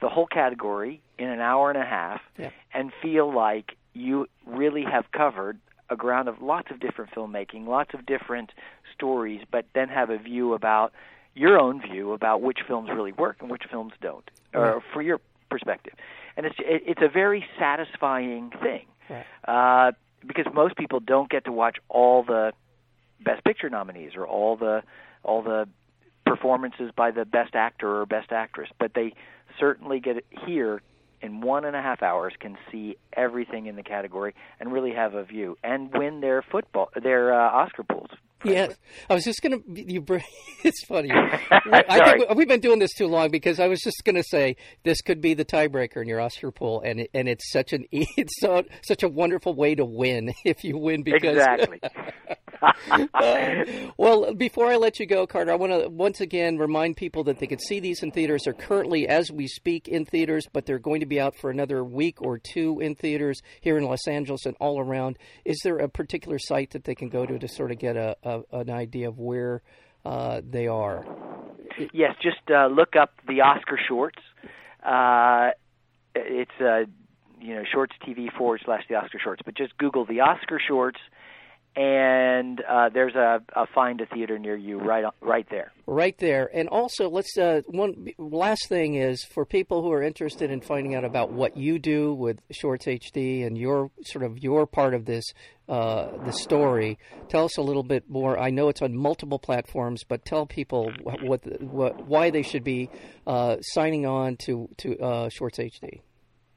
the 0.00 0.08
whole 0.08 0.26
category 0.26 1.00
in 1.18 1.28
an 1.28 1.40
hour 1.40 1.70
and 1.70 1.80
a 1.80 1.84
half 1.84 2.20
yeah. 2.36 2.50
and 2.72 2.92
feel 3.02 3.32
like 3.32 3.76
you 3.94 4.26
really 4.46 4.84
have 4.84 5.10
covered 5.12 5.58
a 5.90 5.96
ground 5.96 6.28
of 6.28 6.40
lots 6.42 6.70
of 6.70 6.78
different 6.78 7.10
filmmaking, 7.12 7.66
lots 7.66 7.94
of 7.94 8.04
different 8.06 8.52
stories, 8.94 9.40
but 9.50 9.64
then 9.74 9.88
have 9.88 10.10
a 10.10 10.18
view 10.18 10.54
about 10.54 10.92
your 11.34 11.58
own 11.58 11.80
view 11.80 12.12
about 12.12 12.42
which 12.42 12.58
films 12.66 12.90
really 12.92 13.12
work 13.12 13.36
and 13.40 13.50
which 13.50 13.62
films 13.70 13.92
don't, 14.00 14.30
or 14.54 14.82
for 14.92 15.02
your 15.02 15.20
perspective. 15.50 15.94
And 16.36 16.46
it's 16.46 16.56
it's 16.58 17.00
a 17.02 17.08
very 17.08 17.44
satisfying 17.58 18.50
thing 18.62 18.86
right. 19.08 19.26
uh, 19.46 19.92
because 20.26 20.46
most 20.52 20.76
people 20.76 21.00
don't 21.00 21.30
get 21.30 21.44
to 21.44 21.52
watch 21.52 21.78
all 21.88 22.22
the 22.22 22.52
best 23.20 23.44
picture 23.44 23.68
nominees 23.68 24.12
or 24.16 24.26
all 24.26 24.56
the 24.56 24.82
all 25.22 25.42
the 25.42 25.68
performances 26.24 26.90
by 26.94 27.10
the 27.10 27.24
best 27.24 27.54
actor 27.54 28.00
or 28.00 28.06
best 28.06 28.32
actress, 28.32 28.68
but 28.78 28.92
they 28.94 29.14
certainly 29.58 29.98
get 29.98 30.24
here 30.46 30.82
in 31.20 31.40
one 31.40 31.64
and 31.64 31.74
a 31.74 31.82
half 31.82 32.02
hours 32.02 32.32
can 32.38 32.56
see 32.70 32.96
everything 33.12 33.66
in 33.66 33.76
the 33.76 33.82
category 33.82 34.34
and 34.60 34.72
really 34.72 34.92
have 34.92 35.14
a 35.14 35.24
view 35.24 35.56
and 35.64 35.92
win 35.92 36.20
their 36.20 36.42
football 36.42 36.90
their 37.02 37.32
uh, 37.32 37.50
Oscar 37.50 37.82
pools. 37.82 38.10
Yes, 38.44 38.74
I 39.10 39.14
was 39.14 39.24
just 39.24 39.42
gonna. 39.42 39.58
You, 39.66 40.04
it's 40.64 40.84
funny. 40.84 41.10
I 41.50 42.16
think 42.16 42.34
we've 42.36 42.46
been 42.46 42.60
doing 42.60 42.78
this 42.78 42.94
too 42.94 43.08
long 43.08 43.30
because 43.30 43.58
I 43.58 43.66
was 43.66 43.80
just 43.80 44.02
gonna 44.04 44.22
say 44.22 44.56
this 44.84 45.00
could 45.00 45.20
be 45.20 45.34
the 45.34 45.44
tiebreaker 45.44 46.00
in 46.00 46.08
your 46.08 46.20
Oscar 46.20 46.52
pool, 46.52 46.80
and 46.84 47.00
it, 47.00 47.10
and 47.14 47.28
it's 47.28 47.50
such 47.50 47.72
an 47.72 47.86
it's 47.92 48.32
so, 48.40 48.62
such 48.82 49.02
a 49.02 49.08
wonderful 49.08 49.54
way 49.54 49.74
to 49.74 49.84
win 49.84 50.32
if 50.44 50.62
you 50.62 50.78
win 50.78 51.02
because 51.02 51.36
exactly. 51.36 51.80
uh, 53.14 53.64
well, 53.96 54.34
before 54.34 54.66
I 54.66 54.76
let 54.76 54.98
you 55.00 55.06
go, 55.06 55.26
Carter, 55.26 55.52
I 55.52 55.56
want 55.56 55.72
to 55.72 55.88
once 55.88 56.20
again 56.20 56.58
remind 56.58 56.96
people 56.96 57.24
that 57.24 57.38
they 57.38 57.46
can 57.46 57.58
see 57.58 57.80
these 57.80 58.02
in 58.02 58.10
theaters. 58.10 58.42
They're 58.44 58.52
currently, 58.52 59.06
as 59.08 59.30
we 59.30 59.46
speak, 59.46 59.88
in 59.88 60.04
theaters, 60.04 60.46
but 60.52 60.66
they're 60.66 60.78
going 60.78 61.00
to 61.00 61.06
be 61.06 61.20
out 61.20 61.36
for 61.36 61.50
another 61.50 61.84
week 61.84 62.20
or 62.20 62.38
two 62.38 62.80
in 62.80 62.94
theaters 62.94 63.40
here 63.60 63.78
in 63.78 63.84
Los 63.84 64.06
Angeles 64.08 64.44
and 64.46 64.56
all 64.60 64.80
around. 64.80 65.18
Is 65.44 65.58
there 65.62 65.78
a 65.78 65.88
particular 65.88 66.38
site 66.38 66.70
that 66.70 66.84
they 66.84 66.94
can 66.94 67.08
go 67.08 67.26
to 67.26 67.38
to 67.38 67.48
sort 67.48 67.70
of 67.70 67.78
get 67.78 67.96
a, 67.96 68.16
a 68.24 68.27
an 68.52 68.70
idea 68.70 69.08
of 69.08 69.18
where 69.18 69.62
uh, 70.04 70.40
they 70.48 70.66
are? 70.66 71.04
Yes, 71.92 72.14
just 72.22 72.50
uh, 72.50 72.66
look 72.66 72.96
up 72.96 73.12
the 73.26 73.40
Oscar 73.40 73.78
shorts. 73.88 74.18
Uh, 74.84 75.50
it's 76.14 76.50
uh, 76.60 76.84
you 77.40 77.54
know 77.54 77.62
Shorts 77.70 77.94
TV 78.06 78.32
forward 78.32 78.60
slash 78.64 78.84
the 78.88 78.96
Oscar 78.96 79.18
shorts, 79.22 79.42
but 79.44 79.56
just 79.56 79.76
Google 79.78 80.04
the 80.04 80.20
Oscar 80.20 80.60
shorts 80.66 80.98
and 81.76 82.60
uh, 82.60 82.88
there's 82.88 83.14
a, 83.14 83.40
a 83.54 83.66
find 83.66 84.00
a 84.00 84.06
theater 84.06 84.38
near 84.38 84.56
you 84.56 84.78
right 84.78 85.04
right 85.20 85.46
there. 85.50 85.72
Right 85.86 86.16
there, 86.18 86.50
and 86.52 86.68
also 86.68 87.08
let's 87.08 87.36
uh, 87.38 87.62
one 87.66 88.08
last 88.18 88.68
thing 88.68 88.94
is 88.94 89.24
for 89.24 89.44
people 89.44 89.82
who 89.82 89.92
are 89.92 90.02
interested 90.02 90.50
in 90.50 90.60
finding 90.60 90.94
out 90.94 91.04
about 91.04 91.30
what 91.30 91.56
you 91.56 91.78
do 91.78 92.14
with 92.14 92.40
Shorts 92.50 92.86
HD 92.86 93.46
and 93.46 93.56
your 93.56 93.90
sort 94.02 94.24
of 94.24 94.38
your 94.38 94.66
part 94.66 94.94
of 94.94 95.04
this 95.04 95.24
uh, 95.68 96.08
the 96.24 96.32
story. 96.32 96.98
Tell 97.28 97.44
us 97.44 97.58
a 97.58 97.62
little 97.62 97.82
bit 97.82 98.08
more. 98.08 98.38
I 98.38 98.50
know 98.50 98.68
it's 98.68 98.82
on 98.82 98.96
multiple 98.96 99.38
platforms, 99.38 100.02
but 100.02 100.24
tell 100.24 100.46
people 100.46 100.90
what, 101.02 101.62
what 101.62 102.06
why 102.06 102.30
they 102.30 102.42
should 102.42 102.64
be 102.64 102.90
uh, 103.26 103.56
signing 103.60 104.06
on 104.06 104.36
to 104.46 104.68
to 104.78 104.98
uh, 104.98 105.28
Shorts 105.28 105.58
HD. 105.58 106.00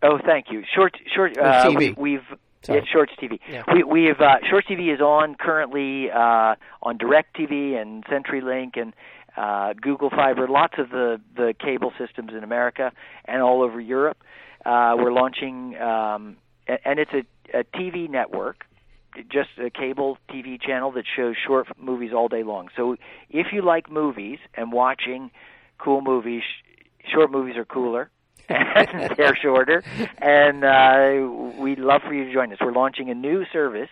Oh, 0.03 0.18
thank 0.26 0.47
you. 0.49 0.64
Short 0.76 0.97
short 1.14 1.38
uh, 1.38 1.66
TV. 1.66 1.95
We, 1.95 2.18
we've 2.18 2.39
Sorry. 2.64 2.80
Yeah, 2.80 2.86
Shorts 2.91 3.14
TV. 3.22 3.39
Yeah. 3.49 3.64
We 3.74 3.84
we 3.84 4.05
have 4.05 4.22
uh, 4.22 4.38
Shorts 4.49 4.68
TV 4.68 4.93
is 4.93 5.01
on 5.01 5.36
currently 5.36 6.12
uh, 6.12 6.55
on 6.84 6.97
DirecTV 6.97 7.82
and 7.82 8.05
CenturyLink 8.05 8.80
and 8.80 8.93
uh, 9.36 9.74
Google 9.80 10.09
Fiber, 10.09 10.47
lots 10.47 10.76
of 10.78 10.89
the 10.89 11.20
the 11.36 11.53
cable 11.59 11.91
systems 11.97 12.32
in 12.38 12.43
America 12.43 12.91
and 13.26 13.41
all 13.41 13.64
over 13.64 13.80
Europe. 13.80 14.18
Uh, 14.66 14.93
we're 14.97 15.12
launching, 15.12 15.76
um, 15.78 16.38
and 16.68 16.99
it's 16.99 17.12
a, 17.14 17.57
a 17.57 17.64
TV 17.64 18.07
network, 18.07 18.66
just 19.32 19.49
a 19.57 19.72
cable 19.72 20.20
TV 20.30 20.62
channel 20.62 20.91
that 20.91 21.05
shows 21.16 21.36
short 21.47 21.68
movies 21.80 22.12
all 22.14 22.28
day 22.28 22.43
long. 22.43 22.70
So 22.78 22.95
if 23.32 23.47
you 23.51 23.64
like 23.64 23.89
movies 23.91 24.38
and 24.53 24.72
watching 24.72 25.32
cool 25.80 26.01
movies, 26.01 26.43
short 27.12 27.32
movies 27.32 27.57
are 27.57 27.66
cooler 27.66 28.12
and 28.52 29.14
they're 29.18 29.36
shorter. 29.36 29.84
And 30.18 30.64
uh, 30.64 31.62
we'd 31.62 31.80
love 31.80 32.02
for 32.02 32.14
you 32.14 32.26
to 32.26 32.34
join 32.34 32.52
us. 32.52 32.60
We're 32.62 32.72
launching 32.72 33.10
a 33.10 33.16
new 33.16 33.45
service 33.52 33.89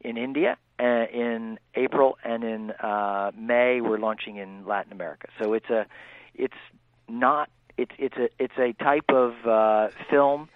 in 0.00 0.16
India 0.16 0.56
uh, 0.80 1.06
in 1.12 1.58
April, 1.74 2.18
and 2.24 2.44
in 2.44 2.70
uh, 2.70 3.32
May 3.36 3.80
we're 3.80 3.98
launching 3.98 4.36
in 4.36 4.66
Latin 4.66 4.92
America. 4.92 5.28
So 5.40 5.52
it's 5.52 5.70
a, 5.70 5.86
it's 6.34 6.54
not, 7.08 7.50
it's 7.76 7.92
it's 7.98 8.16
a 8.16 8.28
it's 8.38 8.58
a 8.58 8.72
type 8.82 9.10
of 9.10 9.32
uh, 9.46 9.88
film 10.10 10.48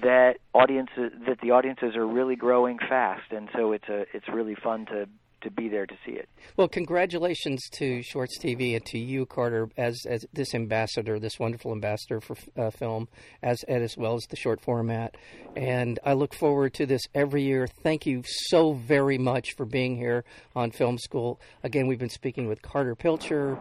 that 0.00 0.38
audiences 0.54 1.12
that 1.26 1.40
the 1.42 1.50
audiences 1.50 1.96
are 1.96 2.06
really 2.06 2.36
growing 2.36 2.78
fast, 2.78 3.30
and 3.30 3.48
so 3.54 3.72
it's 3.72 3.88
a 3.88 4.06
it's 4.12 4.28
really 4.28 4.54
fun 4.54 4.86
to 4.86 5.08
to 5.42 5.50
be 5.50 5.68
there 5.68 5.86
to 5.86 5.94
see 6.04 6.12
it. 6.12 6.28
Well, 6.56 6.68
congratulations 6.68 7.68
to 7.74 8.02
Shorts 8.02 8.38
TV 8.38 8.74
and 8.74 8.84
to 8.86 8.98
you, 8.98 9.26
Carter, 9.26 9.68
as 9.76 10.04
as 10.06 10.24
this 10.32 10.54
ambassador, 10.54 11.18
this 11.18 11.38
wonderful 11.38 11.72
ambassador 11.72 12.20
for 12.20 12.36
uh, 12.56 12.70
film, 12.70 13.08
as 13.42 13.62
as 13.64 13.96
well 13.96 14.14
as 14.14 14.24
the 14.30 14.36
short 14.36 14.60
format. 14.60 15.16
And 15.56 15.98
I 16.04 16.14
look 16.14 16.34
forward 16.34 16.74
to 16.74 16.86
this 16.86 17.02
every 17.14 17.42
year. 17.42 17.66
Thank 17.66 18.06
you 18.06 18.22
so 18.26 18.72
very 18.72 19.18
much 19.18 19.54
for 19.56 19.66
being 19.66 19.96
here 19.96 20.24
on 20.56 20.70
Film 20.70 20.98
School. 20.98 21.40
Again, 21.62 21.86
we've 21.86 21.98
been 21.98 22.08
speaking 22.08 22.46
with 22.48 22.62
Carter 22.62 22.94
Pilcher. 22.94 23.58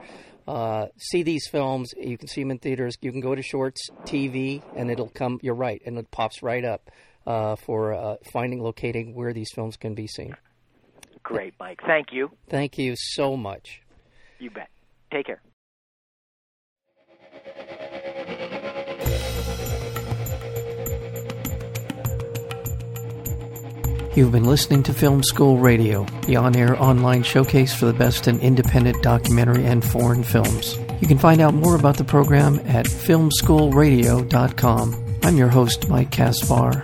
Uh, 0.48 0.88
see 0.98 1.24
these 1.24 1.48
films. 1.48 1.94
You 1.98 2.18
can 2.18 2.28
see 2.28 2.42
them 2.42 2.52
in 2.52 2.58
theaters. 2.58 2.96
You 3.02 3.12
can 3.12 3.22
go 3.22 3.36
to 3.36 3.42
Shorts 3.42 3.90
TV, 4.06 4.62
and 4.76 4.90
it'll 4.90 5.10
come. 5.10 5.40
You're 5.42 5.56
right, 5.56 5.82
and 5.86 5.98
it 5.98 6.10
pops 6.12 6.42
right 6.42 6.66
up 6.66 6.90
uh, 7.26 7.56
for 7.56 7.94
uh, 7.94 8.16
finding, 8.32 8.62
locating 8.62 9.14
where 9.14 9.34
these 9.34 9.50
films 9.54 9.78
can 9.78 9.94
be 9.94 10.08
seen. 10.08 10.36
Great, 11.24 11.54
Mike. 11.60 11.80
Thank 11.86 12.08
you. 12.12 12.32
Thank 12.50 12.78
you 12.78 12.96
so 12.96 13.38
much. 13.38 13.82
You 14.40 14.50
bet. 14.50 14.70
Take 15.12 15.28
care. 15.28 15.42
You've 24.14 24.34
been 24.34 24.44
listening 24.44 24.84
to 24.84 24.94
Film 24.94 25.24
School 25.24 25.58
Radio, 25.58 26.06
the 26.28 26.36
on 26.36 26.54
air 26.58 26.78
online 26.82 27.24
showcase 27.24 27.74
for 27.74 27.86
the 27.86 27.94
best 27.94 28.28
in 28.28 28.42
independent 28.42 29.02
documentary 29.02 29.66
and 29.66 29.86
foreign 29.86 30.24
films. 30.24 30.78
You 31.00 31.08
can 31.08 31.18
find 31.18 31.40
out 31.40 31.54
more 31.54 31.78
about 31.78 31.96
the 31.96 32.04
program 32.04 32.60
at 32.66 32.88
filmschoolradio.com. 32.88 35.18
I'm 35.24 35.38
your 35.38 35.48
host, 35.48 35.88
Mike 35.88 36.12
Kaspar. 36.12 36.84